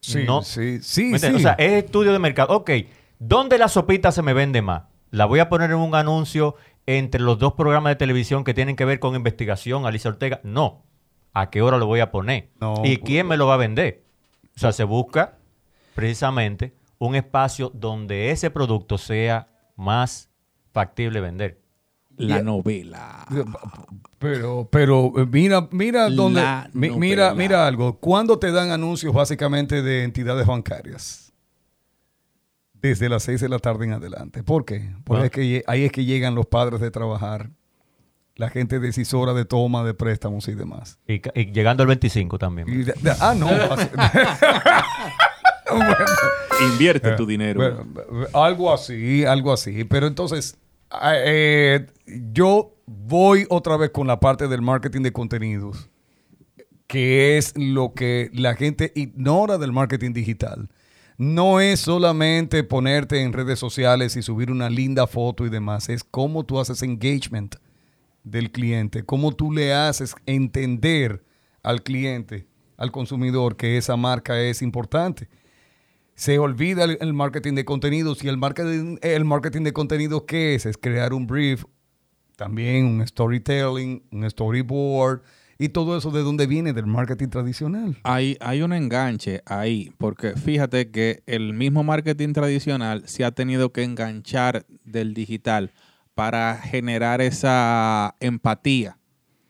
Sí, 0.00 0.24
No- 0.24 0.42
sí, 0.42 0.80
sí, 0.82 1.18
sí. 1.18 1.26
O 1.34 1.38
sea, 1.38 1.52
es 1.58 1.84
estudio 1.84 2.12
de 2.12 2.18
mercado. 2.18 2.54
Ok, 2.56 2.70
¿dónde 3.18 3.58
la 3.58 3.68
sopita 3.68 4.12
se 4.12 4.22
me 4.22 4.32
vende 4.32 4.62
más? 4.62 4.84
La 5.10 5.26
voy 5.26 5.40
a 5.40 5.48
poner 5.48 5.70
en 5.70 5.76
un 5.76 5.94
anuncio 5.94 6.56
entre 6.86 7.20
los 7.20 7.38
dos 7.38 7.52
programas 7.54 7.92
de 7.92 7.96
televisión 7.96 8.44
que 8.44 8.54
tienen 8.54 8.76
que 8.76 8.84
ver 8.84 8.98
con 8.98 9.14
investigación, 9.14 9.86
Alicia 9.86 10.10
Ortega. 10.10 10.40
No. 10.42 10.84
¿A 11.34 11.50
qué 11.50 11.62
hora 11.62 11.78
lo 11.78 11.86
voy 11.86 12.00
a 12.00 12.10
poner? 12.10 12.50
No, 12.60 12.74
¿Y 12.84 12.96
pues- 12.98 13.06
quién 13.08 13.26
me 13.28 13.36
lo 13.36 13.46
va 13.46 13.54
a 13.54 13.58
vender? 13.58 14.04
O 14.56 14.58
sea, 14.58 14.72
se 14.72 14.84
busca 14.84 15.38
precisamente 15.94 16.74
un 16.98 17.14
espacio 17.14 17.70
donde 17.74 18.30
ese 18.30 18.50
producto 18.50 18.98
sea 18.98 19.48
más 19.76 20.30
factible 20.72 21.20
vender. 21.20 21.60
La 22.16 22.42
novela. 22.42 23.26
Pero, 24.18 24.68
pero 24.70 25.12
eh, 25.16 25.26
mira, 25.30 25.68
mira 25.72 26.08
mi- 26.72 26.90
mira, 26.90 27.34
mira 27.34 27.66
algo. 27.66 27.98
¿Cuándo 27.98 28.38
te 28.38 28.52
dan 28.52 28.70
anuncios 28.70 29.12
básicamente 29.12 29.82
de 29.82 30.04
entidades 30.04 30.46
bancarias? 30.46 31.32
Desde 32.74 33.08
las 33.08 33.24
6 33.24 33.40
de 33.40 33.48
la 33.48 33.58
tarde 33.58 33.84
en 33.86 33.92
adelante. 33.94 34.42
¿Por 34.42 34.64
qué? 34.64 34.94
Porque 35.04 35.22
Ah. 35.22 35.26
es 35.26 35.30
que 35.32 35.64
ahí 35.66 35.84
es 35.84 35.92
que 35.92 36.04
llegan 36.04 36.34
los 36.34 36.46
padres 36.46 36.80
de 36.80 36.90
trabajar, 36.90 37.50
la 38.36 38.48
gente 38.50 38.78
decisora 38.80 39.34
de 39.34 39.44
toma 39.44 39.84
de 39.84 39.94
préstamos 39.94 40.48
y 40.48 40.54
demás. 40.54 40.98
Y, 41.06 41.20
y 41.38 41.52
llegando 41.52 41.82
al 41.82 41.88
25 41.88 42.38
también. 42.38 42.68
Y 42.68 42.76
de- 42.84 42.94
de- 43.00 43.14
ah, 43.20 43.34
no. 43.36 43.48
Invierte 46.72 47.12
tu 47.12 47.26
dinero. 47.26 47.60
Bueno, 47.60 47.86
algo 48.34 48.72
así, 48.72 49.24
algo 49.24 49.52
así. 49.52 49.84
Pero 49.84 50.06
entonces, 50.06 50.56
eh, 51.24 51.86
yo 52.32 52.74
voy 52.86 53.46
otra 53.48 53.76
vez 53.76 53.90
con 53.90 54.06
la 54.06 54.20
parte 54.20 54.48
del 54.48 54.62
marketing 54.62 55.02
de 55.02 55.12
contenidos, 55.12 55.90
que 56.86 57.38
es 57.38 57.54
lo 57.56 57.94
que 57.94 58.30
la 58.32 58.54
gente 58.54 58.92
ignora 58.94 59.58
del 59.58 59.72
marketing 59.72 60.12
digital. 60.12 60.68
No 61.18 61.60
es 61.60 61.80
solamente 61.80 62.64
ponerte 62.64 63.22
en 63.22 63.32
redes 63.32 63.58
sociales 63.58 64.16
y 64.16 64.22
subir 64.22 64.50
una 64.50 64.68
linda 64.68 65.06
foto 65.06 65.46
y 65.46 65.50
demás, 65.50 65.88
es 65.88 66.04
cómo 66.04 66.44
tú 66.44 66.58
haces 66.58 66.82
engagement 66.82 67.56
del 68.24 68.50
cliente, 68.50 69.04
cómo 69.04 69.32
tú 69.32 69.52
le 69.52 69.74
haces 69.74 70.14
entender 70.26 71.24
al 71.62 71.82
cliente, 71.82 72.46
al 72.76 72.90
consumidor, 72.90 73.56
que 73.56 73.76
esa 73.76 73.96
marca 73.96 74.40
es 74.40 74.62
importante 74.62 75.28
se 76.14 76.38
olvida 76.38 76.84
el, 76.84 76.98
el 77.00 77.12
marketing 77.12 77.54
de 77.54 77.64
contenidos 77.64 78.22
y 78.24 78.28
el 78.28 78.36
marketing, 78.36 78.98
el 79.02 79.24
marketing 79.24 79.62
de 79.62 79.72
contenidos 79.72 80.22
¿qué 80.26 80.54
es? 80.54 80.66
Es 80.66 80.76
crear 80.76 81.12
un 81.12 81.26
brief, 81.26 81.64
también 82.36 82.86
un 82.86 83.06
storytelling, 83.06 84.02
un 84.10 84.30
storyboard 84.30 85.22
y 85.58 85.68
todo 85.68 85.96
eso 85.96 86.10
de 86.10 86.22
dónde 86.22 86.46
viene 86.46 86.72
del 86.72 86.86
marketing 86.86 87.28
tradicional. 87.28 87.96
Hay, 88.02 88.36
hay 88.40 88.62
un 88.62 88.72
enganche 88.72 89.42
ahí, 89.46 89.92
porque 89.98 90.34
fíjate 90.34 90.90
que 90.90 91.22
el 91.26 91.54
mismo 91.54 91.84
marketing 91.84 92.32
tradicional 92.32 93.04
se 93.06 93.24
ha 93.24 93.30
tenido 93.30 93.72
que 93.72 93.84
enganchar 93.84 94.66
del 94.84 95.14
digital 95.14 95.70
para 96.14 96.56
generar 96.56 97.20
esa 97.20 98.16
empatía, 98.20 98.98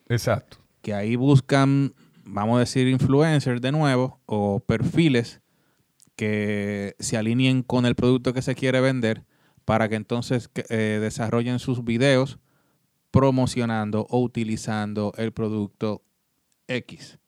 Exacto. 0.09 0.59
que 0.81 0.95
ahí 0.95 1.17
buscan, 1.17 1.95
vamos 2.25 2.57
a 2.57 2.61
decir, 2.61 2.89
influencers 2.89 3.61
de 3.61 3.73
nuevo 3.73 4.21
o 4.27 4.61
perfiles 4.61 5.42
que 6.23 6.95
se 7.01 7.17
alineen 7.17 7.65
con 7.65 7.85
el 7.85 7.97
producto 7.97 8.33
que 8.33 8.43
se 8.43 8.55
quiere 8.55 8.81
vender 8.81 9.25
para 9.65 9.89
que 9.89 9.97
entonces 9.97 10.51
eh, 10.69 10.99
desarrollen 11.01 11.59
sus 11.59 11.83
videos 11.85 12.39
promocionando 13.11 14.07
o 14.09 14.21
utilizando 14.21 15.13
el 15.17 15.33
producto 15.33 16.03
X. 16.69 17.19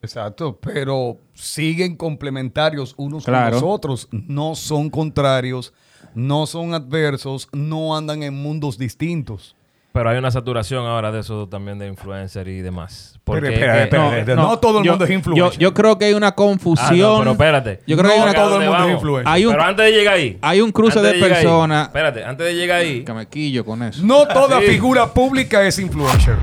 Exacto, 0.00 0.60
pero 0.60 1.18
siguen 1.34 1.96
complementarios 1.96 2.94
unos 2.96 3.24
Claro. 3.24 3.56
con 3.58 3.62
los 3.68 3.74
otros, 3.74 4.08
no 4.12 4.54
son 4.54 4.90
contrarios, 4.90 5.72
no 6.14 6.46
son 6.46 6.72
adversos, 6.72 7.48
no 7.52 7.96
andan 7.96 8.22
en 8.22 8.34
mundos 8.34 8.78
distintos. 8.78 9.56
Pero 9.96 10.10
hay 10.10 10.18
una 10.18 10.30
saturación 10.30 10.84
ahora 10.86 11.10
de 11.10 11.20
eso 11.20 11.48
también 11.48 11.78
de 11.78 11.86
influencer 11.86 12.46
y 12.48 12.60
demás. 12.60 13.18
Porque 13.24 13.48
espera, 13.48 13.82
es 13.84 13.88
que- 13.88 14.18
espera, 14.20 14.36
no 14.36 14.58
todo 14.58 14.80
el 14.80 14.84
yo- 14.84 14.92
mundo 14.92 15.06
es 15.06 15.10
influencer. 15.10 15.58
yo 15.58 15.72
creo 15.72 15.98
que 15.98 16.04
hay 16.04 16.12
una 16.12 16.28
Ah, 16.28 16.34
confusión. 16.34 16.98
no, 16.98 17.18
pero 17.20 17.30
espérate. 17.32 17.80
Yo 17.86 17.96
creo 17.96 18.08
que 18.10 18.12
hay 18.14 18.18
No 18.18 18.24
una 18.24 18.34
todo 18.34 18.44
el 18.44 18.50
¿Dónde 18.52 18.68
mundo 18.68 18.84
es 18.88 18.92
influencer. 18.94 19.32
Hay 19.32 19.46
un, 19.46 19.52
Pero 19.52 19.64
antes 19.64 19.84
de 19.86 19.92
llegar 19.92 20.14
ahí. 20.14 20.38
hay 20.42 20.60
un 20.60 20.70
cruce 20.70 21.00
de 21.00 21.14
personas. 21.14 21.86
espérate, 21.86 22.24
antes 22.24 22.46
de 22.46 22.54
llegar 22.54 22.80
ahí. 22.80 23.04
Que 23.04 23.12
me 23.14 23.26
quillo 23.26 23.64
con 23.64 23.82
eso. 23.82 24.02
No 24.04 24.26
toda 24.28 24.60
Sí. 24.60 24.66
figura 24.66 25.06
pública 25.14 25.66
es 25.66 25.78
influencer. 25.78 26.36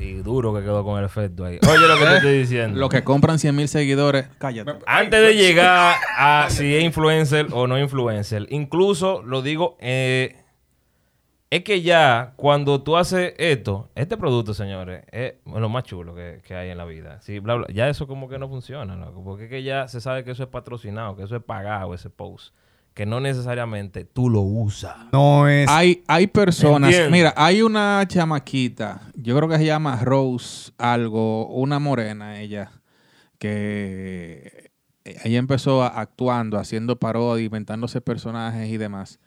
Y 0.00 0.14
duro 0.14 0.52
que 0.54 0.62
quedó 0.62 0.82
con 0.84 0.98
el 0.98 1.04
efecto 1.04 1.44
ahí. 1.44 1.58
Oye 1.68 1.86
lo 1.86 1.96
que 1.98 2.04
te 2.06 2.16
estoy 2.16 2.38
diciendo. 2.38 2.78
Los 2.80 2.88
que 2.88 3.04
compran 3.04 3.38
100 3.38 3.54
mil 3.54 3.68
seguidores. 3.68 4.26
Cállate. 4.38 4.72
Antes 4.86 5.20
de 5.20 5.34
llegar 5.36 5.94
a 6.18 6.46
si 6.48 6.74
es 6.74 6.82
influencer 6.82 7.46
o 7.52 7.66
no 7.68 7.78
influencer, 7.78 8.46
incluso 8.50 9.22
lo 9.22 9.42
digo, 9.42 9.76
eh, 9.80 10.41
es 11.52 11.64
que 11.64 11.82
ya 11.82 12.32
cuando 12.36 12.82
tú 12.82 12.96
haces 12.96 13.34
esto, 13.36 13.90
este 13.94 14.16
producto, 14.16 14.54
señores, 14.54 15.04
es 15.12 15.34
lo 15.44 15.68
más 15.68 15.84
chulo 15.84 16.14
que, 16.14 16.40
que 16.42 16.54
hay 16.54 16.70
en 16.70 16.78
la 16.78 16.86
vida. 16.86 17.20
Sí, 17.20 17.40
bla, 17.40 17.56
bla, 17.56 17.66
ya 17.70 17.90
eso 17.90 18.06
como 18.06 18.26
que 18.26 18.38
no 18.38 18.48
funciona, 18.48 18.96
loco, 18.96 19.22
porque 19.22 19.44
es 19.44 19.50
que 19.50 19.62
ya 19.62 19.86
se 19.86 20.00
sabe 20.00 20.24
que 20.24 20.30
eso 20.30 20.44
es 20.44 20.48
patrocinado, 20.48 21.14
que 21.14 21.24
eso 21.24 21.36
es 21.36 21.42
pagado, 21.42 21.92
ese 21.92 22.08
post. 22.08 22.54
que 22.94 23.04
no 23.04 23.20
necesariamente 23.20 24.06
tú 24.06 24.30
lo 24.30 24.40
usas. 24.40 24.96
No 25.12 25.46
es. 25.46 25.68
Hay, 25.68 26.02
hay 26.06 26.26
personas, 26.26 26.94
mira, 27.10 27.34
hay 27.36 27.60
una 27.60 28.02
chamaquita, 28.08 29.02
yo 29.14 29.36
creo 29.36 29.46
que 29.46 29.58
se 29.58 29.66
llama 29.66 30.00
Rose 30.02 30.72
algo, 30.78 31.48
una 31.48 31.78
morena 31.78 32.40
ella, 32.40 32.72
que 33.38 34.70
ella 35.04 35.38
empezó 35.38 35.82
actuando, 35.82 36.56
haciendo 36.56 36.96
parodia, 36.96 37.44
inventándose 37.44 38.00
personajes 38.00 38.70
y 38.70 38.78
demás. 38.78 39.20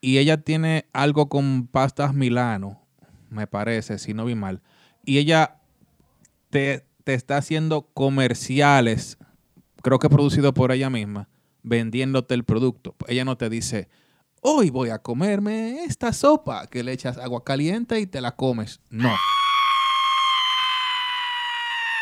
Y 0.00 0.18
ella 0.18 0.38
tiene 0.38 0.86
algo 0.92 1.28
con 1.28 1.66
pastas 1.66 2.14
Milano, 2.14 2.80
me 3.28 3.46
parece, 3.46 3.98
si 3.98 4.14
no 4.14 4.24
vi 4.24 4.34
mal. 4.34 4.62
Y 5.04 5.18
ella 5.18 5.60
te, 6.48 6.86
te 7.04 7.14
está 7.14 7.36
haciendo 7.36 7.82
comerciales, 7.92 9.18
creo 9.82 9.98
que 9.98 10.08
producido 10.08 10.54
por 10.54 10.72
ella 10.72 10.90
misma, 10.90 11.28
vendiéndote 11.62 12.34
el 12.34 12.44
producto. 12.44 12.96
Ella 13.08 13.24
no 13.24 13.36
te 13.36 13.50
dice, 13.50 13.88
hoy 14.40 14.70
voy 14.70 14.90
a 14.90 14.98
comerme 14.98 15.84
esta 15.84 16.12
sopa, 16.12 16.66
que 16.66 16.82
le 16.82 16.92
echas 16.92 17.18
agua 17.18 17.44
caliente 17.44 18.00
y 18.00 18.06
te 18.06 18.20
la 18.20 18.36
comes. 18.36 18.80
No. 18.88 19.14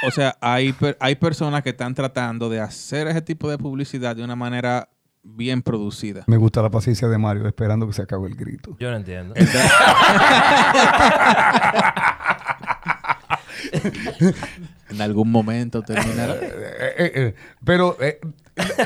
O 0.07 0.11
sea, 0.13 0.39
hay, 0.41 0.75
hay 1.01 1.17
personas 1.17 1.63
que 1.63 1.71
están 1.71 1.95
tratando 1.95 2.49
de 2.49 2.61
hacer 2.61 3.09
ese 3.09 3.23
tipo 3.23 3.51
de 3.51 3.59
publicidad 3.59 4.15
de 4.15 4.23
una 4.23 4.37
manera 4.37 4.89
bien 5.37 5.63
producida. 5.63 6.25
Me 6.27 6.37
gusta 6.37 6.63
la 6.63 6.71
paciencia 6.71 7.09
de 7.09 7.19
Mario 7.19 7.47
esperando 7.47 7.87
que 7.87 7.93
se 7.93 8.03
acabe 8.03 8.29
el 8.29 8.35
grito. 8.35 8.77
Yo 8.81 8.91
no 8.91 8.97
entiendo. 8.97 9.35
En 14.91 15.01
algún 15.03 15.31
momento 15.31 15.83
terminará. 15.83 16.35
Eh, 16.35 16.95
eh, 16.99 17.13
eh, 17.15 17.35
pero 17.65 17.97
eh, 18.01 18.19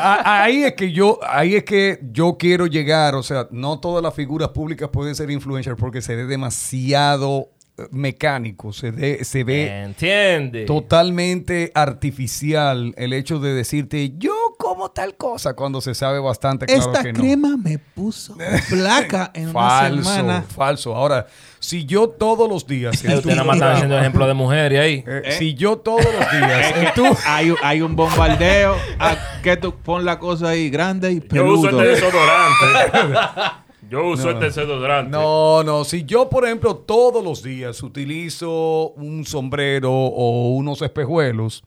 a- 0.00 0.42
ahí 0.42 0.64
es 0.64 0.74
que 0.74 0.90
yo 0.92 1.20
ahí 1.26 1.54
es 1.54 1.64
que 1.64 2.00
yo 2.10 2.36
quiero 2.38 2.66
llegar 2.66 3.14
o 3.14 3.22
sea 3.22 3.46
no 3.52 3.78
todas 3.78 4.02
las 4.02 4.12
figuras 4.14 4.48
públicas 4.48 4.88
pueden 4.92 5.14
ser 5.14 5.30
influencers 5.30 5.78
porque 5.78 6.02
se 6.02 6.16
ve 6.16 6.24
demasiado 6.26 7.50
mecánico 7.90 8.72
se, 8.72 8.90
ve 8.90 9.24
se 9.24 9.44
ve 9.44 9.82
Entiende. 9.84 10.64
totalmente 10.66 11.70
artificial 11.74 12.92
el 12.98 13.12
hecho 13.14 13.38
de 13.38 13.54
decirte 13.54 14.12
yo 14.18 14.34
como 14.58 14.90
tal 14.90 15.16
cosa 15.16 15.54
cuando 15.54 15.80
se 15.80 15.94
sabe 15.94 16.18
bastante 16.18 16.66
claro 16.66 16.80
Esta 16.80 17.02
que 17.02 17.12
no 17.12 17.18
crema 17.20 17.56
me 17.56 17.78
puso 17.78 18.36
placa 18.68 19.30
en 19.34 19.50
una 19.50 19.52
falso 19.52 20.10
semana. 20.14 20.42
falso 20.42 20.94
ahora 20.94 21.26
si 21.60 21.84
yo 21.84 22.08
todos 22.08 22.48
los 22.48 22.66
días 22.66 23.04
Eh, 23.04 23.08
en 23.12 23.18
Usted 23.18 23.22
tu 23.22 23.28
nada 23.30 23.44
más 23.44 23.56
está 23.56 23.72
haciendo 23.74 23.98
ejemplo 23.98 24.26
de 24.26 24.34
mujer 24.34 24.72
y 24.72 24.76
ahí. 24.76 25.04
eh, 25.06 25.36
si 25.38 25.54
yo 25.54 25.78
todos 25.78 26.04
los 26.04 26.30
días 26.32 26.74
en 26.76 26.94
tu 26.94 27.04
hay, 27.26 27.50
un- 27.50 27.58
hay 27.62 27.82
un 27.82 27.94
bombardeo. 27.96 28.76
a 28.98 29.16
que 29.42 29.56
tú 29.56 29.74
pon 29.76 30.04
la 30.04 30.18
cosa 30.18 30.48
ahí 30.50 30.70
grande 30.70 31.12
y 31.12 31.20
peludo. 31.20 31.78
desodorante. 31.78 32.66
Yo 33.90 34.06
uso 34.06 34.30
este 34.30 34.46
desodorante. 34.46 35.10
No, 35.10 35.62
no. 35.64 35.84
Si 35.84 36.04
yo, 36.04 36.30
por 36.30 36.46
ejemplo, 36.46 36.76
todos 36.76 37.22
los 37.22 37.42
días 37.42 37.82
utilizo 37.82 38.90
un 38.92 39.26
sombrero 39.26 39.92
o 39.92 40.50
unos 40.54 40.80
espejuelos, 40.80 41.62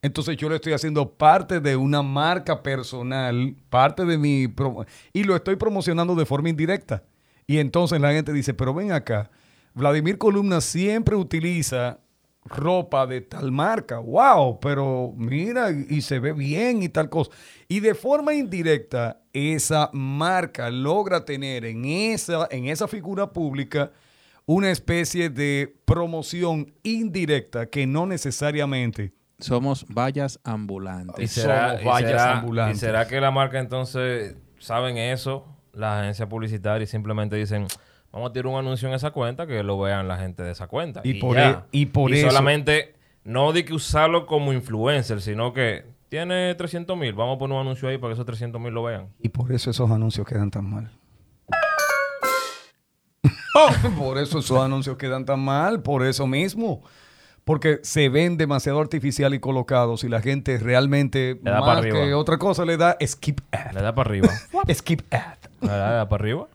entonces 0.00 0.36
yo 0.36 0.48
le 0.48 0.56
estoy 0.56 0.72
haciendo 0.72 1.14
parte 1.14 1.60
de 1.60 1.76
una 1.76 2.02
marca 2.02 2.62
personal, 2.62 3.56
parte 3.68 4.04
de 4.04 4.18
mi... 4.18 4.46
y 5.12 5.24
lo 5.24 5.34
estoy 5.34 5.56
promocionando 5.56 6.14
de 6.14 6.26
forma 6.26 6.48
indirecta. 6.48 7.02
Y 7.46 7.58
entonces 7.58 8.00
la 8.00 8.12
gente 8.12 8.32
dice, 8.32 8.54
pero 8.54 8.74
ven 8.74 8.92
acá, 8.92 9.30
Vladimir 9.74 10.18
Columna 10.18 10.60
siempre 10.60 11.16
utiliza 11.16 11.98
ropa 12.44 13.06
de 13.06 13.20
tal 13.22 13.50
marca. 13.50 13.98
¡Wow! 13.98 14.60
Pero 14.60 15.12
mira, 15.16 15.70
y 15.70 16.00
se 16.02 16.18
ve 16.18 16.32
bien 16.32 16.82
y 16.82 16.88
tal 16.88 17.08
cosa. 17.08 17.30
Y 17.68 17.80
de 17.80 17.94
forma 17.94 18.34
indirecta, 18.34 19.22
esa 19.32 19.90
marca 19.92 20.70
logra 20.70 21.24
tener 21.24 21.64
en 21.64 21.84
esa, 21.84 22.46
en 22.50 22.66
esa 22.66 22.88
figura 22.88 23.32
pública 23.32 23.92
una 24.46 24.70
especie 24.70 25.28
de 25.28 25.76
promoción 25.84 26.72
indirecta 26.82 27.66
que 27.66 27.86
no 27.86 28.06
necesariamente 28.06 29.12
Somos 29.42 29.86
vallas 29.88 30.40
¿Y 30.44 30.50
ambulantes. 30.50 31.30
será, 31.30 31.68
Somos 31.70 31.82
y 31.82 31.84
vallas 31.86 32.10
será- 32.10 32.38
ambulantes. 32.38 32.76
¿Y 32.76 32.80
será 32.80 33.06
que 33.06 33.20
la 33.20 33.30
marca 33.30 33.58
entonces 33.60 34.36
saben 34.58 34.96
eso, 34.96 35.46
las 35.72 36.00
agencias 36.02 36.28
publicitarias, 36.28 36.88
y 36.88 36.90
simplemente 36.90 37.36
dicen, 37.36 37.66
vamos 38.12 38.30
a 38.30 38.32
tirar 38.32 38.48
un 38.48 38.58
anuncio 38.58 38.88
en 38.88 38.94
esa 38.94 39.12
cuenta 39.12 39.46
que 39.46 39.62
lo 39.62 39.78
vean 39.78 40.08
la 40.08 40.16
gente 40.18 40.42
de 40.42 40.50
esa 40.50 40.66
cuenta? 40.66 41.02
Y 41.04 41.14
por 41.14 41.36
ya. 41.36 41.50
e- 41.50 41.78
y 41.78 41.86
por 41.86 42.12
eso- 42.12 42.28
solamente, 42.28 42.96
no 43.22 43.52
de 43.52 43.64
que 43.64 43.74
usarlo 43.74 44.26
como 44.26 44.52
influencer, 44.52 45.20
sino 45.20 45.52
que 45.52 45.84
tiene 46.08 46.52
300 46.56 46.96
mil, 46.96 47.12
vamos 47.12 47.36
a 47.36 47.38
poner 47.38 47.54
un 47.54 47.60
anuncio 47.60 47.88
ahí 47.88 47.96
para 47.98 48.10
que 48.10 48.14
esos 48.14 48.26
300 48.26 48.60
mil 48.60 48.72
lo 48.74 48.82
vean. 48.82 49.08
Y 49.20 49.28
por 49.28 49.52
eso 49.52 49.70
esos 49.70 49.88
anuncios 49.90 50.26
quedan 50.26 50.50
tan 50.50 50.68
mal. 50.68 50.90
por 53.98 54.18
eso 54.18 54.38
esos 54.40 54.58
anuncios 54.58 54.96
quedan 54.96 55.24
tan 55.24 55.38
mal, 55.40 55.80
por 55.82 56.04
eso 56.04 56.26
mismo. 56.26 56.82
Porque 57.48 57.80
se 57.82 58.08
ven 58.10 58.36
demasiado 58.36 58.78
artificial 58.78 59.32
y 59.32 59.40
colocados 59.40 60.04
y 60.04 60.08
la 60.10 60.20
gente 60.20 60.58
realmente, 60.58 61.40
Le 61.42 61.50
da 61.50 61.60
para 61.60 61.66
más 61.74 61.78
arriba. 61.78 61.98
que 62.04 62.12
otra 62.14 62.36
cosa, 62.38 62.64
le 62.66 62.76
da 62.76 62.96
skip 63.04 63.40
Le 63.50 63.58
ad. 63.58 63.82
da 63.82 63.94
para 63.94 64.10
arriba. 64.10 64.28
skip 64.74 65.00
ad. 65.12 65.38
Le 65.62 65.68
da, 65.68 65.88
le 65.90 65.94
da 65.96 66.08
para 66.08 66.22
arriba. 66.22 66.46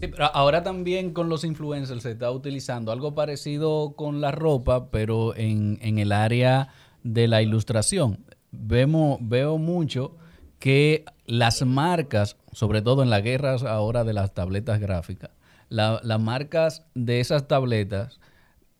Sí, 0.00 0.06
pero 0.06 0.26
ahora 0.34 0.62
también 0.62 1.12
con 1.12 1.28
los 1.28 1.42
influencers 1.44 2.04
se 2.04 2.12
está 2.12 2.30
utilizando 2.30 2.92
algo 2.92 3.14
parecido 3.14 3.94
con 3.96 4.20
la 4.20 4.30
ropa, 4.30 4.88
pero 4.90 5.34
en, 5.36 5.78
en 5.82 5.98
el 5.98 6.12
área 6.12 6.68
de 7.02 7.26
la 7.28 7.42
ilustración. 7.42 8.24
Vemos, 8.52 9.18
veo 9.20 9.58
mucho 9.58 10.14
que 10.60 11.04
las 11.26 11.62
marcas, 11.66 12.36
sobre 12.52 12.82
todo 12.82 13.02
en 13.02 13.10
las 13.10 13.22
guerras 13.22 13.62
ahora 13.64 14.04
de 14.04 14.12
las 14.12 14.32
tabletas 14.32 14.78
gráficas, 14.80 15.30
la- 15.68 16.00
las 16.04 16.20
marcas 16.20 16.84
de 16.94 17.20
esas 17.20 17.48
tabletas 17.48 18.20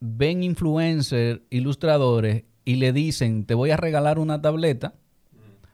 ven 0.01 0.43
influencers, 0.43 1.41
ilustradores 1.51 2.45
y 2.65 2.77
le 2.77 2.93
dicen, 2.93 3.45
te 3.45 3.55
voy 3.55 3.71
a 3.71 3.77
regalar 3.77 4.19
una 4.19 4.41
tableta 4.41 4.95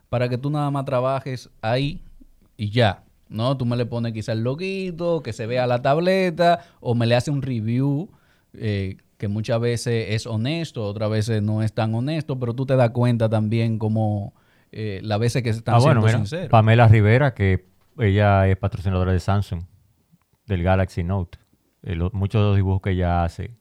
para 0.09 0.29
que 0.29 0.39
tú 0.39 0.51
nada 0.51 0.71
más 0.71 0.85
trabajes 0.85 1.51
ahí 1.63 2.03
y 2.57 2.71
ya. 2.71 3.05
¿No? 3.29 3.57
Tú 3.57 3.67
me 3.67 3.77
le 3.77 3.87
pones 3.87 4.13
quizá 4.13 4.33
el 4.33 4.45
loguito, 4.45 5.21
que 5.21 5.33
se 5.33 5.47
vea 5.47 5.67
la 5.67 5.83
tableta, 5.83 6.61
o 6.79 6.95
me 6.95 7.07
le 7.07 7.17
hace 7.17 7.33
un 7.33 7.43
review 7.43 8.09
eh, 8.53 8.99
que 9.19 9.27
muchas 9.27 9.61
veces 9.61 10.07
es 10.11 10.27
honesto, 10.27 10.85
otras 10.85 11.11
veces 11.11 11.43
no 11.43 11.63
es 11.63 11.73
tan 11.73 11.93
honesto, 11.95 12.39
pero 12.39 12.55
tú 12.55 12.67
te 12.67 12.77
das 12.77 12.91
cuenta 12.91 13.29
también 13.29 13.79
como 13.79 14.33
eh, 14.71 15.01
las 15.03 15.19
veces 15.19 15.43
que 15.43 15.51
están 15.51 15.75
Ah, 15.75 15.79
bueno, 15.79 16.03
mira. 16.03 16.23
Pamela 16.49 16.87
Rivera, 16.87 17.35
que 17.35 17.67
ella 17.99 18.47
es 18.47 18.57
patrocinadora 18.57 19.13
de 19.13 19.19
Samsung, 19.21 19.63
del 20.47 20.63
Galaxy 20.63 21.03
Note. 21.03 21.39
Eh, 21.83 21.97
muchos 22.13 22.41
de 22.41 22.47
los 22.47 22.57
dibujos 22.57 22.83
que 22.83 22.91
ella 22.91 23.25
hace, 23.25 23.57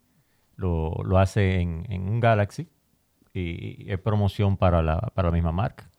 lo, 0.56 0.94
lo 1.04 1.18
hace 1.20 1.60
en, 1.62 1.86
en 1.90 2.08
un 2.08 2.20
Galaxy 2.20 2.68
y, 3.34 3.92
es 3.92 4.00
promoción 4.00 4.58
para 4.58 4.82
la, 4.82 5.00
para 5.14 5.30
la 5.30 5.34
misma 5.34 5.52
marca. 5.52 5.90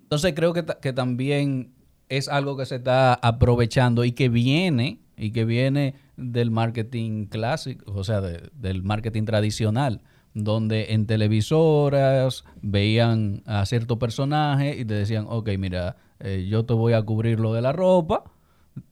Entonces 0.00 0.34
creo 0.34 0.52
que, 0.52 0.64
que 0.80 0.92
también 0.92 1.72
es 2.08 2.28
algo 2.28 2.56
que 2.56 2.66
se 2.66 2.76
está 2.76 3.14
aprovechando 3.14 4.04
y 4.04 4.12
que 4.12 4.28
viene 4.28 5.00
y 5.16 5.30
que 5.32 5.44
viene 5.44 5.94
del 6.16 6.50
marketing 6.50 7.26
clásico, 7.26 7.90
o 7.92 8.04
sea, 8.04 8.20
de- 8.20 8.50
del 8.54 8.82
marketing 8.82 9.24
tradicional, 9.24 10.02
donde 10.34 10.92
en 10.92 11.06
televisoras 11.06 12.44
veían 12.60 13.42
a 13.46 13.64
cierto 13.66 13.98
personaje 13.98 14.76
y 14.78 14.84
te 14.84 14.94
decían, 14.94 15.26
ok, 15.28 15.50
mira, 15.58 15.96
eh, 16.20 16.46
yo 16.48 16.64
te 16.64 16.74
voy 16.74 16.92
a 16.92 17.02
cubrir 17.02 17.40
lo 17.40 17.52
de 17.52 17.62
la 17.62 17.72
ropa, 17.72 18.24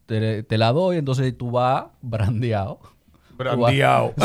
te, 0.06 0.42
te 0.42 0.58
la 0.58 0.72
doy, 0.72 0.96
entonces 0.96 1.36
tú 1.36 1.50
vas 1.50 1.86
brandeado. 2.02 2.80
Brandeado. 3.42 4.14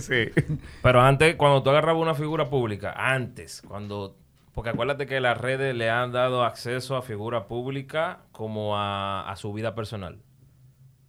sí. 0.00 0.42
Pero 0.82 1.00
antes, 1.00 1.36
cuando 1.36 1.62
tú 1.62 1.70
agarrabas 1.70 2.00
una 2.02 2.14
figura 2.14 2.46
pública, 2.50 2.94
antes, 2.96 3.62
cuando... 3.66 4.16
Porque 4.54 4.70
acuérdate 4.70 5.06
que 5.06 5.20
las 5.20 5.36
redes 5.38 5.74
le 5.74 5.90
han 5.90 6.12
dado 6.12 6.44
acceso 6.44 6.96
a 6.96 7.02
figura 7.02 7.46
pública 7.48 8.20
como 8.30 8.76
a, 8.78 9.28
a 9.28 9.34
su 9.36 9.52
vida 9.52 9.74
personal. 9.74 10.18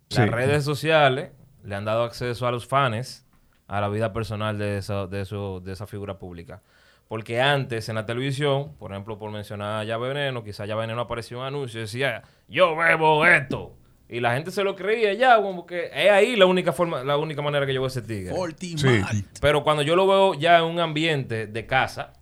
Las 0.10 0.30
redes 0.32 0.64
sociales 0.64 1.32
le 1.64 1.76
han 1.76 1.86
dado 1.86 2.04
acceso 2.04 2.48
a 2.48 2.52
los 2.52 2.66
fans 2.68 3.26
a 3.68 3.82
la 3.82 3.90
vida 3.90 4.14
personal 4.14 4.58
de, 4.58 4.78
esa- 4.80 5.08
de, 5.08 5.22
eso- 5.22 5.60
de 5.60 5.74
esa 5.74 5.86
figura 5.88 6.18
pública. 6.18 6.62
Porque 7.08 7.40
antes 7.40 7.88
en 7.90 7.96
la 7.96 8.06
televisión, 8.08 8.74
por 8.80 8.92
ejemplo, 8.92 9.20
por 9.20 9.30
mencionar 9.32 9.82
a 9.82 9.84
Ya 9.84 9.98
Veneno, 9.98 10.44
quizá 10.44 10.66
Ya 10.66 10.76
Veneno 10.76 11.02
apareció 11.02 11.40
un 11.40 11.46
anuncio 11.46 11.80
y 11.80 11.84
decía, 11.84 12.24
yo 12.48 12.76
bebo 12.76 13.26
esto. 13.28 13.76
Y 14.08 14.20
la 14.20 14.36
gente 14.36 14.52
se 14.52 14.64
lo 14.64 14.76
creía 14.76 15.14
ya, 15.14 15.38
como 15.42 15.66
que 15.66 15.90
es 15.94 16.12
ahí 16.12 16.36
la 16.36 16.46
única 16.46 16.72
forma, 16.72 17.04
la 17.04 17.18
única 17.18 17.42
manera 17.42 17.66
que 17.66 17.74
yo 17.74 17.82
veo 17.82 17.88
ese 17.88 18.04
tigre. 18.04 18.34
Sí. 18.60 19.26
Pero 19.42 19.64
cuando 19.64 19.82
yo 19.82 19.96
lo 19.96 20.06
veo 20.06 20.34
ya 20.36 20.60
en 20.60 20.66
un 20.66 20.80
ambiente 20.80 21.48
de 21.48 21.66
casa, 21.66 22.14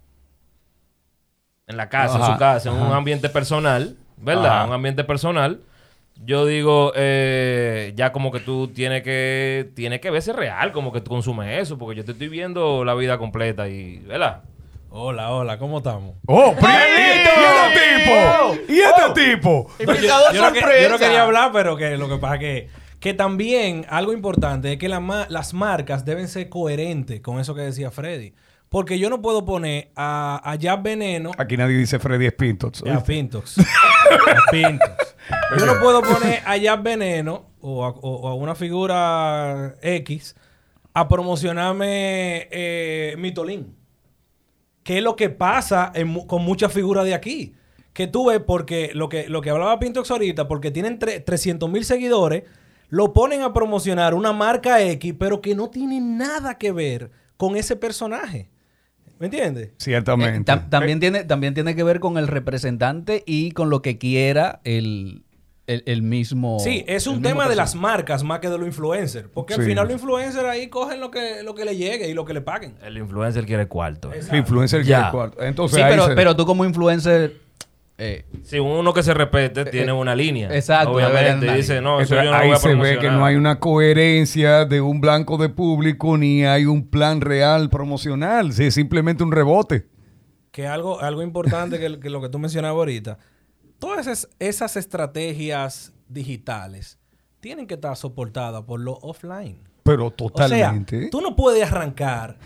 en 1.68 1.76
la 1.76 1.90
casa, 1.90 2.20
en 2.20 2.34
su 2.34 2.40
casa, 2.40 2.70
en 2.70 2.76
un 2.78 2.94
ambiente 2.94 3.28
personal, 3.28 3.98
¿verdad? 4.18 4.60
Ajá. 4.60 4.66
Un 4.66 4.74
ambiente 4.74 5.04
personal, 5.04 5.60
yo 6.24 6.46
digo, 6.46 6.94
eh, 6.96 7.92
ya 7.96 8.14
como 8.14 8.32
que 8.32 8.40
tú 8.40 8.70
tienes 8.70 9.04
que, 9.04 9.70
tienes 9.76 10.00
que 10.00 10.10
verse 10.10 10.32
real, 10.32 10.72
como 10.72 10.94
que 10.94 11.02
tú 11.02 11.12
consumes 11.12 11.60
eso, 11.60 11.78
porque 11.78 11.98
yo 11.98 12.06
te 12.06 12.14
estoy 12.14 12.30
viendo 12.30 12.86
la 12.86 12.94
vida 12.94 13.18
completa 13.18 13.68
y, 13.68 13.98
¿verdad? 14.00 14.44
Hola, 14.96 15.32
hola, 15.32 15.58
¿cómo 15.58 15.80
estamos? 15.80 16.18
¡Oh, 16.28 16.54
pri- 16.54 16.70
¿Y 16.70 17.36
este 17.42 17.98
tipo? 17.98 18.74
¿Y 18.74 18.80
este 18.80 19.32
tipo? 19.32 19.68
Yo, 19.80 19.86
yo 20.34 20.42
no, 20.44 20.54
que- 20.54 20.84
yo 20.84 20.90
no 20.90 21.00
quería 21.00 21.24
hablar, 21.24 21.50
pero 21.52 21.76
que 21.76 21.98
lo 21.98 22.08
que 22.08 22.18
pasa 22.18 22.38
que, 22.38 22.70
que 23.00 23.16
también 23.16 23.88
algo 23.90 24.14
importante 24.14 24.74
es 24.74 24.78
que 24.78 24.88
la 24.90 25.26
las 25.30 25.56
marcas 25.56 26.06
deben 26.06 26.28
ser 26.28 26.48
coherentes 26.50 27.22
con 27.22 27.40
eso 27.40 27.56
que 27.56 27.62
decía 27.62 27.90
Freddy. 27.90 28.34
Porque 28.70 29.00
yo 29.00 29.10
no 29.10 29.20
puedo 29.22 29.46
poner 29.46 29.92
a, 29.96 30.40
a 30.44 30.58
Jab 30.62 30.82
Veneno 30.84 31.32
Aquí 31.40 31.58
nadie 31.58 31.76
dice 31.78 31.98
Freddy 31.98 32.28
a 32.28 32.32
Pintox. 32.32 32.84
a 32.88 34.52
Pintox. 34.52 35.16
Yo 35.58 35.66
no 35.66 35.80
puedo 35.80 36.04
poner 36.04 36.42
a 36.46 36.56
Jab 36.60 36.84
Veneno 36.84 37.48
o 37.62 37.84
a, 37.84 37.90
o- 37.90 38.16
o 38.22 38.28
a 38.28 38.36
una 38.36 38.54
figura 38.54 39.74
X 39.82 40.36
a 40.94 41.08
promocionarme 41.08 42.48
eh, 42.52 43.16
Mitolín. 43.18 43.76
¿Qué 44.84 44.98
es 44.98 45.04
lo 45.04 45.16
que 45.16 45.30
pasa 45.30 45.92
en 45.96 46.14
con 46.28 46.44
muchas 46.44 46.72
figuras 46.74 47.06
de 47.06 47.14
aquí? 47.14 47.54
Que 47.94 48.08
tú 48.08 48.28
ves, 48.28 48.40
porque 48.46 48.92
lo 48.94 49.08
que, 49.10 49.30
lo 49.30 49.42
que 49.42 49.50
hablaba 49.50 49.80
Pintox 49.80 50.10
ahorita, 50.12 50.48
porque 50.48 50.72
tienen 50.72 51.00
tre- 51.00 51.24
300 51.24 51.70
mil 51.70 51.86
seguidores, 51.86 52.44
lo 52.90 53.14
ponen 53.14 53.42
a 53.42 53.54
promocionar 53.54 54.14
una 54.14 54.34
marca 54.34 54.82
X, 54.82 55.14
pero 55.18 55.42
que 55.42 55.56
no 55.56 55.70
tiene 55.70 56.00
nada 56.02 56.58
que 56.58 56.72
ver 56.72 57.12
con 57.38 57.56
ese 57.56 57.76
personaje. 57.76 58.50
¿Me 59.20 59.28
entiendes? 59.28 59.72
Ciertamente. 59.78 60.38
Eh, 60.40 60.44
tam- 60.44 60.70
también, 60.70 61.00
tiene, 61.00 61.24
también 61.24 61.54
tiene 61.54 61.76
que 61.76 61.84
ver 61.84 62.00
con 62.00 62.18
el 62.18 62.28
representante 62.28 63.24
y 63.26 63.52
con 63.52 63.70
lo 63.70 63.82
que 63.82 63.98
quiera 63.98 64.60
el, 64.64 65.23
el, 65.66 65.82
el 65.86 66.02
mismo. 66.02 66.58
Sí, 66.60 66.84
es 66.88 67.08
un 67.08 67.22
tema 67.22 67.48
de 67.48 67.56
las 67.56 67.74
marcas 67.76 68.24
más 68.24 68.40
que 68.40 68.50
de 68.50 68.58
los 68.58 68.68
influencers. 68.68 69.28
Porque 69.34 69.54
al 69.54 69.64
final 69.64 69.86
los 69.86 69.94
influencers 69.94 70.44
ahí 70.46 70.68
cogen 70.68 71.00
lo 71.00 71.10
que, 71.12 71.42
lo 71.44 71.56
que 71.56 71.64
le 71.66 71.76
llegue 71.78 72.10
y 72.10 72.14
lo 72.14 72.26
que 72.26 72.34
le 72.34 72.42
paguen. 72.42 72.76
El 72.84 72.98
influencer 72.98 73.46
quiere 73.46 73.68
cuarto. 73.68 74.12
El 74.12 74.36
influencer 74.36 74.84
Ya. 74.84 74.98
quiere 74.98 75.12
cuarto. 75.12 75.42
Entonces, 75.42 75.78
Sí, 75.78 75.82
ahí 75.82 75.92
pero, 75.92 76.08
se- 76.08 76.16
pero 76.16 76.36
tú 76.36 76.46
como 76.46 76.66
influencer. 76.66 77.38
eh, 77.98 78.26
Si 78.44 78.60
uno 78.60 78.94
que 78.94 79.04
se 79.04 79.14
respete 79.14 79.64
tiene 79.66 79.90
eh, 79.92 79.94
una 79.94 80.16
línea. 80.16 80.54
exacto, 80.54 80.92
Obviamente. 80.92 81.46
Y 81.48 81.56
dice, 81.58 81.80
no, 81.80 82.02
eso 82.02 82.14
Entonces, 82.16 82.26
yo 82.26 82.32
no 82.32 82.38
ahí 82.38 82.48
voy 82.48 82.56
a 82.58 82.60
se 82.60 82.76
ve 82.76 83.00
que 83.00 83.10
no 83.10 83.24
hay 83.26 83.36
una 83.36 83.60
coherencia 83.60 84.66
de 84.66 84.82
un 84.82 85.00
blanco 85.00 85.38
de 85.38 85.48
público 85.50 86.18
ni 86.18 86.44
hay 86.44 86.66
un 86.66 86.88
plan 86.90 87.22
real 87.22 87.70
promocional. 87.70 88.52
Sí, 88.52 88.66
es 88.66 88.74
simplemente 88.74 89.24
un 89.24 89.32
rebote. 89.32 89.86
Que 90.52 90.68
algo, 90.68 91.00
algo 91.02 91.24
importante 91.24 91.80
que, 91.80 92.00
que 92.00 92.10
lo 92.10 92.22
que 92.22 92.30
tú 92.30 92.38
mencionabas 92.38 92.76
ahorita. 92.78 93.18
Todas 93.84 94.08
esas, 94.08 94.30
esas 94.40 94.76
estrategias 94.78 95.94
digitales 96.08 96.98
tienen 97.40 97.68
que 97.68 97.74
estar 97.76 97.96
soportadas 97.98 98.64
por 98.64 98.80
lo 98.80 98.94
offline. 99.02 99.58
Pero 99.84 100.08
O 100.08 100.12
totalmente. 100.12 101.02
sea, 101.02 101.10
tú 101.10 101.20
no 101.22 101.36
puedes 101.36 101.64
arrancar 101.70 102.38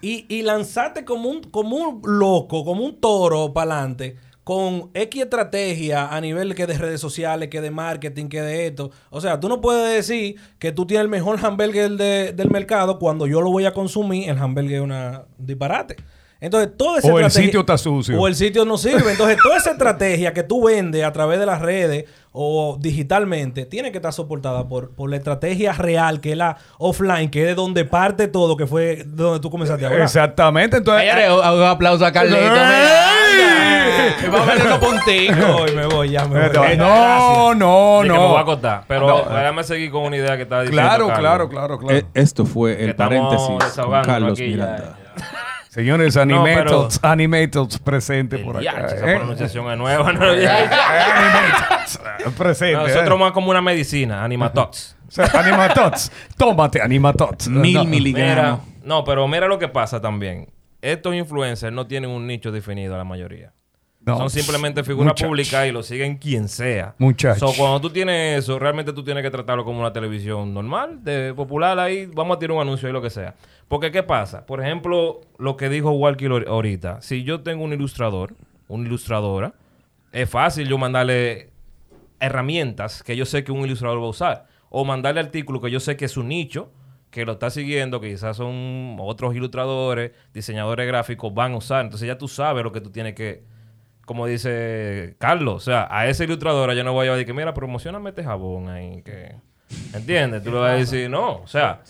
y, 0.00 0.26
y 0.28 0.42
lanzarte 0.42 1.04
como 1.04 1.28
un, 1.28 1.42
como 1.42 1.76
un 1.76 2.00
loco, 2.04 2.64
como 2.64 2.84
un 2.84 3.00
toro 3.00 3.52
para 3.52 3.72
adelante, 3.78 4.16
con 4.44 4.90
X 4.94 5.22
estrategia 5.22 6.14
a 6.14 6.20
nivel 6.20 6.54
que 6.54 6.66
de 6.66 6.78
redes 6.78 7.00
sociales, 7.00 7.48
que 7.48 7.60
de 7.60 7.70
marketing, 7.70 8.28
que 8.28 8.42
de 8.42 8.66
esto. 8.68 8.90
O 9.10 9.20
sea, 9.20 9.40
tú 9.40 9.48
no 9.48 9.60
puedes 9.60 9.96
decir 9.96 10.36
que 10.58 10.70
tú 10.70 10.86
tienes 10.86 11.04
el 11.04 11.10
mejor 11.10 11.44
hamburger 11.44 11.90
de- 11.92 12.32
del 12.32 12.50
mercado 12.50 12.98
cuando 12.98 13.26
yo 13.26 13.40
lo 13.40 13.50
voy 13.50 13.64
a 13.64 13.72
consumir, 13.72 14.28
el 14.28 14.38
hamburger 14.38 14.76
es 14.76 14.80
una 14.82 15.24
un 15.38 15.46
disparate. 15.46 15.96
Entonces, 16.44 16.70
toda 16.76 16.98
esa 16.98 17.12
O 17.12 17.18
el 17.18 17.30
sitio 17.30 17.60
está 17.60 17.76
sucio. 17.78 18.20
O 18.20 18.26
el 18.28 18.34
sitio 18.34 18.64
no 18.64 18.76
sirve. 18.78 19.10
Entonces, 19.12 19.36
toda 19.42 19.56
esa 19.56 19.70
estrategia 19.72 20.32
que 20.32 20.42
tú 20.42 20.64
vendes 20.66 21.02
a 21.04 21.12
través 21.12 21.38
de 21.40 21.46
las 21.46 21.60
redes 21.60 22.04
o 22.32 22.76
digitalmente 22.80 23.64
tiene 23.64 23.92
que 23.92 23.98
estar 23.98 24.12
soportada 24.12 24.66
por, 24.68 24.90
por 24.94 25.08
la 25.08 25.16
estrategia 25.16 25.72
real, 25.72 26.20
que 26.20 26.32
es 26.32 26.36
la 26.36 26.56
offline, 26.78 27.30
que 27.30 27.42
es 27.42 27.46
de 27.48 27.54
donde 27.54 27.84
parte 27.84 28.26
todo, 28.28 28.56
que 28.56 28.66
fue 28.66 28.96
de 29.06 29.22
donde 29.22 29.40
tú 29.40 29.50
comenzaste 29.50 29.84
a 29.84 29.88
hablar. 29.88 30.02
Exactamente. 30.02 30.78
Entonces, 30.78 31.08
Señores, 31.08 31.30
un, 31.30 31.58
un 31.60 31.62
aplauso 31.64 32.04
a 32.04 32.12
Carlito. 32.12 32.38
Me 34.22 34.28
va 34.28 34.42
a 34.42 34.46
venir 34.46 34.80
puntico. 34.80 35.52
Voy, 35.58 35.72
me 35.74 35.86
voy, 35.86 36.10
ya 36.10 36.24
me 36.26 36.48
voy. 36.48 36.76
no, 36.76 37.54
no, 37.54 38.00
que 38.02 38.08
me 38.08 38.16
voy 38.18 38.26
a 38.26 38.28
no. 38.30 38.38
acostar. 38.38 38.84
Pero 38.88 39.06
No. 39.06 39.34
déjame 39.36 39.64
seguir 39.64 39.90
con 39.90 40.02
una 40.02 40.16
idea 40.16 40.36
que 40.36 40.42
estaba 40.42 40.62
diciendo. 40.62 40.82
Claro, 40.82 41.06
Carlos. 41.08 41.20
claro, 41.20 41.48
claro, 41.48 41.78
claro. 41.78 41.96
Eh, 41.98 42.04
esto 42.14 42.44
fue 42.46 42.82
el 42.84 42.94
paréntesis 42.96 43.48
con 43.76 44.02
Carlos 44.02 44.32
aquí 44.32 44.50
ya. 44.50 44.56
Miranda. 44.56 44.98
Señores, 45.74 46.14
No, 46.14 46.22
Animators, 46.22 47.00
Animators 47.02 47.78
presente 47.80 48.38
por 48.38 48.58
acá. 48.58 48.86
esa 48.86 49.10
¿eh? 49.10 49.16
pronunciación 49.16 49.68
es 49.72 49.76
nueva. 49.78 50.12
¿no? 50.12 50.20
Animators, 50.30 52.00
presente. 52.38 52.74
Nosotros 52.76 53.16
¿eh? 53.16 53.20
más 53.20 53.32
como 53.32 53.50
una 53.50 53.60
medicina, 53.60 54.22
Animatox. 54.24 54.96
O 55.06 55.10
sea, 55.14 55.26
Animatots. 55.32 56.10
Tómate, 56.36 56.80
Animatots. 56.80 57.48
Mil 57.48 57.74
No. 57.74 57.84
miligramos. 57.84 58.60
Mira, 58.66 58.78
no, 58.84 59.04
pero 59.04 59.28
mira 59.28 59.46
lo 59.46 59.58
que 59.58 59.68
pasa 59.68 60.00
también. 60.00 60.48
Estos 60.80 61.14
influencers 61.14 61.72
no 61.72 61.86
tienen 61.86 62.10
un 62.10 62.26
nicho 62.26 62.50
definido 62.50 62.96
la 62.96 63.04
mayoría. 63.04 63.52
No. 64.06 64.18
Son 64.18 64.28
simplemente 64.30 64.84
figuras 64.84 65.14
públicas 65.20 65.66
y 65.66 65.72
lo 65.72 65.82
siguen 65.82 66.18
quien 66.18 66.48
sea. 66.48 66.94
Muchacho. 66.98 67.48
So, 67.48 67.54
cuando 67.56 67.80
tú 67.80 67.90
tienes 67.90 68.40
eso, 68.40 68.58
realmente 68.58 68.92
tú 68.92 69.02
tienes 69.02 69.22
que 69.22 69.30
tratarlo 69.30 69.64
como 69.64 69.80
una 69.80 69.92
televisión 69.92 70.52
normal, 70.52 71.02
de 71.02 71.32
popular 71.34 71.78
ahí, 71.78 72.06
vamos 72.06 72.36
a 72.36 72.38
tirar 72.38 72.56
un 72.56 72.62
anuncio 72.62 72.86
ahí, 72.86 72.92
lo 72.92 73.00
que 73.00 73.08
sea. 73.10 73.34
Porque, 73.66 73.90
¿qué 73.90 74.02
pasa? 74.02 74.44
Por 74.44 74.62
ejemplo, 74.62 75.22
lo 75.38 75.56
que 75.56 75.70
dijo 75.70 75.90
Walkie 75.92 76.26
ahor- 76.26 76.46
ahorita. 76.46 77.00
Si 77.00 77.24
yo 77.24 77.40
tengo 77.40 77.64
un 77.64 77.72
ilustrador, 77.72 78.34
una 78.68 78.86
ilustradora, 78.86 79.54
es 80.12 80.28
fácil 80.28 80.68
yo 80.68 80.76
mandarle 80.76 81.50
herramientas 82.20 83.02
que 83.02 83.16
yo 83.16 83.24
sé 83.24 83.44
que 83.44 83.52
un 83.52 83.64
ilustrador 83.64 84.00
va 84.00 84.06
a 84.06 84.10
usar. 84.10 84.46
O 84.68 84.84
mandarle 84.84 85.20
artículos 85.20 85.62
que 85.62 85.70
yo 85.70 85.80
sé 85.80 85.96
que 85.96 86.06
es 86.06 86.12
su 86.12 86.22
nicho, 86.22 86.70
que 87.10 87.24
lo 87.24 87.32
está 87.32 87.48
siguiendo, 87.50 88.00
que 88.00 88.10
quizás 88.10 88.36
son 88.36 88.96
otros 89.00 89.34
ilustradores, 89.36 90.10
diseñadores 90.32 90.86
gráficos, 90.86 91.32
van 91.32 91.52
a 91.52 91.56
usar. 91.58 91.84
Entonces 91.84 92.06
ya 92.08 92.18
tú 92.18 92.26
sabes 92.28 92.64
lo 92.64 92.72
que 92.72 92.80
tú 92.80 92.90
tienes 92.90 93.14
que, 93.14 93.44
como 94.06 94.26
dice 94.26 95.16
Carlos, 95.18 95.56
o 95.56 95.60
sea, 95.60 95.88
a 95.90 96.06
esa 96.08 96.24
ilustradora 96.24 96.74
yo 96.74 96.84
no 96.84 96.92
voy 96.92 97.08
a 97.08 97.12
decir 97.12 97.26
que, 97.26 97.32
mira, 97.32 97.54
promocioname 97.54 98.10
este 98.10 98.24
jabón 98.24 98.68
ahí, 98.68 99.02
que... 99.02 99.36
¿Entiendes? 99.92 100.42
Tú 100.44 100.50
le 100.50 100.58
vas 100.58 100.72
a 100.72 100.74
decir, 100.74 101.10
no, 101.10 101.38
o 101.38 101.46
sea, 101.46 101.80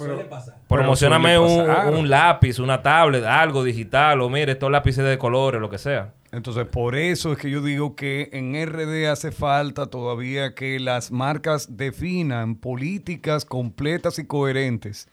promocioname 0.68 1.30
Pero 1.30 1.42
un, 1.44 1.98
un 1.98 2.08
lápiz, 2.08 2.58
una 2.58 2.80
tablet, 2.80 3.24
algo 3.24 3.62
digital, 3.62 4.20
o 4.20 4.30
mire, 4.30 4.52
estos 4.52 4.70
lápices 4.70 5.04
de 5.04 5.18
colores, 5.18 5.60
lo 5.60 5.68
que 5.68 5.78
sea. 5.78 6.14
Entonces, 6.32 6.66
por 6.66 6.96
eso 6.96 7.32
es 7.32 7.38
que 7.38 7.50
yo 7.50 7.62
digo 7.62 7.94
que 7.94 8.30
en 8.32 8.54
RD 8.54 9.06
hace 9.10 9.32
falta 9.32 9.86
todavía 9.86 10.54
que 10.54 10.80
las 10.80 11.12
marcas 11.12 11.76
definan 11.76 12.56
políticas 12.56 13.44
completas 13.44 14.18
y 14.18 14.26
coherentes 14.26 15.08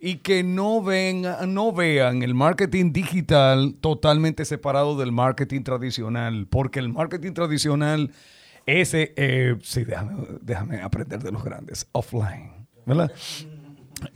y 0.00 0.16
que 0.16 0.42
no, 0.42 0.82
ven, 0.82 1.26
no 1.46 1.72
vean 1.72 2.22
el 2.22 2.34
marketing 2.34 2.92
digital 2.92 3.74
totalmente 3.80 4.44
separado 4.44 4.96
del 4.96 5.12
marketing 5.12 5.62
tradicional, 5.62 6.46
porque 6.48 6.78
el 6.78 6.88
marketing 6.88 7.32
tradicional, 7.32 8.10
ese, 8.66 9.12
eh, 9.16 9.56
sí, 9.62 9.84
déjame, 9.84 10.26
déjame 10.40 10.80
aprender 10.80 11.22
de 11.22 11.30
los 11.30 11.44
grandes, 11.44 11.86
offline, 11.92 12.66
¿verdad? 12.86 13.12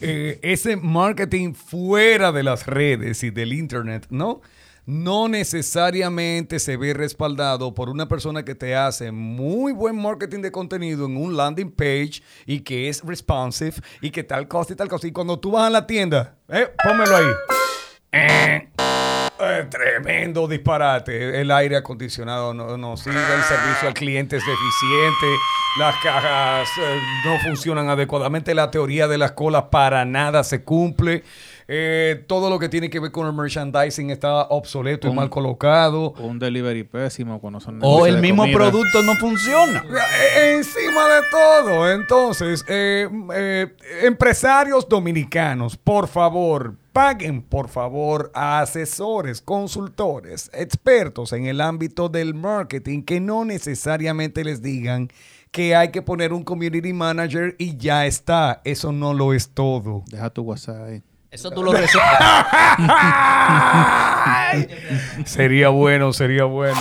eh, 0.00 0.38
ese 0.42 0.76
marketing 0.76 1.52
fuera 1.52 2.32
de 2.32 2.42
las 2.42 2.66
redes 2.66 3.22
y 3.22 3.30
del 3.30 3.52
internet, 3.52 4.06
¿no? 4.10 4.40
No 4.86 5.28
necesariamente 5.28 6.58
se 6.58 6.76
ve 6.76 6.92
respaldado 6.92 7.72
por 7.72 7.88
una 7.88 8.06
persona 8.06 8.44
que 8.44 8.54
te 8.54 8.76
hace 8.76 9.12
muy 9.12 9.72
buen 9.72 9.96
marketing 9.96 10.42
de 10.42 10.52
contenido 10.52 11.06
en 11.06 11.16
un 11.16 11.36
landing 11.36 11.70
page 11.70 12.22
y 12.44 12.60
que 12.60 12.90
es 12.90 13.02
responsive 13.02 13.74
y 14.02 14.10
que 14.10 14.24
tal 14.24 14.46
cosa 14.46 14.74
y 14.74 14.76
tal 14.76 14.88
cosa. 14.88 15.06
Y 15.06 15.12
cuando 15.12 15.38
tú 15.38 15.52
vas 15.52 15.64
a 15.64 15.70
la 15.70 15.86
tienda, 15.86 16.36
eh, 16.48 16.70
ahí. 16.84 17.26
Eh, 18.12 18.68
eh, 19.40 19.66
tremendo 19.68 20.46
disparate. 20.46 21.40
El 21.40 21.50
aire 21.50 21.76
acondicionado 21.76 22.54
no, 22.54 22.76
no 22.76 22.96
sirve, 22.96 23.18
el 23.18 23.42
servicio 23.42 23.88
al 23.88 23.94
cliente 23.94 24.36
es 24.36 24.42
deficiente, 24.46 25.26
las 25.80 25.94
cajas 26.02 26.68
eh, 26.78 27.00
no 27.24 27.38
funcionan 27.40 27.88
adecuadamente, 27.88 28.54
la 28.54 28.70
teoría 28.70 29.08
de 29.08 29.18
las 29.18 29.32
colas 29.32 29.64
para 29.70 30.04
nada 30.04 30.44
se 30.44 30.62
cumple. 30.62 31.24
Eh, 31.68 32.24
todo 32.26 32.50
lo 32.50 32.58
que 32.58 32.68
tiene 32.68 32.90
que 32.90 33.00
ver 33.00 33.10
con 33.10 33.26
el 33.26 33.32
merchandising 33.32 34.10
está 34.10 34.42
obsoleto 34.48 35.08
y 35.08 35.12
mal 35.12 35.30
colocado. 35.30 36.12
Un 36.18 36.38
delivery 36.38 36.84
pésimo 36.84 37.40
cuando 37.40 37.60
son 37.60 37.78
O 37.82 38.06
el 38.06 38.18
mismo 38.20 38.42
comida. 38.42 38.56
producto 38.58 39.02
no 39.02 39.14
funciona. 39.14 39.84
Eh, 39.88 40.56
Encima 40.56 41.08
de 41.08 41.20
todo, 41.30 41.90
entonces, 41.90 42.64
eh, 42.68 43.08
eh, 43.34 43.74
empresarios 44.02 44.88
dominicanos, 44.88 45.76
por 45.76 46.08
favor, 46.08 46.74
paguen 46.92 47.42
por 47.42 47.68
favor 47.68 48.30
a 48.34 48.60
asesores, 48.60 49.40
consultores, 49.42 50.50
expertos 50.54 51.32
en 51.32 51.46
el 51.46 51.60
ámbito 51.60 52.08
del 52.08 52.34
marketing 52.34 53.02
que 53.02 53.20
no 53.20 53.44
necesariamente 53.44 54.44
les 54.44 54.62
digan 54.62 55.08
que 55.50 55.74
hay 55.76 55.90
que 55.90 56.02
poner 56.02 56.32
un 56.32 56.42
community 56.42 56.92
manager 56.92 57.54
y 57.58 57.76
ya 57.76 58.06
está. 58.06 58.60
Eso 58.64 58.92
no 58.92 59.14
lo 59.14 59.32
es 59.32 59.50
todo. 59.50 60.02
Deja 60.10 60.30
tu 60.30 60.42
WhatsApp 60.42 60.82
ahí. 60.88 61.02
Eso 61.34 61.50
tú 61.50 61.62
lo 61.64 61.72
resuelves. 61.72 62.08
sería 65.28 65.70
bueno, 65.70 66.12
sería 66.12 66.44
bueno. 66.44 66.78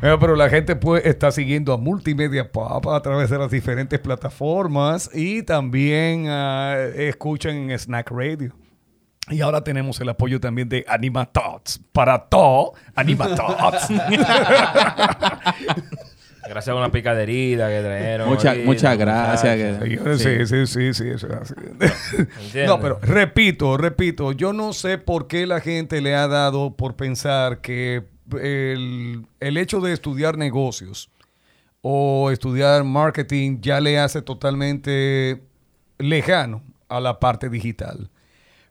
Eh, 0.00 0.16
pero 0.18 0.36
la 0.36 0.48
gente 0.48 0.74
pues, 0.74 1.04
está 1.04 1.30
siguiendo 1.30 1.74
a 1.74 1.76
Multimedia 1.76 2.50
Pop 2.50 2.88
a 2.88 3.02
través 3.02 3.28
de 3.28 3.36
las 3.36 3.50
diferentes 3.50 4.00
plataformas 4.00 5.10
y 5.12 5.42
también 5.42 6.28
ah, 6.30 6.78
escuchan 6.96 7.70
en 7.70 7.78
Snack 7.78 8.10
Radio. 8.10 8.56
Y 9.28 9.42
ahora 9.42 9.62
tenemos 9.62 10.00
el 10.00 10.08
apoyo 10.08 10.40
también 10.40 10.70
de 10.70 10.86
Animatots. 10.88 11.78
Para 11.92 12.18
todo, 12.18 12.72
Animatots. 12.94 13.88
Gracias 16.48 16.68
a 16.68 16.74
una 16.78 16.90
picaderita 16.90 17.68
que 17.68 17.80
trajeron. 17.80 18.28
Mucha- 18.28 18.50
ahorita, 18.50 18.66
muchas 18.66 18.98
gracias, 18.98 19.80
muchachos. 19.80 20.20
Sí, 20.22 20.28
sí, 20.46 20.46
sí, 20.46 20.66
sí, 20.66 20.94
sí, 20.94 21.08
eso 21.08 21.26
es 21.28 21.32
así. 21.34 21.54
¿Entiendes? 22.44 22.66
No, 22.66 22.80
pero 22.80 22.98
repito, 23.02 23.76
repito, 23.76 24.32
yo 24.32 24.52
no 24.52 24.72
sé 24.72 24.98
por 24.98 25.26
qué 25.26 25.46
la 25.46 25.60
gente 25.60 26.00
le 26.00 26.14
ha 26.14 26.28
dado 26.28 26.74
por 26.76 26.96
pensar 26.96 27.60
que 27.60 28.02
el, 28.40 29.26
el 29.40 29.56
hecho 29.56 29.80
de 29.80 29.92
estudiar 29.92 30.36
negocios 30.38 31.10
o 31.82 32.30
estudiar 32.30 32.84
marketing 32.84 33.58
ya 33.60 33.80
le 33.80 33.98
hace 33.98 34.22
totalmente 34.22 35.42
lejano 35.98 36.62
a 36.88 37.00
la 37.00 37.20
parte 37.20 37.48
digital. 37.48 38.10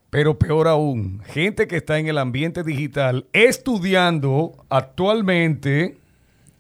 Pero 0.10 0.38
peor 0.38 0.68
aún, 0.68 1.22
gente 1.26 1.68
que 1.68 1.78
está 1.78 1.98
en 1.98 2.08
el 2.08 2.20
ambiente 2.20 2.62
digital 2.64 3.26
estudiando 3.34 4.64
actualmente 4.70 5.98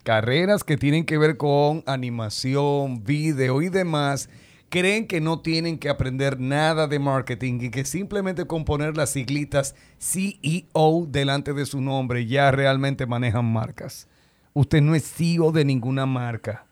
carreras 0.04 0.64
que 0.64 0.78
tienen 0.78 1.06
que 1.06 1.18
ver 1.18 1.38
con 1.38 1.84
animación, 1.86 3.04
video 3.04 3.62
y 3.62 3.70
demás, 3.70 4.30
creen 4.70 5.08
que 5.08 5.22
no 5.22 5.40
tienen 5.40 5.78
que 5.78 5.90
aprender 5.90 6.40
nada 6.40 6.88
de 6.88 7.00
marketing 7.00 7.60
y 7.62 7.70
que 7.70 7.86
simplemente 7.86 8.46
con 8.46 8.66
poner 8.66 8.98
las 8.98 9.12
siglitas 9.12 9.76
CEO 10.00 11.08
delante 11.08 11.54
de 11.54 11.66
su 11.66 11.80
nombre 11.80 12.26
ya 12.26 12.52
realmente 12.52 13.06
manejan 13.06 13.46
marcas. 13.46 14.08
Usted 14.54 14.82
no 14.82 14.96
es 14.96 15.04
CEO 15.04 15.52
de 15.52 15.66
ninguna 15.66 16.06
marca. 16.06 16.66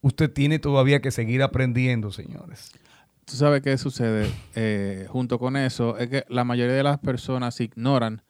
Usted 0.00 0.30
tiene 0.30 0.58
todavía 0.58 1.00
que 1.00 1.10
seguir 1.10 1.42
aprendiendo, 1.42 2.10
señores. 2.10 2.72
¿Tú 3.24 3.36
sabes 3.36 3.62
qué 3.62 3.78
sucede? 3.78 4.30
Eh, 4.54 5.06
junto 5.08 5.38
con 5.38 5.56
eso, 5.56 5.96
es 5.96 6.08
que 6.08 6.24
la 6.28 6.44
mayoría 6.44 6.74
de 6.74 6.82
las 6.82 6.98
personas 6.98 7.58
ignoran 7.60 8.22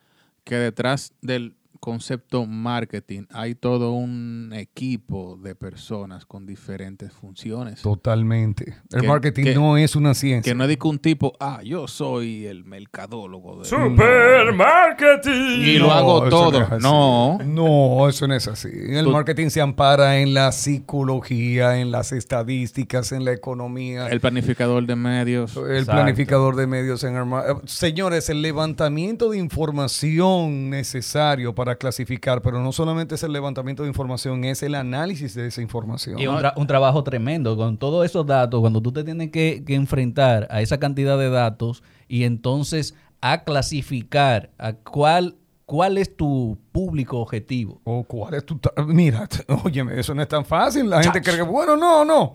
que 0.44 0.54
detrás 0.54 1.12
del 1.20 1.56
concepto 1.84 2.46
marketing 2.46 3.24
hay 3.30 3.54
todo 3.54 3.92
un 3.92 4.52
equipo 4.54 5.38
de 5.42 5.54
personas 5.54 6.24
con 6.24 6.46
diferentes 6.46 7.12
funciones. 7.12 7.82
Totalmente. 7.82 8.76
El 8.90 9.02
Que- 9.02 9.06
marketing 9.06 9.44
que- 9.44 9.54
no 9.54 9.76
es 9.76 9.94
una 9.94 10.14
ciencia. 10.14 10.50
Que 10.50 10.56
no 10.56 10.64
es 10.64 10.78
un 10.82 10.98
tipo, 10.98 11.34
ah, 11.40 11.60
yo 11.62 11.86
soy 11.86 12.46
el 12.46 12.64
mercadólogo 12.64 13.58
de... 13.58 13.66
Supermarketing. 13.66 15.60
Y 15.62 15.76
lo 15.78 15.88
No, 15.88 15.92
hago 15.92 16.28
todo. 16.30 16.60
no 16.60 16.76
es. 16.76 16.82
No. 16.82 17.38
No, 17.44 18.08
eso 18.08 18.26
no 18.26 18.34
es 18.34 18.48
así. 18.48 18.68
El 18.72 19.04
Tú- 19.04 19.10
marketing 19.10 19.50
se 19.50 19.60
ampara 19.60 20.18
en 20.20 20.32
la 20.32 20.52
psicología, 20.52 21.78
en 21.80 21.90
las 21.90 22.12
estadísticas, 22.12 23.12
en 23.12 23.26
la 23.26 23.32
economía. 23.32 24.08
El 24.08 24.20
planificador 24.20 24.86
de 24.86 24.96
medios. 24.96 25.54
El 25.56 25.70
Exacto. 25.80 25.92
planificador 25.92 26.56
de 26.56 26.66
medios 26.66 27.04
en 27.04 27.16
arma- 27.16 27.44
eh, 27.46 27.54
Señores, 27.66 28.30
el 28.30 28.40
levantamiento 28.40 29.28
de 29.30 29.36
información 29.38 30.70
necesario 30.70 31.54
para 31.54 31.73
clasificar, 31.76 32.42
pero 32.42 32.60
no 32.62 32.72
solamente 32.72 33.14
es 33.14 33.22
el 33.22 33.32
levantamiento 33.32 33.82
de 33.82 33.88
información, 33.88 34.44
es 34.44 34.62
el 34.62 34.74
análisis 34.74 35.34
de 35.34 35.46
esa 35.46 35.62
información. 35.62 36.18
Y 36.18 36.26
un, 36.26 36.36
tra- 36.36 36.52
un 36.56 36.66
trabajo 36.66 37.02
tremendo 37.04 37.56
con 37.56 37.78
todos 37.78 38.04
esos 38.04 38.26
datos, 38.26 38.60
cuando 38.60 38.80
tú 38.80 38.92
te 38.92 39.04
tienes 39.04 39.30
que, 39.30 39.62
que 39.66 39.74
enfrentar 39.74 40.46
a 40.50 40.60
esa 40.62 40.78
cantidad 40.78 41.18
de 41.18 41.30
datos 41.30 41.82
y 42.08 42.24
entonces 42.24 42.94
a 43.20 43.44
clasificar 43.44 44.50
a 44.58 44.74
cuál, 44.74 45.36
cuál 45.66 45.98
es 45.98 46.14
tu 46.16 46.58
público 46.72 47.18
objetivo. 47.18 47.80
¿O 47.84 48.04
cuál 48.04 48.34
es 48.34 48.44
tu... 48.44 48.60
Mira, 48.86 49.28
óyeme, 49.64 49.98
eso 49.98 50.14
no 50.14 50.22
es 50.22 50.28
tan 50.28 50.44
fácil. 50.44 50.88
La 50.90 51.02
gente 51.02 51.22
cree 51.22 51.36
que, 51.36 51.42
bueno, 51.42 51.76
no, 51.76 52.04
no. 52.04 52.34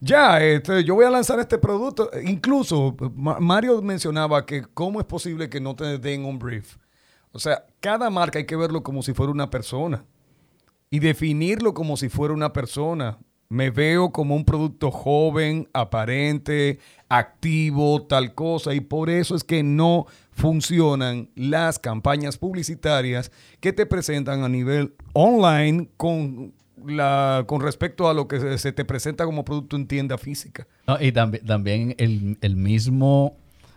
Ya, 0.00 0.42
este, 0.42 0.84
yo 0.84 0.94
voy 0.94 1.06
a 1.06 1.10
lanzar 1.10 1.38
este 1.40 1.56
producto. 1.58 2.10
Incluso 2.22 2.94
Ma- 3.14 3.38
Mario 3.40 3.80
mencionaba 3.80 4.44
que 4.44 4.62
cómo 4.74 5.00
es 5.00 5.06
posible 5.06 5.48
que 5.48 5.58
no 5.60 5.74
te 5.74 5.96
den 5.98 6.24
un 6.26 6.38
brief. 6.38 6.76
O 7.36 7.38
sea, 7.38 7.66
cada 7.80 8.08
marca 8.10 8.38
hay 8.38 8.46
que 8.46 8.56
verlo 8.56 8.82
como 8.82 9.02
si 9.02 9.12
fuera 9.12 9.30
una 9.30 9.50
persona 9.50 10.04
y 10.90 11.00
definirlo 11.00 11.74
como 11.74 11.96
si 11.96 12.08
fuera 12.08 12.32
una 12.34 12.52
persona. 12.52 13.18
Me 13.48 13.70
veo 13.70 14.10
como 14.10 14.34
un 14.34 14.44
producto 14.44 14.90
joven, 14.90 15.68
aparente, 15.72 16.80
activo, 17.08 18.02
tal 18.02 18.34
cosa, 18.34 18.74
y 18.74 18.80
por 18.80 19.08
eso 19.08 19.36
es 19.36 19.44
que 19.44 19.62
no 19.62 20.06
funcionan 20.32 21.28
las 21.36 21.78
campañas 21.78 22.38
publicitarias 22.38 23.30
que 23.60 23.72
te 23.72 23.86
presentan 23.86 24.42
a 24.42 24.48
nivel 24.48 24.94
online 25.12 25.88
con, 25.96 26.54
la, 26.84 27.44
con 27.46 27.60
respecto 27.60 28.08
a 28.08 28.14
lo 28.14 28.26
que 28.26 28.58
se, 28.58 28.72
te 28.72 28.84
presenta 28.84 29.24
como 29.24 29.44
producto 29.44 29.76
en 29.76 29.86
tienda 29.86 30.18
física. 30.18 30.66
Y 30.98 31.12
también, 31.12 31.46
también 31.46 31.94
el, 31.98 32.38
el 32.40 32.56
mismo, 32.56 33.36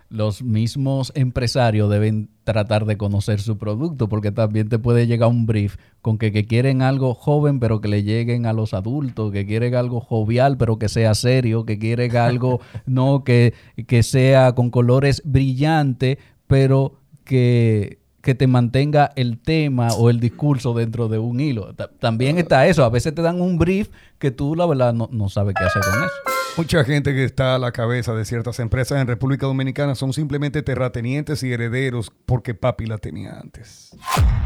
los 0.10 0.42
mismos 0.42 1.12
empresarios 1.16 1.90
deben 1.90 2.30
tratar 2.44 2.86
de 2.86 2.98
conocer 2.98 3.40
su 3.40 3.60
producto, 3.60 4.10
porque 4.10 4.32
también 4.32 4.68
te 4.68 4.80
puede 4.80 5.06
llegar 5.06 5.30
un 5.30 5.46
brief 5.46 5.78
con 6.02 6.18
que, 6.18 6.32
que 6.32 6.46
quieren 6.46 6.82
algo 6.82 7.14
joven, 7.14 7.60
pero 7.60 7.80
que 7.80 7.90
le 7.90 8.04
lleguen 8.04 8.48
a 8.48 8.54
los 8.54 8.74
adultos, 8.74 9.32
que 9.32 9.46
quieren 9.46 9.76
algo 9.76 10.02
jovial, 10.02 10.58
pero 10.58 10.80
que 10.80 10.90
sea 10.90 11.14
serio, 11.14 11.66
que 11.66 11.78
quieren 11.78 12.18
algo 12.18 12.60
no 12.88 13.24
que, 13.24 13.54
que 13.88 14.02
sea 14.02 14.54
con 14.56 14.72
colores 14.72 15.22
brillantes, 15.26 16.18
pero 16.48 16.96
que 17.24 17.99
que 18.22 18.36
te 18.36 18.48
mantenga 18.48 19.12
el 19.16 19.40
tema 19.40 19.90
o 19.94 20.10
el 20.10 20.20
discurso 20.20 20.74
dentro 20.74 21.08
de 21.08 21.20
un 21.20 21.40
hilo. 21.40 21.74
Ta- 21.76 21.90
También 22.00 22.38
está 22.38 22.68
eso. 22.68 22.84
A 22.84 22.90
veces 22.90 23.16
te 23.16 23.22
dan 23.22 23.40
un 23.42 23.58
brief 23.58 23.90
que 24.18 24.32
tú, 24.32 24.56
la 24.56 24.66
verdad, 24.66 24.94
no, 24.94 25.08
no 25.12 25.30
sabes 25.30 25.56
qué 25.58 25.64
hacer 25.64 25.82
con 25.82 26.04
eso. 26.04 26.14
Mucha 26.58 26.84
gente 26.84 27.14
que 27.14 27.24
está 27.24 27.56
a 27.56 27.60
la 27.60 27.72
cabeza 27.72 28.14
de 28.14 28.26
ciertas 28.26 28.60
empresas 28.60 29.00
en 29.00 29.08
República 29.08 29.46
Dominicana 29.46 29.96
son 29.96 30.12
simplemente 30.12 30.62
terratenientes 30.62 31.42
y 31.44 31.54
herederos 31.54 32.12
porque 32.26 32.54
papi 32.54 32.86
la 32.88 32.98
tenía 32.98 33.40
antes. 33.40 33.96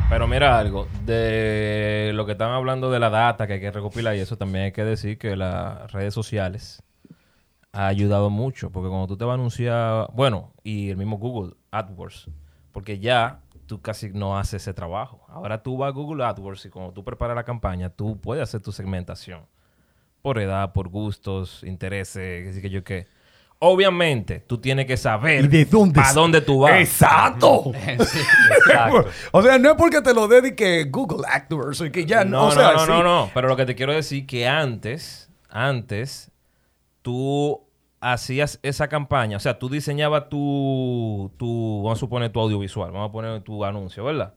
Pero 0.09 0.27
mira 0.27 0.59
algo, 0.59 0.87
de 1.05 2.11
lo 2.13 2.25
que 2.27 2.33
están 2.33 2.51
hablando 2.51 2.91
de 2.91 2.99
la 2.99 3.09
data 3.09 3.47
que 3.47 3.53
hay 3.53 3.59
que 3.61 3.71
recopilar 3.71 4.15
y 4.15 4.19
eso 4.19 4.37
también 4.37 4.65
hay 4.65 4.71
que 4.71 4.83
decir 4.83 5.17
que 5.17 5.35
las 5.35 5.91
redes 5.91 6.13
sociales 6.13 6.83
ha 7.71 7.87
ayudado 7.87 8.29
mucho, 8.29 8.69
porque 8.69 8.89
cuando 8.89 9.07
tú 9.07 9.17
te 9.17 9.25
vas 9.25 9.31
a 9.31 9.35
anunciar, 9.35 10.07
bueno, 10.13 10.53
y 10.63 10.89
el 10.91 10.97
mismo 10.97 11.17
Google 11.17 11.53
AdWords, 11.71 12.29
porque 12.71 12.99
ya 12.99 13.39
tú 13.73 13.81
casi 13.81 14.09
no 14.09 14.37
haces 14.37 14.61
ese 14.61 14.71
trabajo. 14.71 15.25
Ahora 15.27 15.63
tú 15.63 15.77
vas 15.77 15.87
a 15.87 15.91
Google 15.91 16.23
AdWords 16.23 16.63
y 16.67 16.69
cuando 16.69 16.93
tú 16.93 17.03
preparas 17.03 17.35
la 17.35 17.43
campaña, 17.43 17.89
tú 17.89 18.19
puedes 18.21 18.43
hacer 18.43 18.61
tu 18.61 18.71
segmentación 18.71 19.47
por 20.21 20.37
edad, 20.37 20.73
por 20.73 20.89
gustos, 20.89 21.63
intereses, 21.63 22.45
qué 22.45 22.53
sé 22.53 22.61
que 22.61 22.69
yo 22.69 22.83
qué. 22.83 23.07
Obviamente, 23.57 24.41
tú 24.41 24.59
tienes 24.59 24.85
que 24.85 24.95
saber 24.95 25.45
¿Y 25.45 25.47
de 25.47 25.65
dónde 25.65 25.99
es? 26.01 26.13
dónde 26.13 26.41
tú 26.41 26.59
vas. 26.59 26.73
¡Exacto! 26.81 27.71
Exacto. 27.87 29.09
o 29.31 29.41
sea, 29.41 29.57
no 29.57 29.71
es 29.71 29.75
porque 29.75 30.03
te 30.03 30.13
lo 30.13 30.27
dé 30.27 30.41
de 30.41 30.55
que 30.55 30.83
Google 30.83 31.25
AdWords 31.27 31.81
y 31.81 31.89
que 31.89 32.05
ya 32.05 32.23
No, 32.23 32.49
o 32.49 32.51
sea, 32.51 32.73
no, 32.73 32.73
no, 32.73 32.79
sí. 32.85 32.91
no, 32.91 33.03
no. 33.03 33.31
Pero 33.33 33.47
lo 33.47 33.55
que 33.55 33.65
te 33.65 33.73
quiero 33.73 33.91
decir 33.91 34.27
que 34.27 34.47
antes, 34.47 35.31
antes, 35.49 36.29
tú 37.01 37.62
hacías 38.03 38.59
esa 38.63 38.89
campaña, 38.89 39.37
o 39.37 39.39
sea, 39.39 39.57
tú 39.57 39.69
diseñabas 39.69 40.27
tu, 40.27 41.31
tu, 41.37 41.81
vamos 41.83 41.97
a 41.97 41.99
suponer 41.99 42.31
tu 42.31 42.41
audiovisual, 42.41 42.91
vamos 42.91 43.09
a 43.09 43.11
poner 43.11 43.41
tu 43.41 43.63
anuncio, 43.63 44.03
¿verdad? 44.03 44.33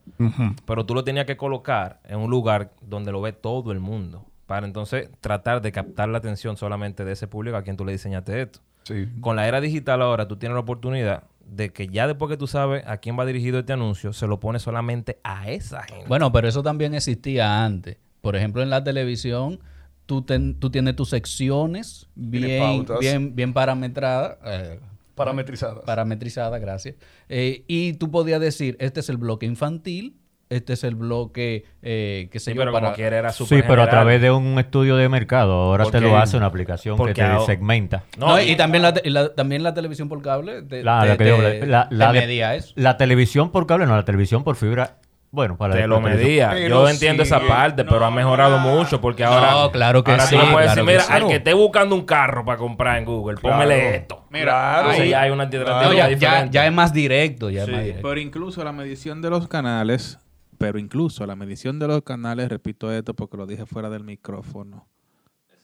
Pero 0.64 0.86
tú 0.86 0.94
lo 0.94 1.02
tenías 1.02 1.26
que 1.26 1.36
colocar 1.36 2.00
en 2.04 2.20
un 2.20 2.30
lugar 2.30 2.72
donde 2.80 3.10
lo 3.10 3.20
ve 3.20 3.32
todo 3.32 3.72
el 3.72 3.80
mundo, 3.80 4.24
para 4.46 4.66
entonces 4.66 5.10
tratar 5.20 5.62
de 5.62 5.72
captar 5.72 6.08
la 6.08 6.18
atención 6.18 6.56
solamente 6.56 7.04
de 7.04 7.12
ese 7.12 7.26
público 7.26 7.56
a 7.56 7.62
quien 7.62 7.76
tú 7.76 7.84
le 7.84 7.92
diseñaste 7.92 8.40
esto. 8.40 8.60
Sí. 8.84 9.08
Con 9.20 9.34
la 9.34 9.48
era 9.48 9.60
digital 9.60 10.00
ahora 10.00 10.28
tú 10.28 10.36
tienes 10.36 10.54
la 10.54 10.60
oportunidad 10.60 11.24
de 11.44 11.72
que 11.72 11.88
ya 11.88 12.06
después 12.06 12.30
que 12.30 12.36
tú 12.36 12.46
sabes 12.46 12.86
a 12.86 12.98
quién 12.98 13.18
va 13.18 13.26
dirigido 13.26 13.58
este 13.58 13.72
anuncio, 13.72 14.12
se 14.12 14.28
lo 14.28 14.38
pones 14.38 14.62
solamente 14.62 15.18
a 15.24 15.50
esa 15.50 15.82
gente. 15.82 16.06
Bueno, 16.06 16.30
pero 16.30 16.46
eso 16.46 16.62
también 16.62 16.94
existía 16.94 17.64
antes. 17.64 17.98
Por 18.20 18.36
ejemplo, 18.36 18.62
en 18.62 18.70
la 18.70 18.82
televisión, 18.84 19.60
tú, 20.06 20.22
ten- 20.22 20.58
tú 20.58 20.70
tienes 20.70 20.96
tus 20.96 21.10
secciones 21.10 22.08
bien, 22.14 22.86
bien, 23.00 23.34
bien 23.36 23.52
parametradas. 23.52 24.38
eh, 24.44 24.80
Parametrizadas. 25.14 25.78
parametrizadas, 25.84 26.60
gracias. 26.60 26.94
Eh, 27.28 27.64
y 27.66 27.94
tú 27.94 28.10
podías 28.10 28.40
decir, 28.40 28.76
este 28.80 29.00
es 29.00 29.08
el 29.08 29.16
bloque 29.16 29.46
infantil, 29.46 30.16
este 30.48 30.74
es 30.74 30.84
el 30.84 30.94
bloque, 30.94 31.64
eh, 31.82 32.28
qué 32.30 32.38
sé 32.38 32.52
Sí, 32.52 32.56
pero 32.56 32.70
para... 32.70 32.86
como 32.88 32.96
quiera 32.96 33.18
era 33.18 33.32
Sí, 33.32 33.62
pero 33.66 33.82
a 33.82 33.88
través 33.90 34.20
de 34.20 34.30
un 34.30 34.58
estudio 34.60 34.96
de 34.96 35.08
mercado. 35.08 35.52
Ahora 35.54 35.86
te 35.86 36.00
lo 36.00 36.16
hace 36.18 36.36
una 36.36 36.46
aplicación 36.46 36.96
que 37.04 37.14
te 37.14 37.40
segmenta. 37.46 38.04
No, 38.18 38.28
No, 38.28 38.40
y- 38.40 38.50
y, 38.52 38.56
también, 38.56 38.82
la, 38.82 38.92
te- 38.94 39.10
la- 39.10 39.34
también 39.34 39.62
la 39.64 39.74
televisión 39.74 40.08
por 40.08 40.22
cable 40.22 40.62
te, 40.62 40.84
La, 40.84 41.00
te- 41.02 41.08
la 41.08 41.16
que 41.16 41.24
digo, 41.24 41.38
la- 41.66 41.88
la 41.90 42.12
te 42.12 42.12
de- 42.12 42.20
medía 42.26 42.54
eso. 42.54 42.72
la 42.76 42.96
televisión 42.96 43.50
por 43.50 43.66
cable, 43.66 43.86
no, 43.86 43.96
la 43.96 44.04
televisión 44.04 44.44
por 44.44 44.54
fibra. 44.56 44.98
Bueno, 45.36 45.58
para 45.58 45.74
Te 45.74 45.86
lo 45.86 46.00
medía. 46.00 46.48
Pero 46.54 46.84
Yo 46.84 46.88
entiendo 46.88 47.22
sí. 47.22 47.26
esa 47.28 47.46
parte, 47.46 47.84
pero 47.84 48.02
ha 48.06 48.10
mejorado 48.10 48.56
mucho 48.56 49.02
porque 49.02 49.22
ahora. 49.22 49.50
No, 49.50 49.70
claro 49.70 50.02
que 50.02 50.12
ahora 50.12 50.24
sí, 50.24 50.34
Tú 50.34 50.40
le 50.42 50.50
puedes 50.50 50.72
claro 50.72 50.86
decir, 50.86 50.98
mira, 50.98 51.04
sí. 51.04 51.12
al 51.12 51.28
que 51.28 51.34
esté 51.36 51.52
buscando 51.52 51.94
un 51.94 52.06
carro 52.06 52.42
para 52.46 52.56
comprar 52.56 52.96
en 52.96 53.04
Google, 53.04 53.36
Claro. 53.36 53.56
póngale 53.56 53.96
esto. 53.96 54.24
Mira, 54.30 54.88
Ahí 54.88 55.00
ahí- 55.02 55.08
ya 55.10 55.20
hay 55.20 55.30
una 55.30 55.42
alternativa 55.42 56.08
ya, 56.08 56.46
ya- 56.50 56.66
es 56.66 56.72
más 56.72 56.94
directo, 56.94 57.50
ya 57.50 57.66
Sí. 57.66 57.70
es 57.70 57.76
más 57.76 57.84
directo. 57.84 58.08
Pero 58.08 58.18
incluso 58.20 58.64
la 58.64 58.72
medición 58.72 59.20
de 59.20 59.28
los 59.28 59.46
canales, 59.46 60.18
pero 60.56 60.78
incluso 60.78 61.26
la 61.26 61.36
medición 61.36 61.78
de 61.78 61.88
los 61.88 62.00
canales, 62.00 62.48
repito 62.48 62.90
esto 62.90 63.12
porque 63.12 63.36
lo 63.36 63.46
dije 63.46 63.66
fuera 63.66 63.90
del 63.90 64.04
micrófono. 64.04 64.88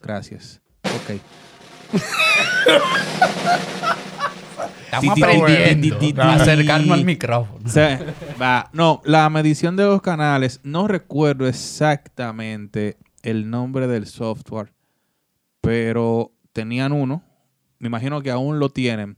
Gracias. 0.02 0.60
Ok. 0.84 1.18
Estamos 4.92 5.22
aprendiendo. 5.22 6.22
a 6.22 6.34
acercarnos 6.34 6.90
al 6.98 7.04
micrófono. 7.04 7.60
O 7.64 7.68
sea, 7.68 8.00
va, 8.40 8.68
no, 8.72 9.00
la 9.04 9.28
medición 9.30 9.76
de 9.76 9.84
los 9.84 10.02
canales, 10.02 10.60
no 10.62 10.86
recuerdo 10.88 11.46
exactamente 11.46 12.96
el 13.22 13.48
nombre 13.50 13.86
del 13.86 14.06
software, 14.06 14.72
pero 15.60 16.32
tenían 16.52 16.92
uno, 16.92 17.22
me 17.78 17.88
imagino 17.88 18.20
que 18.22 18.30
aún 18.30 18.58
lo 18.58 18.68
tienen, 18.68 19.16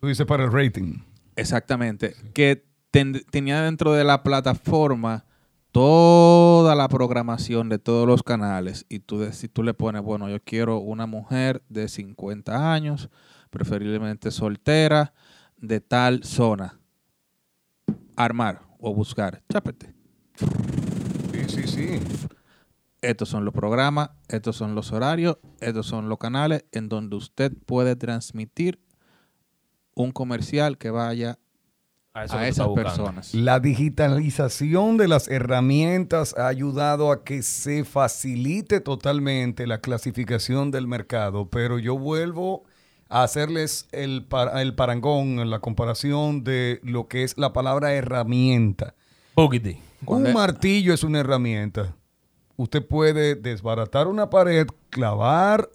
Tú 0.00 0.08
dices 0.08 0.26
para 0.26 0.44
el 0.44 0.52
rating. 0.52 0.98
exactamente, 1.36 2.14
que 2.34 2.64
ten- 2.90 3.22
tenía 3.30 3.62
dentro 3.62 3.92
de 3.92 4.04
la 4.04 4.22
plataforma 4.22 5.24
toda 5.72 6.74
la 6.74 6.88
programación 6.88 7.68
de 7.68 7.78
todos 7.78 8.06
los 8.06 8.22
canales. 8.22 8.86
Y 8.88 9.00
tú, 9.00 9.26
si 9.32 9.48
tú 9.48 9.62
le 9.62 9.74
pones, 9.74 10.02
bueno, 10.02 10.28
yo 10.30 10.42
quiero 10.42 10.78
una 10.78 11.06
mujer 11.06 11.62
de 11.68 11.88
50 11.88 12.72
años, 12.72 13.10
preferiblemente 13.56 14.30
soltera, 14.30 15.14
de 15.56 15.80
tal 15.80 16.22
zona, 16.24 16.78
armar 18.14 18.60
o 18.78 18.92
buscar, 18.92 19.42
chápete. 19.50 19.94
Sí, 21.32 21.44
sí, 21.48 21.66
sí. 21.66 22.00
Estos 23.00 23.30
son 23.30 23.46
los 23.46 23.54
programas, 23.54 24.10
estos 24.28 24.56
son 24.56 24.74
los 24.74 24.92
horarios, 24.92 25.38
estos 25.60 25.86
son 25.86 26.10
los 26.10 26.18
canales 26.18 26.66
en 26.70 26.90
donde 26.90 27.16
usted 27.16 27.50
puede 27.64 27.96
transmitir 27.96 28.78
un 29.94 30.12
comercial 30.12 30.76
que 30.76 30.90
vaya 30.90 31.38
A 32.12 32.20
a 32.20 32.48
esas 32.48 32.68
personas. 32.74 33.32
La 33.32 33.58
digitalización 33.58 34.98
de 34.98 35.08
las 35.08 35.28
herramientas 35.28 36.34
ha 36.36 36.48
ayudado 36.48 37.10
a 37.10 37.24
que 37.24 37.40
se 37.42 37.84
facilite 37.84 38.80
totalmente 38.80 39.66
la 39.66 39.80
clasificación 39.80 40.70
del 40.70 40.86
mercado, 40.86 41.48
pero 41.48 41.78
yo 41.78 41.96
vuelvo 41.96 42.64
a 43.08 43.22
hacerles 43.22 43.88
el, 43.92 44.24
par- 44.24 44.58
el 44.58 44.74
parangón, 44.74 45.48
la 45.48 45.60
comparación 45.60 46.44
de 46.44 46.80
lo 46.82 47.08
que 47.08 47.22
es 47.22 47.38
la 47.38 47.52
palabra 47.52 47.92
herramienta. 47.92 48.94
Un 50.04 50.32
martillo 50.32 50.92
es 50.92 51.04
una 51.04 51.20
herramienta. 51.20 51.94
Usted 52.56 52.86
puede 52.86 53.34
desbaratar 53.34 54.06
una 54.06 54.30
pared, 54.30 54.66
clavar, 54.90 55.68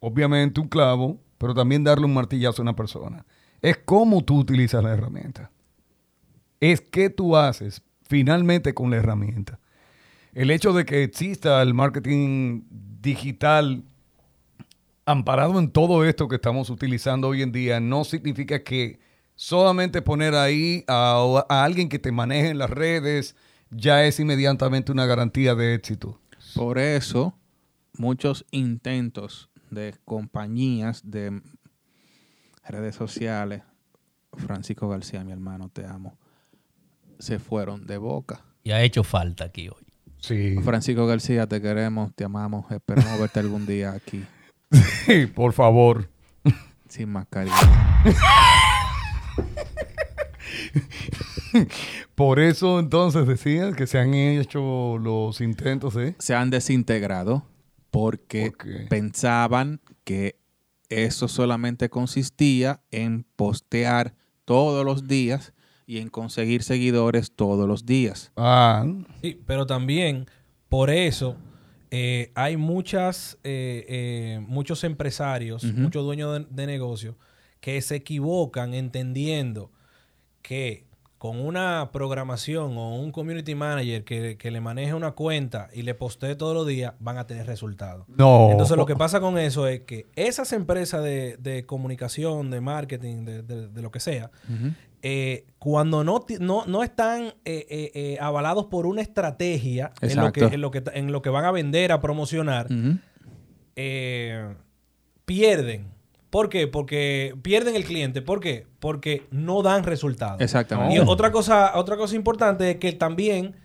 obviamente, 0.00 0.60
un 0.60 0.68
clavo, 0.68 1.20
pero 1.38 1.54
también 1.54 1.84
darle 1.84 2.04
un 2.04 2.14
martillazo 2.14 2.62
a 2.62 2.64
una 2.64 2.76
persona. 2.76 3.24
Es 3.62 3.78
cómo 3.78 4.22
tú 4.24 4.38
utilizas 4.38 4.82
la 4.82 4.92
herramienta. 4.92 5.50
Es 6.58 6.80
qué 6.80 7.10
tú 7.10 7.36
haces 7.36 7.82
finalmente 8.02 8.74
con 8.74 8.90
la 8.90 8.96
herramienta. 8.96 9.60
El 10.34 10.50
hecho 10.50 10.72
de 10.72 10.84
que 10.84 11.02
exista 11.02 11.62
el 11.62 11.74
marketing 11.74 12.62
digital 12.68 13.84
amparado 15.10 15.58
en 15.58 15.70
todo 15.70 16.04
esto 16.04 16.28
que 16.28 16.36
estamos 16.36 16.70
utilizando 16.70 17.28
hoy 17.28 17.42
en 17.42 17.52
día 17.52 17.80
no 17.80 18.04
significa 18.04 18.62
que 18.62 19.00
solamente 19.34 20.02
poner 20.02 20.34
ahí 20.34 20.84
a, 20.86 21.44
a 21.48 21.64
alguien 21.64 21.88
que 21.88 21.98
te 21.98 22.12
maneje 22.12 22.50
en 22.50 22.58
las 22.58 22.70
redes 22.70 23.36
ya 23.70 24.04
es 24.04 24.20
inmediatamente 24.20 24.92
una 24.92 25.06
garantía 25.06 25.54
de 25.54 25.74
éxito. 25.74 26.20
Por 26.54 26.78
eso, 26.78 27.38
muchos 27.96 28.44
intentos 28.50 29.50
de 29.70 29.94
compañías 30.04 31.02
de 31.08 31.40
redes 32.64 32.96
sociales, 32.96 33.62
Francisco 34.32 34.88
García, 34.88 35.24
mi 35.24 35.32
hermano, 35.32 35.68
te 35.68 35.86
amo, 35.86 36.18
se 37.18 37.38
fueron 37.38 37.86
de 37.86 37.98
boca. 37.98 38.44
Y 38.62 38.72
ha 38.72 38.82
hecho 38.82 39.04
falta 39.04 39.44
aquí 39.44 39.68
hoy. 39.68 39.86
Sí. 40.18 40.56
Francisco 40.62 41.06
García, 41.06 41.46
te 41.46 41.60
queremos, 41.62 42.14
te 42.14 42.24
amamos, 42.24 42.70
esperamos 42.70 43.18
verte 43.18 43.40
algún 43.40 43.66
día 43.66 43.92
aquí, 43.92 44.24
por 45.34 45.52
favor. 45.52 46.08
sin 46.88 47.10
mascarilla. 47.10 47.54
Por 52.14 52.38
eso 52.38 52.78
entonces 52.78 53.26
decían 53.26 53.74
que 53.74 53.86
se 53.86 53.98
han 53.98 54.14
hecho 54.14 54.98
los 54.98 55.40
intentos 55.40 55.94
de... 55.94 56.14
Se 56.18 56.34
han 56.34 56.50
desintegrado 56.50 57.46
porque 57.90 58.52
pensaban 58.88 59.80
que 60.04 60.36
eso 60.88 61.28
solamente 61.28 61.88
consistía 61.88 62.80
en 62.90 63.24
postear 63.36 64.14
todos 64.44 64.84
los 64.84 65.08
días 65.08 65.52
y 65.86 65.98
en 65.98 66.08
conseguir 66.08 66.62
seguidores 66.62 67.32
todos 67.34 67.66
los 67.66 67.86
días. 67.86 68.32
Ah, 68.36 68.84
Sí, 69.22 69.40
pero 69.46 69.66
también 69.66 70.26
por 70.68 70.90
eso 70.90 71.36
eh, 71.90 72.30
hay 72.34 72.56
muchas, 72.56 73.38
eh, 73.44 73.84
eh, 73.88 74.44
muchos 74.46 74.84
empresarios, 74.84 75.64
muchos 75.64 76.04
dueños 76.04 76.38
de, 76.38 76.46
de 76.50 76.66
negocios 76.66 77.14
que 77.60 77.80
se 77.82 77.96
equivocan 77.96 78.74
entendiendo 78.74 79.70
que 80.42 80.84
con 81.18 81.38
una 81.38 81.90
programación 81.92 82.78
o 82.78 82.94
un 82.98 83.12
community 83.12 83.54
manager 83.54 84.04
que, 84.04 84.38
que 84.38 84.50
le 84.50 84.62
maneje 84.62 84.94
una 84.94 85.10
cuenta 85.10 85.68
y 85.74 85.82
le 85.82 85.94
postee 85.94 86.34
todos 86.34 86.54
los 86.54 86.66
días, 86.66 86.94
van 86.98 87.18
a 87.18 87.26
tener 87.26 87.46
resultados. 87.46 88.06
no. 88.16 88.48
Entonces 88.52 88.74
lo 88.78 88.86
que 88.86 88.96
pasa 88.96 89.20
con 89.20 89.36
eso 89.36 89.66
es 89.68 89.80
que 89.80 90.06
esas 90.16 90.54
empresas 90.54 91.04
de, 91.04 91.36
de 91.36 91.66
comunicación, 91.66 92.50
de 92.50 92.62
marketing, 92.62 93.24
de, 93.26 93.42
de- 93.42 93.68
de 93.68 93.82
lo 93.82 93.90
que 93.90 94.00
sea, 94.00 94.30
eh, 95.02 95.46
cuando 95.58 96.04
no, 96.04 96.24
no, 96.40 96.66
no 96.66 96.82
están 96.82 97.34
eh, 97.44 97.90
eh, 97.94 98.18
avalados 98.20 98.66
por 98.66 98.86
una 98.86 99.00
estrategia 99.00 99.92
en 100.00 100.16
lo, 100.16 100.32
que, 100.32 100.40
en, 100.40 100.60
lo 100.60 100.70
que, 100.70 100.82
en 100.92 101.12
lo 101.12 101.22
que 101.22 101.30
van 101.30 101.44
a 101.44 101.50
vender, 101.50 101.92
a 101.92 102.00
promocionar, 102.00 102.66
pierden. 105.24 105.86
¿Por 106.30 106.48
qué? 106.48 106.68
Porque 106.68 107.34
pierden 107.42 107.74
el 107.74 107.84
cliente. 107.84 108.22
¿Por 108.22 108.40
qué? 108.40 108.66
Porque 108.78 109.26
no 109.30 109.62
dan 109.62 109.84
resultados. 109.84 110.40
Exactamente. 110.40 110.94
Y 110.94 110.98
otra 110.98 111.32
cosa, 111.32 111.72
otra 111.76 111.96
cosa 111.96 112.14
importante 112.14 112.70
es 112.70 112.76
que 112.76 112.92
también, 112.92 113.56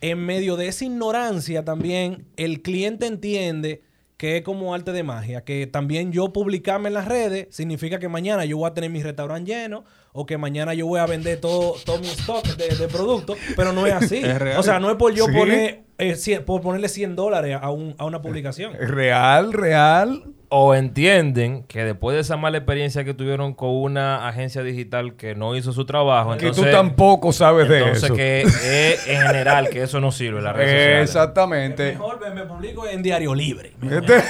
en 0.00 0.24
medio 0.24 0.56
de 0.56 0.68
esa 0.68 0.84
ignorancia, 0.84 1.64
también 1.64 2.26
el 2.36 2.62
cliente 2.62 3.06
entiende 3.06 3.82
que 4.16 4.38
es 4.38 4.42
como 4.42 4.74
arte 4.74 4.92
de 4.92 5.02
magia, 5.02 5.44
que 5.44 5.66
también 5.66 6.12
yo 6.12 6.32
publicarme 6.32 6.88
en 6.88 6.94
las 6.94 7.06
redes 7.06 7.48
significa 7.50 7.98
que 7.98 8.08
mañana 8.08 8.44
yo 8.44 8.56
voy 8.56 8.70
a 8.70 8.74
tener 8.74 8.90
mi 8.90 9.02
restaurante 9.02 9.52
lleno 9.52 9.84
o 10.16 10.24
que 10.26 10.38
mañana 10.38 10.74
yo 10.74 10.86
voy 10.86 11.00
a 11.00 11.06
vender 11.06 11.40
todo, 11.40 11.74
todo 11.84 11.98
mi 11.98 12.06
stock 12.06 12.46
de, 12.56 12.76
de 12.76 12.86
productos, 12.88 13.36
pero 13.56 13.72
no 13.72 13.84
es 13.86 13.92
así. 14.00 14.18
Es. 14.24 14.56
O 14.56 14.62
sea, 14.62 14.78
no 14.78 14.88
es 14.90 14.96
por 14.96 15.12
yo 15.12 15.26
Sí. 15.26 15.32
poner, 15.32 15.80
eh, 15.98 16.40
por 16.46 16.60
ponerle 16.62 16.88
100 16.88 17.16
dólares 17.16 17.58
a, 17.60 17.70
un- 17.70 17.94
a 17.98 18.04
una 18.04 18.22
publicación. 18.22 18.74
Real, 18.74 19.52
real. 19.52 20.22
O 20.56 20.72
entienden 20.72 21.64
que 21.64 21.82
después 21.82 22.14
de 22.14 22.20
esa 22.20 22.36
mala 22.36 22.58
experiencia 22.58 23.02
que 23.02 23.12
tuvieron 23.12 23.54
con 23.54 23.70
una 23.70 24.28
agencia 24.28 24.62
digital 24.62 25.16
que 25.16 25.34
no 25.34 25.56
hizo 25.56 25.72
su 25.72 25.84
trabajo, 25.84 26.36
que 26.36 26.46
entonces, 26.46 26.66
tú 26.66 26.70
tampoco 26.70 27.32
sabes 27.32 27.68
de 27.68 27.78
entonces 27.78 28.04
eso. 28.04 28.14
que 28.14 28.42
es 28.42 29.08
en 29.08 29.20
general 29.20 29.68
que 29.68 29.82
eso 29.82 29.98
no 29.98 30.12
sirve 30.12 30.40
las 30.40 30.54
redes 30.54 30.70
sociales. 30.70 31.08
Exactamente. 31.08 31.92
Mejor 31.94 32.32
me, 32.32 32.42
publico 32.44 32.86
en 32.86 33.02
Diario 33.02 33.34
Libre. 33.34 33.72
Este- 33.82 34.22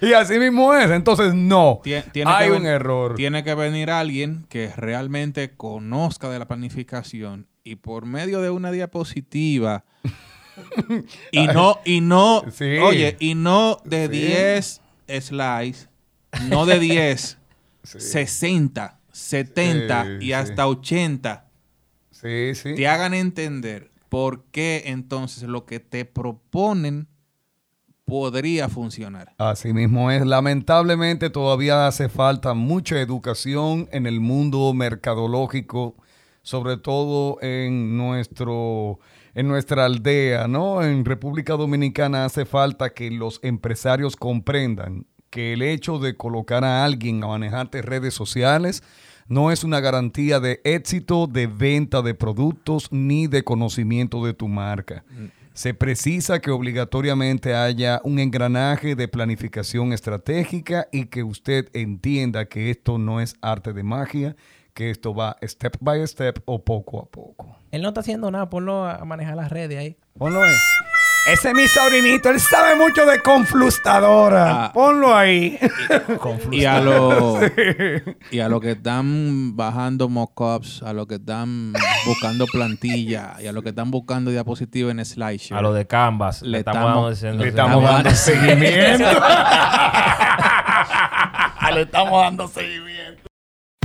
y 0.06 0.12
así 0.12 0.38
mismo 0.38 0.72
es. 0.74 0.88
Entonces, 0.88 1.34
no. 1.34 1.80
Tiene 1.82 2.04
Hay 2.30 2.50
que 2.50 2.56
un 2.56 2.66
error. 2.66 3.16
Tiene 3.16 3.42
que 3.42 3.56
venir 3.56 3.90
alguien 3.90 4.46
que 4.48 4.70
realmente 4.76 5.56
conozca 5.56 6.30
de 6.30 6.38
la 6.38 6.46
planificación 6.46 7.48
y 7.64 7.74
por 7.74 8.06
medio 8.06 8.42
de 8.42 8.50
una 8.50 8.70
diapositiva 8.70 9.82
y 11.32 11.46
no 11.46 11.78
y 11.84 12.00
no 12.00 12.42
Sí. 12.50 12.78
oye, 12.78 13.16
y 13.20 13.34
no 13.34 13.78
de 13.84 14.06
Sí. 14.06 14.12
10 14.12 14.80
slides, 15.20 15.88
no 16.48 16.66
de 16.66 16.78
10, 16.78 17.38
60, 17.82 18.98
70 19.12 20.04
Sí, 20.04 20.10
y 20.20 20.26
sí. 20.26 20.32
hasta 20.32 20.66
80 20.68 21.48
Sí, 22.10 22.54
sí. 22.54 22.74
te 22.74 22.86
hagan 22.88 23.14
entender 23.14 23.90
por 24.08 24.44
qué 24.52 24.84
entonces 24.86 25.44
lo 25.44 25.64
que 25.66 25.80
te 25.80 26.04
proponen 26.04 27.08
podría 28.04 28.68
funcionar. 28.68 29.32
Así 29.38 29.72
mismo 29.72 30.10
es. 30.10 30.24
Lamentablemente 30.26 31.30
todavía 31.30 31.86
hace 31.86 32.08
falta 32.08 32.52
mucha 32.52 33.00
educación 33.00 33.88
en 33.92 34.06
el 34.06 34.20
mundo 34.20 34.72
mercadológico, 34.74 35.96
sobre 36.42 36.76
todo 36.76 37.38
en 37.40 37.96
nuestro 37.96 38.98
en 39.34 39.48
nuestra 39.48 39.84
aldea, 39.84 40.48
¿no? 40.48 40.82
En 40.82 41.04
República 41.04 41.54
Dominicana 41.54 42.24
hace 42.24 42.44
falta 42.44 42.90
que 42.90 43.10
los 43.10 43.40
empresarios 43.42 44.16
comprendan 44.16 45.06
que 45.30 45.54
el 45.54 45.62
hecho 45.62 45.98
de 45.98 46.14
colocar 46.14 46.62
a 46.62 46.84
alguien 46.84 47.24
a 47.24 47.28
manejarte 47.28 47.80
redes 47.80 48.12
sociales 48.12 48.82
no 49.28 49.50
es 49.50 49.64
una 49.64 49.80
garantía 49.80 50.40
de 50.40 50.60
éxito 50.64 51.26
de 51.26 51.46
venta 51.46 52.02
de 52.02 52.14
productos 52.14 52.88
ni 52.92 53.28
de 53.28 53.42
conocimiento 53.42 54.24
de 54.26 54.34
tu 54.34 54.46
marca. 54.46 55.04
Se 55.54 55.72
precisa 55.72 56.40
que 56.40 56.50
obligatoriamente 56.50 57.54
haya 57.54 58.00
un 58.04 58.18
engranaje 58.18 58.94
de 58.94 59.08
planificación 59.08 59.94
estratégica 59.94 60.88
y 60.92 61.06
que 61.06 61.22
usted 61.22 61.68
entienda 61.72 62.44
que 62.46 62.70
esto 62.70 62.98
no 62.98 63.20
es 63.20 63.36
arte 63.40 63.72
de 63.72 63.82
magia, 63.82 64.36
que 64.74 64.90
esto 64.90 65.14
va 65.14 65.36
step 65.42 65.76
by 65.80 66.06
step 66.06 66.38
o 66.46 66.64
poco 66.64 67.00
a 67.00 67.06
poco. 67.06 67.56
Él 67.70 67.82
no 67.82 67.88
está 67.88 68.00
haciendo 68.00 68.30
nada, 68.30 68.48
ponlo 68.50 68.84
a 68.84 69.04
manejar 69.04 69.36
las 69.36 69.50
redes 69.50 69.78
ahí. 69.78 69.96
Ponlo 70.18 70.42
ahí. 70.42 70.54
Ese 71.32 71.50
es 71.50 71.54
mi 71.54 71.68
sobrinito, 71.68 72.30
él 72.30 72.40
sabe 72.40 72.74
mucho 72.74 73.06
de 73.06 73.20
conflustadora. 73.22 74.64
Ah. 74.64 74.72
Ponlo 74.72 75.14
ahí. 75.14 75.56
Y 76.50 76.64
a 76.64 76.80
los 76.80 77.38
y 78.32 78.40
a 78.40 78.48
los 78.48 78.60
que 78.60 78.72
están 78.72 79.56
bajando 79.56 80.08
mockups, 80.08 80.82
a 80.82 80.92
los 80.92 81.06
que 81.06 81.14
están 81.14 81.72
buscando 82.06 82.46
plantilla 82.46 83.34
y 83.40 83.46
a 83.46 83.52
los 83.52 83.62
que 83.62 83.68
están 83.68 83.92
buscando 83.92 84.32
diapositivas 84.32 84.90
en 84.90 85.04
SlideShare. 85.04 85.58
A 85.60 85.62
lo 85.62 85.72
de 85.72 85.86
Canvas. 85.86 86.42
Le 86.42 86.48
Le 86.50 86.58
estamos, 86.58 87.10
diciendo- 87.10 87.44
Le 87.44 87.50
estamos 87.50 87.84
dando 87.84 88.10
seguimiento. 88.10 89.04
Le 91.72 91.82
estamos 91.82 92.20
dando 92.22 92.48
seguimiento. 92.48 92.91